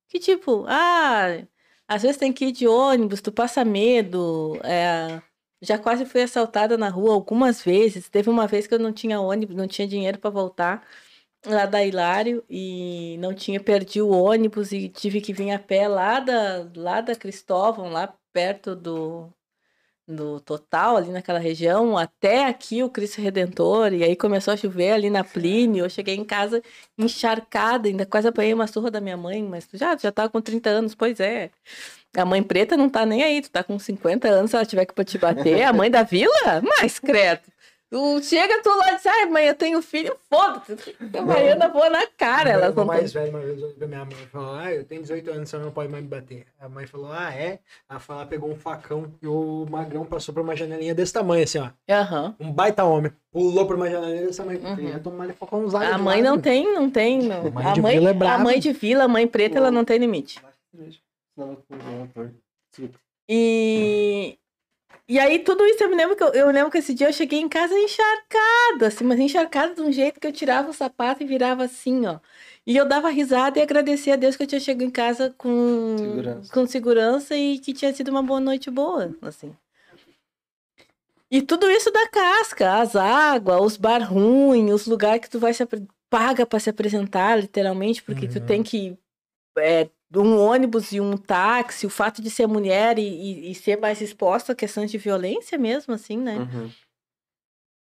[0.10, 1.46] que, tipo, ah,
[1.88, 4.60] às vezes tem que ir de ônibus, tu passa medo.
[4.64, 5.22] é,
[5.62, 8.10] Já quase fui assaltada na rua algumas vezes.
[8.10, 10.88] Teve uma vez que eu não tinha ônibus, não tinha dinheiro para voltar
[11.46, 15.88] lá da Hilário e não tinha, perdi o ônibus e tive que vir a pé
[15.88, 19.34] lá da, lá da Cristóvão, lá perto do,
[20.06, 24.92] do Total, ali naquela região, até aqui o Cristo Redentor, e aí começou a chover
[24.92, 26.62] ali na Plínio, eu cheguei em casa
[26.98, 30.42] encharcada, ainda quase apanhei uma surra da minha mãe, mas tu já, já tava com
[30.42, 31.50] 30 anos, pois é.
[32.14, 34.86] A mãe preta não tá nem aí, tu tá com 50 anos, se ela tiver
[34.86, 36.62] que te bater, a mãe da vila?
[36.78, 37.42] Mais credo.
[37.96, 40.94] Tu chega tu lá e diz, ai, mãe, eu tenho filho, foda-se.
[41.18, 42.50] A Baiana voa na cara.
[42.50, 45.32] Elas O não mais velho uma vez pra minha mãe falou: Ah, eu tenho 18
[45.32, 46.46] anos, você não pode mais me bater.
[46.60, 47.60] A mãe falou: Ah, é?
[47.90, 51.46] Ela falou, ela pegou um facão e o magrão passou por uma janelinha desse tamanho,
[51.46, 51.70] assim, ó.
[51.90, 52.36] Aham.
[52.38, 53.14] Um baita homem.
[53.32, 54.60] Pulou por uma janelinha desse tamanho.
[54.62, 54.90] Uhum.
[54.90, 55.36] Ia tomar ele.
[55.94, 56.36] A mãe lado.
[56.36, 57.22] não tem, não tem.
[57.22, 57.50] Não.
[57.50, 59.86] Mãe a, de mãe, vila é a mãe de vila, a mãe preta, ela não
[59.86, 60.42] tem limite.
[63.30, 64.38] E,
[65.08, 67.14] e aí, tudo isso eu me lembro que eu, eu lembro que esse dia eu
[67.14, 71.22] cheguei em casa encharcada, assim, mas encharcada de um jeito que eu tirava o sapato
[71.22, 72.20] e virava assim, ó.
[72.66, 75.96] E eu dava risada e agradecia a Deus que eu tinha chegado em casa com
[76.00, 76.54] Segurança.
[76.54, 79.56] com segurança e que tinha sido uma boa noite boa, assim.
[81.30, 85.54] E tudo isso da casca, as águas, os bar ruins, os lugares que tu vai
[85.54, 85.64] se
[86.10, 88.46] paga para se apresentar, literalmente, porque tu Uhum.
[88.46, 88.98] tem que
[89.58, 93.78] é, um ônibus e um táxi, o fato de ser mulher e, e- e ser
[93.80, 96.38] mais exposta a questões de violência mesmo, assim, né?
[96.38, 96.72] Uhum.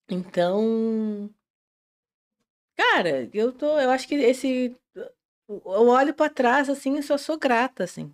[0.09, 1.29] Então,
[2.75, 4.75] cara, eu tô, eu acho que esse
[5.47, 8.13] eu olho pra trás assim, e só sou grata assim.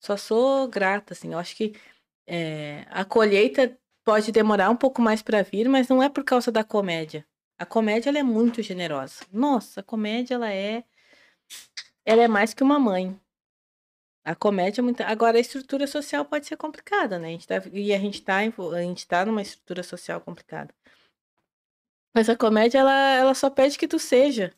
[0.00, 1.32] Só sou grata assim.
[1.32, 1.74] Eu acho que
[2.26, 6.50] é, a colheita pode demorar um pouco mais pra vir, mas não é por causa
[6.52, 7.26] da comédia.
[7.58, 9.24] A comédia ela é muito generosa.
[9.32, 10.84] Nossa, a comédia ela é
[12.04, 13.18] ela é mais que uma mãe.
[14.24, 15.02] A comédia é muito.
[15.02, 17.28] Agora, a estrutura social pode ser complicada, né?
[17.28, 17.62] A gente tá...
[17.72, 20.74] E a gente tá, em- a gente tá numa estrutura social complicada.
[22.14, 24.54] Mas a comédia, ela, ela só pede que tu seja.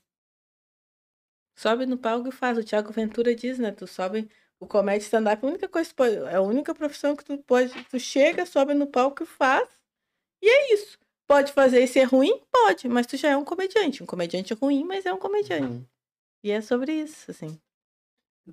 [1.58, 2.56] Sobe no palco e faz.
[2.58, 3.72] O Thiago Ventura diz, né?
[3.72, 4.30] Tu sobe.
[4.60, 6.16] O comédia stand-up, a única coisa que tu pode.
[6.16, 7.72] É a única profissão que tu pode.
[7.84, 9.68] Tu chega, sobe no palco e faz.
[10.40, 10.98] E é isso.
[11.26, 12.40] Pode fazer e ser ruim?
[12.52, 14.02] Pode, mas tu já é um comediante.
[14.02, 15.64] Um comediante ruim, mas é um comediante.
[15.64, 15.86] Uhum.
[16.44, 17.58] E é sobre isso, assim.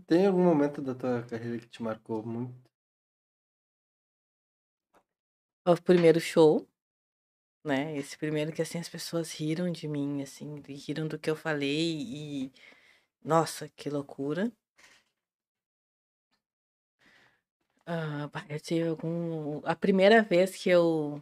[0.07, 2.70] Tem algum momento da tua carreira que te marcou muito?
[5.65, 6.68] o primeiro show,
[7.65, 7.98] né?
[7.98, 12.02] Esse primeiro que assim as pessoas riram de mim, assim, riram do que eu falei
[12.02, 12.53] e
[13.24, 14.52] nossa, que loucura.
[17.86, 21.22] Ah, eu tive algum a primeira vez que eu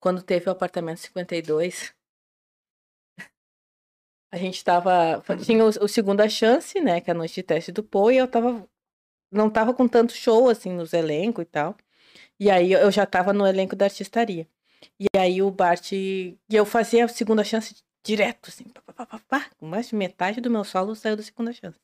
[0.00, 1.94] quando teve o apartamento 52
[4.30, 7.72] a gente tava tinha o, o segunda chance, né, que é a noite de teste
[7.72, 8.68] do Pô, e eu tava
[9.30, 11.76] não tava com tanto show assim nos elencos e tal.
[12.38, 14.48] E aí eu já tava no elenco da artistaria.
[14.98, 15.92] E aí o Bart.
[15.92, 18.64] E eu fazia a segunda chance direto, assim.
[18.64, 19.50] Pá, pá, pá, pá.
[19.60, 21.78] Mais de metade do meu solo saiu da segunda chance.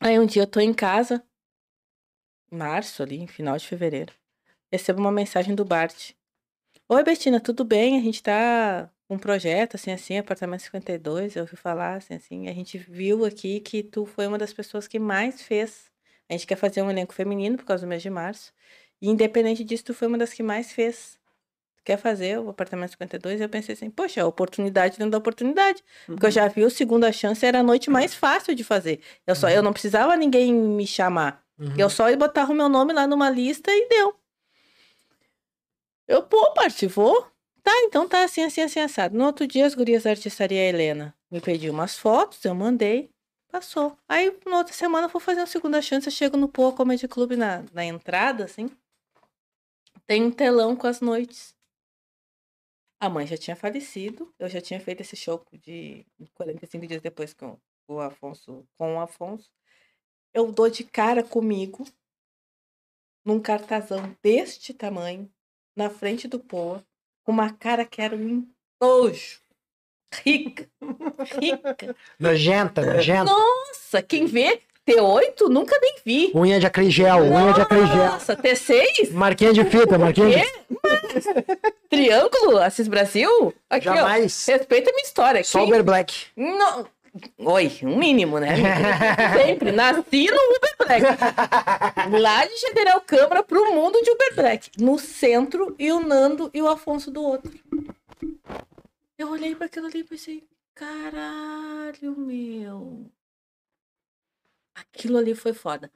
[0.00, 1.24] Aí um dia eu tô em casa,
[2.50, 4.12] março ali, final de fevereiro.
[4.72, 6.12] Recebo uma mensagem do Bart.
[6.88, 7.98] Oi, Betina, tudo bem?
[7.98, 11.36] A gente tá um projeto, assim, assim, apartamento 52.
[11.36, 12.48] Eu ouvi falar, assim, assim.
[12.48, 15.92] A gente viu aqui que tu foi uma das pessoas que mais fez
[16.28, 18.52] a gente quer fazer um elenco feminino por causa do mês de março.
[19.00, 21.18] E independente disso, tu foi uma das que mais fez.
[21.84, 23.42] Quer fazer o apartamento 52?
[23.42, 25.84] Eu pensei assim, poxa, a oportunidade dentro da oportunidade.
[26.06, 29.00] Porque eu já vi o segunda chance, era a noite mais fácil de fazer.
[29.26, 31.44] Eu só, eu não precisava ninguém me chamar.
[31.58, 31.74] Uhum.
[31.76, 34.14] Eu só botava o meu nome lá numa lista e deu.
[36.08, 37.26] Eu, pô, Bart, vou.
[37.64, 39.16] Tá, então tá assim, assim, assim, assado.
[39.16, 43.10] No outro dia, as gurias da artistaria Helena me pediu umas fotos, eu mandei.
[43.48, 43.96] Passou.
[44.06, 46.06] Aí, na outra semana, eu vou fazer uma segunda chance.
[46.06, 48.68] Eu chego no Poa Comedy Club na, na entrada, assim.
[50.06, 51.54] Tem um telão com as noites.
[53.00, 54.34] A mãe já tinha falecido.
[54.38, 56.04] Eu já tinha feito esse show de
[56.34, 57.58] 45 dias depois com
[57.88, 58.66] o Afonso.
[58.76, 59.50] Com o Afonso.
[60.34, 61.86] Eu dou de cara comigo.
[63.24, 65.32] Num cartazão deste tamanho.
[65.74, 66.84] Na frente do Poa.
[67.24, 68.46] Com uma cara que era um
[68.80, 69.38] nojo.
[70.24, 70.68] Rica.
[71.40, 71.96] Rica.
[72.20, 73.24] Nojenta, nojenta.
[73.32, 76.30] Nossa, quem vê T8 nunca nem vi.
[76.34, 77.96] Unha de acrigel, unha de acrigel.
[77.96, 79.10] Nossa, T6?
[79.12, 80.44] Marquinha de fita, marquinha de
[81.88, 82.58] Triângulo?
[82.58, 83.54] Assis Brasil?
[83.68, 84.46] Aqui, Jamais.
[84.48, 84.52] ó.
[84.52, 85.42] Respeita a minha história.
[85.44, 86.26] Só Quem- Black.
[86.36, 86.86] Não.
[87.38, 88.48] Oi, um mínimo, né?
[89.34, 89.70] Sempre.
[89.70, 92.20] Nasci no Uber Black.
[92.20, 94.70] Lá de General Câmara pro mundo de Uber Black.
[94.78, 97.52] No centro, e o Nando e o Afonso do outro.
[99.16, 103.08] Eu olhei para aquilo ali e pensei, caralho, meu.
[104.74, 105.90] Aquilo ali foi foda.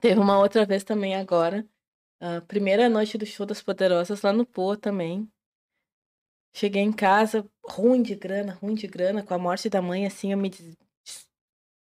[0.00, 1.66] Teve uma outra vez também agora.
[2.20, 5.30] A primeira noite do show das Poderosas lá no Pô também.
[6.58, 10.32] Cheguei em casa, ruim de grana, ruim de grana, com a morte da mãe, assim,
[10.32, 10.50] eu me.
[10.50, 10.76] des-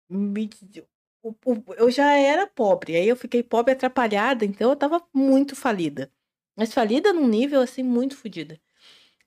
[0.09, 0.85] me des-
[1.79, 6.11] eu já era pobre, aí eu fiquei pobre atrapalhada, então eu tava muito falida.
[6.57, 8.61] Mas falida num nível, assim, muito fodida.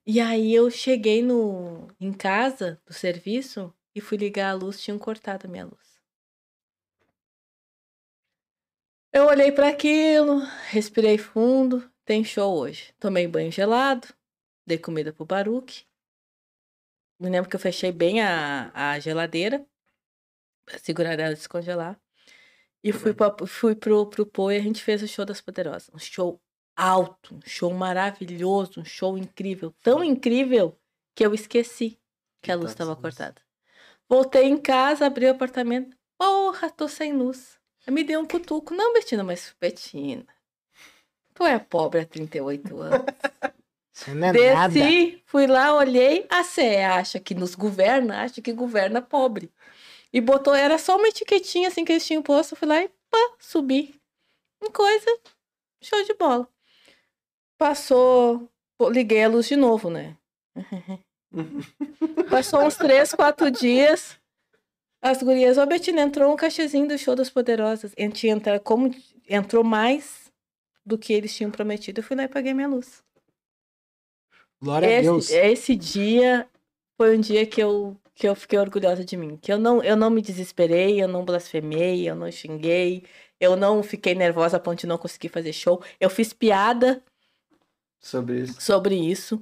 [0.05, 4.99] E aí eu cheguei no, em casa do serviço e fui ligar a luz, tinham
[4.99, 5.99] cortado a minha luz.
[9.11, 10.39] Eu olhei para aquilo,
[10.69, 11.89] respirei fundo.
[12.05, 12.93] Tem show hoje.
[12.99, 14.07] Tomei banho gelado,
[14.65, 15.85] dei comida pro Baruque.
[17.19, 19.65] Me lembro que eu fechei bem a, a geladeira
[20.65, 21.99] pra segurar ela descongelar.
[22.83, 25.89] E fui, pra, fui pro, pro Pô e a gente fez o show das Poderosas.
[25.93, 26.41] Um show
[26.75, 29.73] alto, um show maravilhoso, um show incrível.
[29.81, 30.77] Tão incrível
[31.15, 31.97] que eu esqueci
[32.41, 33.01] que a luz Tá estava luz.
[33.01, 33.41] cortada.
[34.09, 35.95] Voltei em casa, abri o apartamento.
[36.17, 37.57] Porra, tô sem luz.
[37.87, 38.73] Aí Me deu um cutuco.
[38.73, 40.27] Não, Betina, mas Betina.
[41.33, 43.05] Tu é pobre há 38 anos.
[44.07, 44.69] Não é nada.
[44.69, 46.25] Desci, fui lá, olhei.
[46.29, 49.51] A CE acha que nos governa, acha que governa pobre.
[50.11, 52.55] E botou, era só uma etiquetinha assim que eles tinham posto.
[52.55, 53.95] Fui lá e pá, subi.
[54.61, 55.19] Em coisa,
[55.81, 56.47] show de bola.
[57.57, 58.49] Passou,
[58.89, 60.17] liguei a luz de novo, né?
[62.29, 64.19] Passou uns três, quatro dias.
[65.01, 67.93] As gurias, ô Betina, entrou um cachezinho do show das poderosas.
[67.97, 68.89] A gente entra, como
[69.27, 70.31] entrou mais
[70.85, 73.03] do que eles tinham prometido, eu fui lá e paguei minha luz.
[74.63, 75.29] Glória a Deus.
[75.29, 76.47] Esse, esse dia
[76.97, 79.37] foi um dia que eu, que eu fiquei orgulhosa de mim.
[79.37, 83.03] Que eu não, eu não me desesperei, eu não blasfemei, eu não xinguei,
[83.39, 85.83] eu não fiquei nervosa a ponto de não conseguir fazer show.
[85.99, 87.03] Eu fiz piada
[87.99, 88.61] Sobre isso.
[88.61, 89.41] sobre isso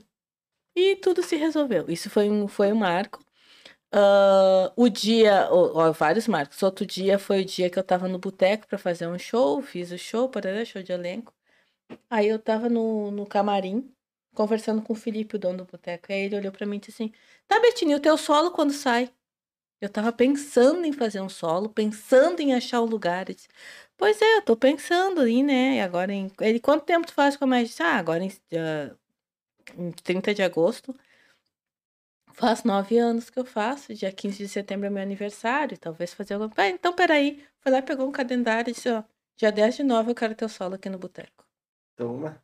[0.76, 1.86] e tudo se resolveu.
[1.90, 3.24] Isso foi um, foi um marco.
[3.92, 6.62] Ah, o dia, ó, ó, vários marcos.
[6.64, 9.92] Outro dia foi o dia que eu tava no boteco para fazer um show, fiz
[9.92, 11.34] o show, para show de elenco.
[12.10, 13.92] Aí eu tava no, no camarim,
[14.34, 16.12] conversando com o Felipe, o dono do boteco.
[16.12, 17.14] Aí ele olhou para mim e disse assim:
[17.48, 19.12] Tá, Betinho, o teu solo quando sai?
[19.82, 23.28] Eu tava pensando em fazer um solo, pensando em achar o lugar.
[23.28, 23.48] Ele disse,
[23.98, 25.78] pois é, eu tô pensando aí, né?
[25.78, 26.32] E agora em.
[26.40, 27.66] Ele, quanto tempo tu faz comédia?
[27.66, 28.96] Eu disse, Ah, agora em, ah,
[29.76, 30.96] em 30 de agosto.
[32.34, 33.94] Faz nove anos que eu faço.
[33.94, 35.78] Dia 15 de setembro é meu aniversário.
[35.78, 36.70] Talvez fazer alguma coisa.
[36.70, 37.44] então, peraí.
[37.60, 39.04] Foi lá, pegou um calendário e disse: Ó,
[39.36, 41.44] dia 10 de nove eu quero teu solo aqui no boteco.
[41.96, 42.44] Toma.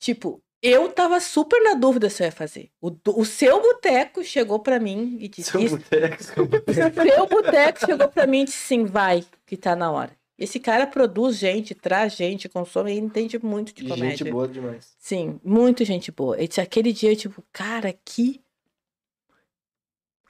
[0.00, 2.70] Tipo, eu tava super na dúvida se eu ia fazer.
[2.80, 6.16] O, o seu boteco chegou pra mim e disse: Seu "Isso- boteco.
[6.70, 10.12] o seu boteco chegou pra mim e disse sim, vai, que tá na hora.
[10.38, 14.16] Esse cara produz gente, traz gente, consome e entende muito de E comédia.
[14.16, 14.94] gente boa demais.
[14.98, 16.36] Sim, muito gente boa.
[16.38, 18.40] Disse, aquele dia, eu, tipo, cara, que.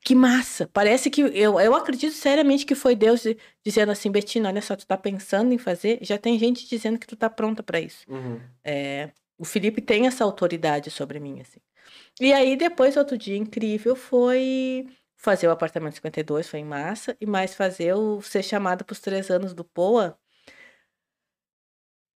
[0.03, 0.69] Que massa.
[0.73, 1.21] Parece que.
[1.21, 4.97] Eu, eu acredito seriamente que foi Deus di- dizendo assim, Betina, olha só, tu tá
[4.97, 5.99] pensando em fazer.
[6.01, 8.05] Já tem gente dizendo que tu tá pronta pra isso.
[8.09, 8.41] Uhum.
[8.65, 11.61] É, o Felipe tem essa autoridade sobre mim, assim.
[12.21, 14.87] E aí, depois, outro dia incrível foi
[15.17, 19.01] fazer o apartamento 52, foi em massa, e mais fazer o ser chamada para os
[19.01, 20.19] três anos do POA.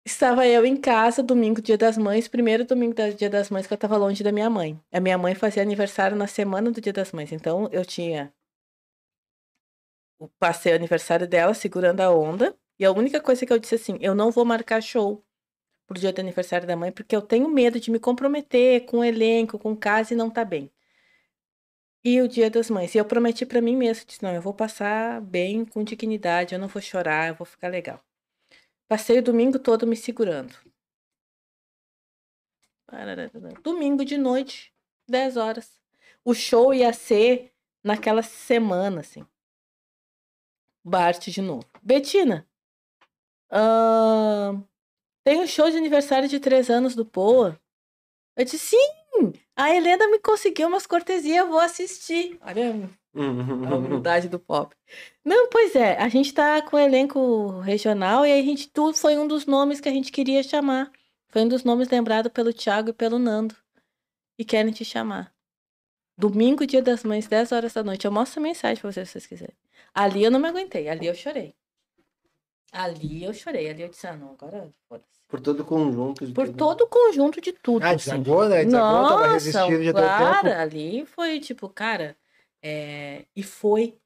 [0.06, 3.74] Estava eu em casa, domingo, dia das mães, primeiro domingo do dia das mães que
[3.74, 4.78] eu estava longe da minha mãe.
[4.92, 8.34] A minha mãe fazia aniversário na semana do dia das mães, então eu tinha.
[10.40, 13.98] Passei o aniversário dela segurando a onda, e a única coisa que eu disse assim:
[14.02, 15.24] eu não vou marcar show
[15.94, 19.04] pro dia do aniversário da mãe, porque eu tenho medo de me comprometer com o
[19.04, 20.72] elenco, com casa e não tá bem.
[22.04, 22.94] E o dia das mães.
[22.94, 26.60] E eu prometi pra mim mesma, disse, não, eu vou passar bem, com dignidade, eu
[26.60, 28.04] não vou chorar, eu vou ficar legal.
[28.88, 30.54] Passei o domingo todo me segurando.
[33.64, 34.74] Domingo de noite,
[35.08, 35.80] 10 horas.
[36.26, 37.54] O show ia ser
[37.84, 39.26] naquela semana, assim.
[40.84, 41.66] Bart de novo.
[41.82, 42.48] Betina,
[43.50, 44.64] ahn,
[45.24, 47.60] tem um show de aniversário de três anos do Poa.
[48.36, 49.34] Eu disse, sim!
[49.56, 52.38] A Helena me conseguiu umas cortesias, eu vou assistir.
[52.42, 53.78] Olha a Uhum.
[53.78, 54.76] humildade do pop.
[55.24, 58.92] Não, pois é, a gente tá com o elenco regional e aí a gente, tu
[58.94, 60.92] foi um dos nomes que a gente queria chamar.
[61.30, 63.56] Foi um dos nomes lembrado pelo Thiago e pelo Nando.
[64.38, 65.32] E querem te chamar.
[66.18, 68.06] Domingo, dia das mães, 10 horas da noite.
[68.06, 69.56] Eu mostro a mensagem pra vocês se vocês quiserem.
[69.94, 71.56] Ali eu não me aguentei, ali eu chorei.
[72.72, 75.13] Ali eu chorei, ali eu disse, ah, não, agora foda-se.
[75.34, 76.28] Por todo o conjunto.
[76.28, 76.58] de Por tudo.
[76.60, 77.82] todo o conjunto de tudo.
[77.84, 78.12] Ah, assim.
[78.12, 78.64] desagou, né?
[78.66, 80.62] Desagou, tava Nossa, resistindo já todo cara, tempo.
[80.62, 82.16] ali foi tipo, cara,
[82.62, 83.98] é, e foi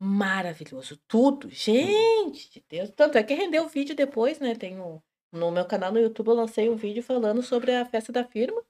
[0.00, 0.98] maravilhoso.
[1.06, 2.90] Tudo, gente de Deus.
[2.96, 4.54] Tanto é que rendeu o vídeo depois, né?
[4.54, 4.98] Tem um,
[5.30, 8.62] no meu canal no YouTube eu lancei um vídeo falando sobre a festa da firma.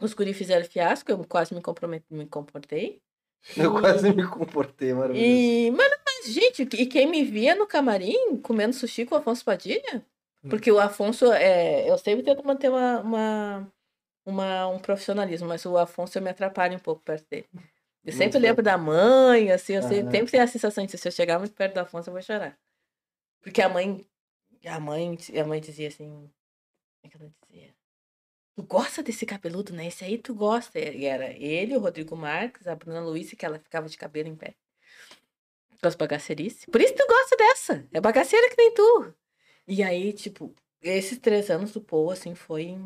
[0.00, 3.02] Os guri fizeram fiasco, eu quase me, compromet- me comportei.
[3.56, 5.26] Eu quase me comportei, maravilhoso.
[5.26, 9.44] E, mas, mas, gente, e quem me via no camarim comendo sushi com o Afonso
[9.44, 10.06] Padilha?
[10.48, 13.72] Porque o Afonso, é, eu sempre tento manter uma, uma,
[14.24, 17.46] uma- um profissionalismo, mas o Afonso eu me atrapalho um pouco perto dele.
[18.02, 20.10] Eu sempre Muito lembro da mãe, assim, eu sempre, Aham.
[20.10, 22.58] sempre tenho a sensação de se eu chegar muito perto do Afonso, eu vou chorar.
[23.42, 24.06] Porque a mãe,
[24.64, 26.32] a mãe, a mãe dizia assim, como
[27.04, 27.74] é que ela dizia?
[28.56, 29.86] Tu gosta desse cabeludo, né?
[29.86, 30.78] Esse aí tu gosta.
[30.78, 34.36] E era ele, o Rodrigo Marques, a Bruna Luiz, que ela ficava de cabelo em
[34.36, 34.54] pé.
[35.80, 36.66] Com as bagacerices.
[36.66, 37.88] Por isso tu gosta dessa.
[37.92, 39.14] É bagaceira que nem tu.
[39.72, 40.52] E aí, tipo,
[40.82, 42.76] esses três anos do Paul, assim, foi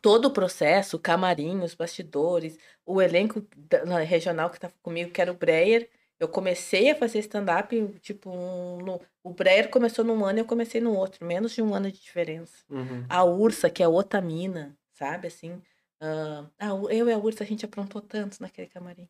[0.00, 5.30] todo o processo, camarim, os bastidores, o elenco da- regional que tava comigo, que era
[5.30, 5.90] o Breyer.
[6.18, 10.46] Eu comecei a fazer stand-up, tipo, um- no- o Breyer começou num ano e eu
[10.46, 12.64] comecei no outro, menos de um ano de diferença.
[12.70, 13.04] Uhum.
[13.08, 15.60] A Ursa, que é outra mina, sabe, assim.
[16.00, 19.08] ah, a U- eu e a Ursa, a gente aprontou tanto naquele camarim.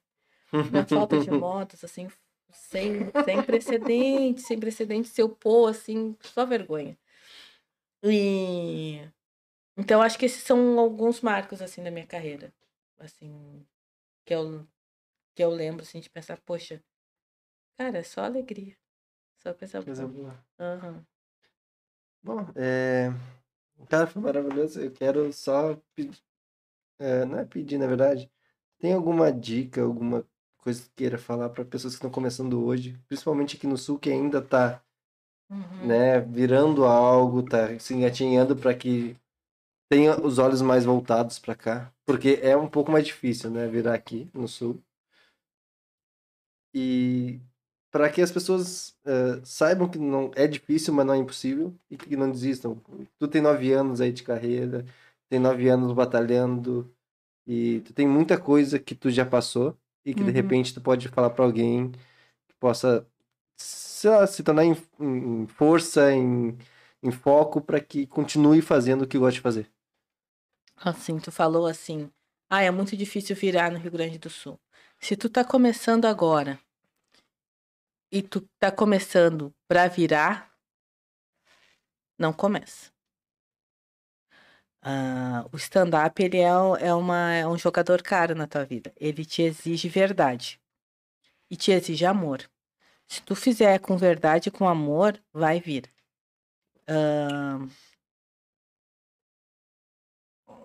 [0.73, 2.09] Na falta de motos, assim,
[2.51, 6.99] sem, sem precedente, sem precedente, seu pô, assim, só vergonha.
[8.03, 9.01] E
[9.77, 12.53] então acho que esses são alguns marcos assim da minha carreira,
[12.99, 13.67] assim,
[14.25, 14.67] que eu
[15.35, 16.83] que eu lembro assim de pensar, poxa,
[17.77, 18.77] cara, é só alegria.
[19.39, 19.55] Só
[19.85, 20.45] Coisa boa.
[20.59, 21.07] Aham.
[22.23, 23.09] Bom, é...
[23.89, 24.81] Cara, foi maravilhoso.
[24.81, 26.21] Eu quero só pedir.
[26.99, 28.31] é, não é pedir, na verdade.
[28.79, 30.27] Tem alguma dica, alguma
[30.69, 34.11] coisa que queira falar para pessoas que estão começando hoje, principalmente aqui no Sul, que
[34.11, 34.83] ainda tá,
[35.51, 35.87] Uhum.
[35.87, 39.17] né, virando algo, tá se engatinhando para que
[39.91, 43.95] tenha os olhos mais voltados para cá, porque é um pouco mais difícil, né, virar
[43.95, 44.79] aqui no Sul.
[46.75, 47.41] E
[47.91, 51.97] para que as pessoas eh, saibam que não é difícil, mas não é impossível e
[51.97, 52.79] que não desistam.
[53.19, 54.85] Tu tem nove anos aí de carreira,
[55.31, 56.95] tem nove anos batalhando
[57.47, 59.75] e tu tem muita coisa que tu já passou
[60.05, 60.33] e que de Uhum.
[60.33, 63.07] repente tu pode falar para alguém que possa
[63.57, 66.57] sei lá, se tornar em, em força, em,
[67.03, 69.71] em foco para que continue fazendo o que gosta de fazer.
[70.77, 72.11] Assim, tu falou assim,
[72.51, 74.59] ah, é muito difícil virar no Rio Grande do Sul.
[74.99, 76.59] Se tu tá começando agora
[78.13, 80.53] e tu tá começando pra virar,
[82.19, 82.93] não começa.
[84.83, 88.93] Ah, o stand-up, ele é, é, uma, é um jogador caro na tua vida.
[88.97, 90.61] Ele te exige verdade.
[91.51, 92.49] E te exige amor.
[93.07, 95.91] Se tu fizer com verdade e com amor, vai vir.
[96.87, 97.59] Ah,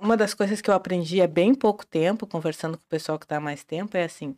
[0.01, 3.25] uma das coisas que eu aprendi há bem pouco tempo, conversando com o pessoal que
[3.27, 4.35] tá há mais tempo, é assim: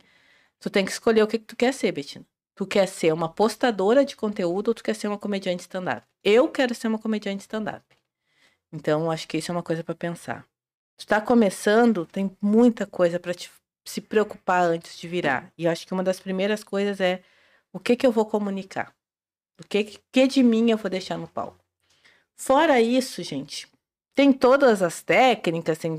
[0.60, 2.24] tu tem que escolher o que, que tu quer ser, Betina.
[2.54, 6.06] Tu quer ser uma postadora de conteúdo ou tu quer ser uma comediante stand-up?
[6.24, 7.84] Eu quero ser uma comediante stand-up.
[8.72, 10.46] Então, acho que isso é uma coisa para pensar.
[10.96, 13.32] Tu tá começando, tem muita coisa para
[13.84, 15.52] se preocupar antes de virar.
[15.56, 17.22] E eu acho que uma das primeiras coisas é
[17.72, 18.94] o que que eu vou comunicar?
[19.60, 21.64] O que que de mim eu vou deixar no palco?
[22.34, 23.66] Fora isso, gente,
[24.14, 25.96] tem todas as técnicas, assim,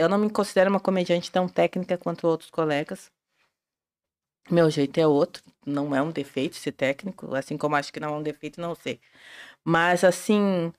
[0.00, 3.10] eu não me considero uma comediante tão técnica quanto outros colegas.
[4.50, 8.14] Meu jeito é outro, não é um defeito ser técnico, assim como acho que não
[8.14, 9.00] é um defeito não ser.
[9.64, 10.72] Mas assim,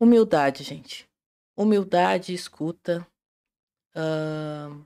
[0.00, 1.08] humildade, gente.
[1.56, 3.06] Humildade, escuta.
[3.94, 4.84] ahn,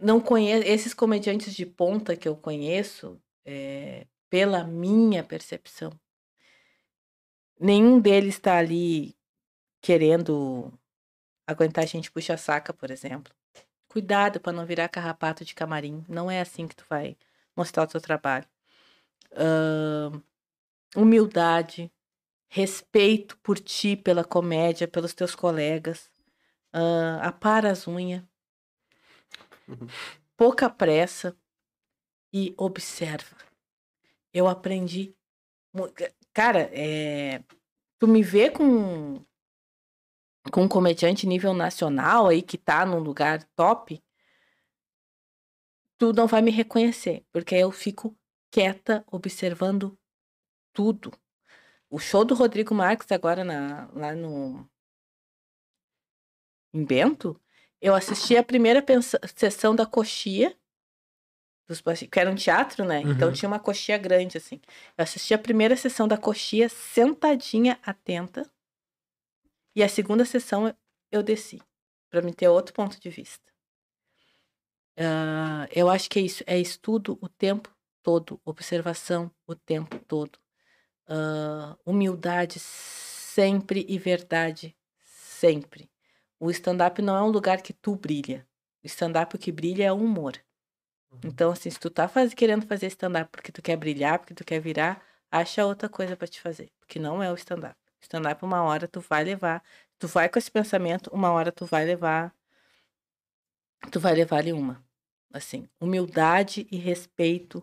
[0.00, 5.92] Não conheço esses comediantes de ponta que eu conheço, é, pela minha percepção,
[7.60, 9.14] nenhum deles está ali
[9.80, 10.72] querendo
[11.46, 13.32] aguentar a gente puxa-saca, por exemplo.
[13.88, 16.04] Cuidado para não virar carrapato de camarim.
[16.08, 17.16] Não é assim que tu vai
[17.56, 18.46] mostrar o teu trabalho.
[19.36, 20.20] Ahn,
[20.96, 21.92] humildade,
[22.54, 26.10] respeito por ti, pela comédia, pelos teus colegas.
[26.70, 28.22] Ahn, apara as unhas.
[30.36, 31.34] Pouca pressa
[32.30, 33.38] e observa.
[34.34, 35.16] Eu aprendi.
[36.34, 37.42] Cara, é,
[37.98, 39.24] tu me vê com
[40.52, 44.02] com um comediante nível nacional aí que tá num lugar top,
[45.96, 48.14] tu não vai me reconhecer, porque eu fico
[48.50, 49.96] quieta observando
[50.74, 51.12] tudo.
[51.92, 54.66] O show do Rodrigo Marques agora na, lá no
[56.72, 57.38] em Bento,
[57.82, 58.82] eu assisti a primeira
[59.36, 60.56] sessão da coxia
[61.68, 63.02] dos que era um teatro, né?
[63.02, 63.34] Então Uhum.
[63.34, 64.58] tinha uma coxia grande assim.
[64.96, 68.50] Eu assisti a primeira sessão da coxia sentadinha, atenta.
[69.76, 70.74] E a segunda sessão
[71.10, 71.60] eu- desci,
[72.10, 73.52] para me ter outro ponto de vista.
[74.96, 77.70] Ah, eu acho que é isso, é estudo o tempo
[78.02, 80.38] todo, observação o tempo todo,
[81.06, 85.90] Ah, humildade sempre e verdade sempre.
[86.38, 88.46] O stand-up não é um lugar que tu brilha.
[88.82, 90.38] O stand-up que brilha é o humor.
[91.24, 94.44] Então, assim, se tu tá faz- querendo fazer stand-up porque tu quer brilhar, porque tu
[94.44, 96.70] quer virar, acha outra coisa pra te fazer.
[96.80, 97.76] Porque não é o stand-up.
[98.00, 99.62] Stand-up, uma hora tu vai levar.
[99.98, 102.34] Tu vai com esse pensamento, uma hora tu vai levar.
[103.90, 104.84] Tu vai levar ali uma.
[105.32, 107.62] Assim, humildade e respeito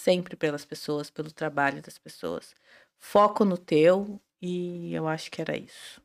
[0.00, 2.54] sempre pelas pessoas, pelo trabalho das pessoas.
[2.98, 6.00] Foco no teu e eu acho que era isso.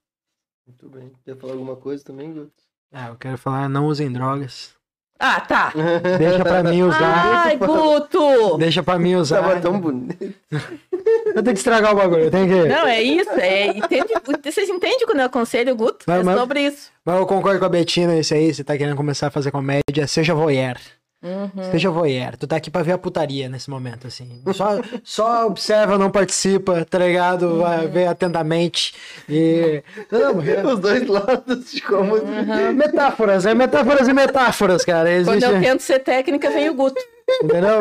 [0.68, 1.12] Muito bem.
[1.24, 2.52] Quer falar alguma coisa também, Guto?
[2.92, 4.74] Ah, eu quero falar, não usem drogas.
[5.20, 5.72] Ah, tá.
[6.18, 7.46] Deixa pra mim usar.
[7.46, 8.58] Ai, Guto!
[8.58, 9.42] Deixa pra mim usar.
[9.42, 10.34] Tava tão bonito.
[10.52, 12.68] Eu tenho que estragar o bagulho, eu tenho que.
[12.70, 13.30] Não, é isso.
[13.32, 16.04] É, entende, vocês entendem quando eu aconselho o Guto?
[16.08, 16.92] Mas- é mas- sobre isso.
[17.06, 20.06] Mas eu concordo com a Betina, esse aí, você tá querendo começar a fazer comédia,
[20.08, 20.78] seja voyeur.
[21.26, 21.72] Uhum.
[21.72, 22.38] Seja voyeur.
[22.38, 24.42] Tu tá aqui pra ver a putaria nesse momento, assim.
[24.54, 27.58] Só, só observa, não participa, tá ligado?
[27.58, 28.94] Vai ver atentamente.
[29.28, 29.82] E.
[30.12, 32.14] Não, é- Os dois lados de como.
[32.76, 35.10] Metáforas, é metáforas e metáforas, cara.
[35.24, 36.96] Quando Existe, eu tento ser técnica, vem o Guto.
[37.44, 37.80] entendeu?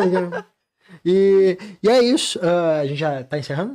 [1.05, 2.41] E, e é isso.
[2.43, 3.75] Ah, a gente já tá encerrando?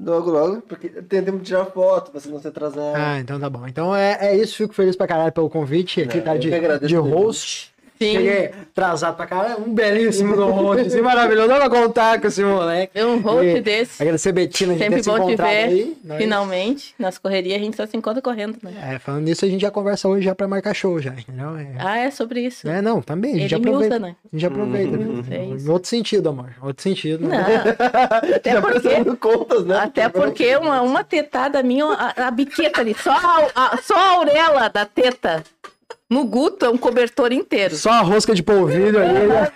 [0.00, 2.94] Logo, logo, porque tem tempo de tirar foto, pra você não se atrasar.
[2.96, 3.66] Ah, então tá bom.
[3.66, 4.56] Então é, é isso.
[4.56, 6.02] Fico feliz pra caralho pelo convite.
[6.02, 6.50] Aqui Não, tá de,
[6.86, 7.02] de mesmo.
[7.02, 7.72] host.
[7.98, 8.12] Sim.
[8.12, 9.60] Cheguei atrasado pra caralho.
[9.66, 10.86] Um belíssimo do host.
[10.86, 11.48] Assim, maravilhoso.
[11.70, 12.92] Contar com esse moleque.
[12.98, 14.00] É um host E desse.
[14.02, 15.42] Agradecer a Betina de Sempre ter se bom te ver.
[15.42, 15.96] aí.
[16.04, 16.94] Nós- Finalmente.
[16.98, 18.72] Nas correrias a gente só se encontra correndo, né?
[18.94, 21.56] É, falando nisso, a gente já conversa hoje já pra marcar show já, entendeu?
[21.56, 22.68] É, Ah, é sobre isso.
[22.68, 23.34] é não, também.
[23.34, 23.96] A gente Ele me aproveita.
[23.96, 24.16] usa, né?
[24.32, 24.96] A gente aproveita.
[24.96, 25.24] Uhum.
[25.30, 25.36] É.
[25.44, 26.50] Em outro sentido, amor.
[26.62, 27.28] Outro sentido.
[27.28, 27.36] Não.
[27.38, 29.04] Até Já porque.
[29.16, 29.78] contas, né?
[29.78, 34.20] Até porque uma, uma tetada minha, a, a biqueta ali, só a, a- só a
[34.20, 35.42] orelha da teta
[36.08, 37.76] no Guto é um cobertor inteiro.
[37.76, 39.26] Só a rosca de polvilho ali.
[39.26, 39.52] né?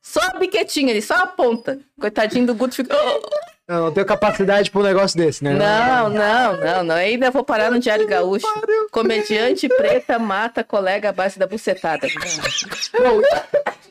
[0.00, 1.78] Só a biquetinha ali, só a ponta.
[1.98, 2.94] Coitadinho do Guto fica.
[3.66, 5.54] Eu não tenho capacidade pra um negócio desse, né?
[5.54, 6.94] Não, não, não, não.
[6.96, 8.46] Ainda vou parar no Diário Gaúcho.
[8.90, 12.06] Comediante preta mata colega à base da bucetada.
[13.00, 13.22] Não,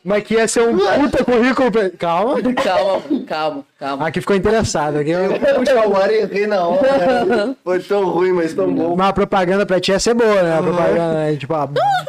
[0.04, 1.72] Mas que ia ser um puta currículo.
[1.72, 2.36] pra- Calma.
[2.64, 4.08] Calma, calma, calma.
[4.08, 4.98] Aqui ficou interessado.
[5.00, 7.56] Aqui eu- Puxa o ar e errei na hora.
[7.64, 8.94] Foi tão ruim, mas tão bom.
[8.94, 10.56] Uma propaganda pra ti ia ser boa, né?
[10.56, 11.36] A propaganda, né?
[11.36, 11.66] tipo, a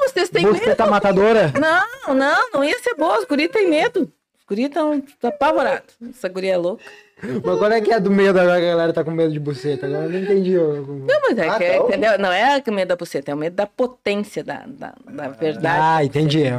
[0.06, 0.58] Vocês têm medo?
[0.58, 1.50] buceta matadora.
[1.58, 3.20] Não, não, não ia ser boa.
[3.20, 4.00] Os guri têm medo.
[4.38, 5.94] Os guri estão apavorados.
[6.10, 6.84] Essa guria é louca.
[7.22, 9.38] Mas qual é que é do medo agora que a galera tá com medo de
[9.40, 9.86] buceta?
[9.86, 10.54] Agora eu não entendi.
[10.54, 11.84] Não, mas é Ah, que, é, tá.
[11.86, 12.18] entendeu?
[12.18, 15.78] Não é o medo da buceta, é o medo da potência, da, da, da verdade,
[15.80, 16.42] Ah, entendi.
[16.42, 16.50] É,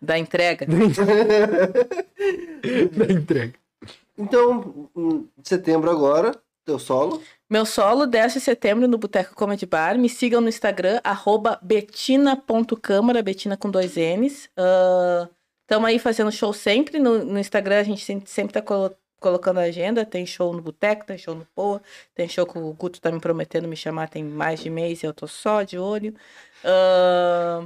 [0.00, 0.66] Da entrega.
[0.66, 1.80] da entrega.
[2.96, 3.54] da entrega.
[4.18, 6.32] Então, em setembro agora,
[6.64, 7.20] teu solo.
[7.48, 9.98] Meu solo, 10 de setembro, no Boteco Comedy Bar.
[9.98, 14.48] Me sigam no Instagram, arroba betina.câmara, betina com dois N's.
[15.62, 16.98] Estamos aí fazendo show sempre.
[16.98, 20.04] No, no Instagram a gente sempre, sempre tá colo- colocando a agenda.
[20.06, 21.82] Tem show no Boteco, tem show no Poa,
[22.14, 25.06] tem show que o Guto tá me prometendo me chamar tem mais de mês e
[25.06, 26.14] eu tô só de olho.
[26.64, 27.64] Ah,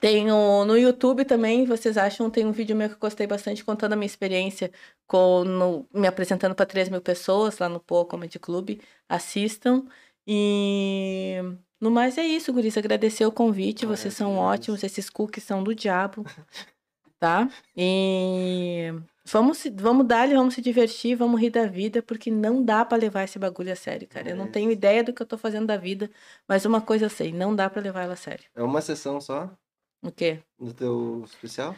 [0.00, 3.92] tenho no YouTube também, vocês acham, tem um vídeo meu que eu gostei bastante contando
[3.92, 4.70] a minha experiência
[5.06, 8.80] com, no- me apresentando para 3 mil pessoas lá no Poa Comedy Club.
[9.08, 9.84] Assistam.
[10.26, 11.36] E
[11.80, 12.76] no mais é isso, Guris.
[12.78, 13.86] Agradecer o convite.
[13.86, 14.82] Vocês são ótimos.
[14.82, 16.24] Esses cookies são do diabo.
[17.18, 17.48] Tá?
[17.76, 18.92] E
[19.24, 22.96] vamos, se- vamos dar vamos se divertir, vamos rir da vida, porque não dá pra
[22.98, 24.30] levar esse bagulho a sério, cara.
[24.30, 24.48] Eu não É.
[24.48, 26.10] tenho ideia do que eu tô fazendo da vida,
[26.48, 28.44] mas uma coisa eu sei, não dá pra levar ela a sério.
[28.54, 29.50] É uma sessão só
[30.02, 30.38] O quê?
[30.58, 31.74] do teu especial?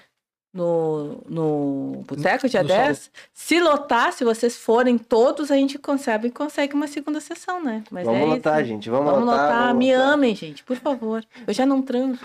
[0.57, 3.11] no, no Boteco, dia no 10.
[3.33, 7.83] Se lotar, se vocês forem todos, a gente consegue, consegue uma segunda sessão, né?
[7.91, 8.69] Mas vamos é lotar, isso.
[8.69, 8.89] gente.
[8.89, 9.47] Vamos, Vamos lotar.
[9.49, 9.63] lotar.
[9.67, 10.13] vamos Me lotar.
[10.13, 11.27] amem, gente, por favor.
[11.45, 12.21] Eu já não transo.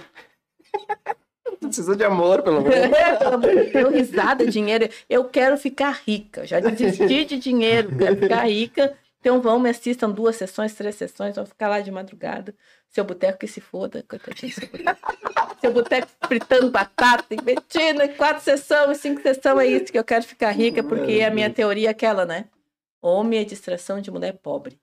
[1.60, 2.90] Precisa de amor, pelo menos.
[3.22, 4.90] Eu tenho risada, dinheiro.
[5.10, 6.46] Eu quero ficar rica.
[6.46, 8.98] Já desisti de dinheiro, quero ficar rica.
[9.20, 12.56] Então vão, me assistam duas sessões, três sessões, vão ficar lá de madrugada.
[12.90, 15.00] Seu boteco que se foda, coitadinho do seu boteco.
[15.60, 20.24] Seu boteco fritando batata, investindo em quatro sessões, cinco sessões, é isso que eu quero
[20.24, 22.46] ficar rica, porque a minha teoria é aquela, né?
[23.02, 24.80] Homem é distração de mulher pobre.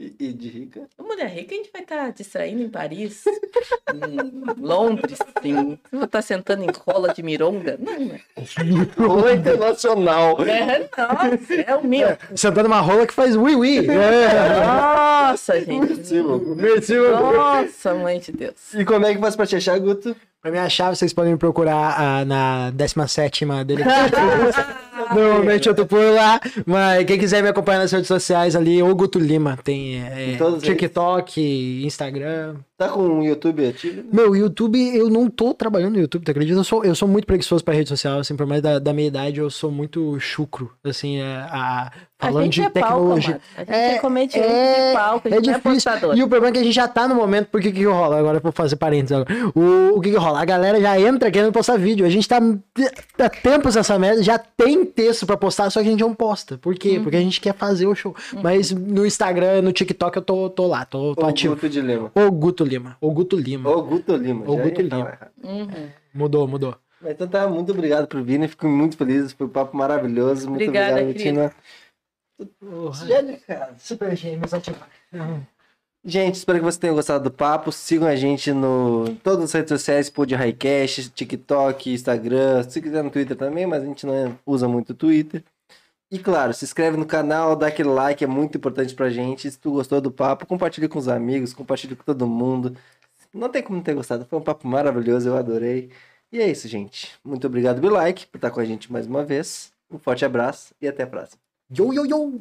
[0.00, 0.88] E, e de rica?
[0.98, 3.22] Mulher rica a gente vai estar distraindo em Paris,
[3.92, 5.78] em Londres, em...
[5.92, 7.76] vou estar sentando em rola de mironga.
[7.78, 8.20] Não, né?
[8.96, 10.38] Rola internacional.
[10.42, 12.16] É, nossa, é o meu.
[12.34, 13.86] Sentando uma rola que faz ui ui.
[13.90, 14.64] É.
[14.64, 15.94] Nossa, gente.
[15.94, 16.56] Possível.
[16.56, 17.34] Merci, meu amor.
[17.34, 18.72] Nossa, mãe de Deus.
[18.72, 20.16] E como é que faz pra te achar, Guto?
[20.40, 23.84] Pra me achar, vocês podem me procurar ah, na 17 dele.
[25.14, 28.94] Normalmente eu tô por lá, mas quem quiser me acompanhar nas redes sociais ali, o
[28.94, 32.56] Guto Lima, tem é, TikTok, Instagram.
[32.80, 34.04] Tá com o YouTube ativo?
[34.10, 36.58] Meu, YouTube, eu não tô trabalhando no YouTube, tu acredita?
[36.58, 39.06] Eu sou, eu sou muito preguiçoso pra rede social, assim, por mais da, da minha
[39.06, 43.28] idade, eu sou muito chucro, assim, é, a, A falando gente de é palco, tecnologia.
[43.34, 43.42] amado.
[43.54, 45.90] A gente é, comediante de palco, a é gente não é difícil.
[45.92, 46.16] postador.
[46.16, 48.18] e o problema é que a gente já tá no momento, porque que que rola?
[48.18, 49.28] Agora eu vou fazer parênteses agora.
[49.54, 50.40] O, o que que rola?
[50.40, 52.06] A galera já entra querendo postar vídeo.
[52.06, 52.38] A gente tá
[53.18, 56.56] há tempos nessa merda, já tem texto pra postar, só que a gente não posta.
[56.56, 56.96] Por quê?
[56.96, 57.02] Uhum.
[57.02, 58.16] Porque a gente quer fazer o show.
[58.42, 61.54] Mas no Instagram, no TikTok eu tô, tô lá, tô, tô Ou ativo.
[61.56, 62.10] Guto de Lima?
[62.14, 62.96] O Guto Lima.
[63.00, 63.68] O Guto Lima.
[63.68, 64.44] Ou Guto Lima.
[64.46, 65.54] Ou já Guto ia falar Lima.
[65.54, 65.88] Uhum.
[66.14, 66.76] Mudou, mudou.
[67.00, 68.46] Mas Então tá, muito obrigado por vir, né?
[68.46, 70.48] Fico muito feliz, foi um papo maravilhoso.
[70.48, 71.52] Muito Obrigada, obrigado.
[73.06, 73.74] Gênio, cara.
[73.78, 74.88] Super gêmeos ativar.
[76.02, 77.70] Gente, espero que vocês tenham gostado do papo.
[77.70, 83.10] Sigam a gente no todas as redes sociais, Pod Highcast, TikTok, Instagram, se quiser no
[83.10, 85.44] Twitter também, mas a gente não usa muito o Twitter.
[86.10, 89.48] E claro, se inscreve no canal, dá aquele like, é muito importante pra gente.
[89.50, 92.76] Se tu gostou do papo, compartilhe com os amigos, compartilhe com todo mundo.
[93.32, 95.90] Não tem como não ter gostado, foi um papo maravilhoso, eu adorei.
[96.32, 97.12] E é isso, gente.
[97.24, 99.72] Muito obrigado, Bilike, por estar com a gente mais uma vez.
[99.90, 101.40] Um forte abraço e até a próxima.
[101.76, 102.40] Yo, yo, yo!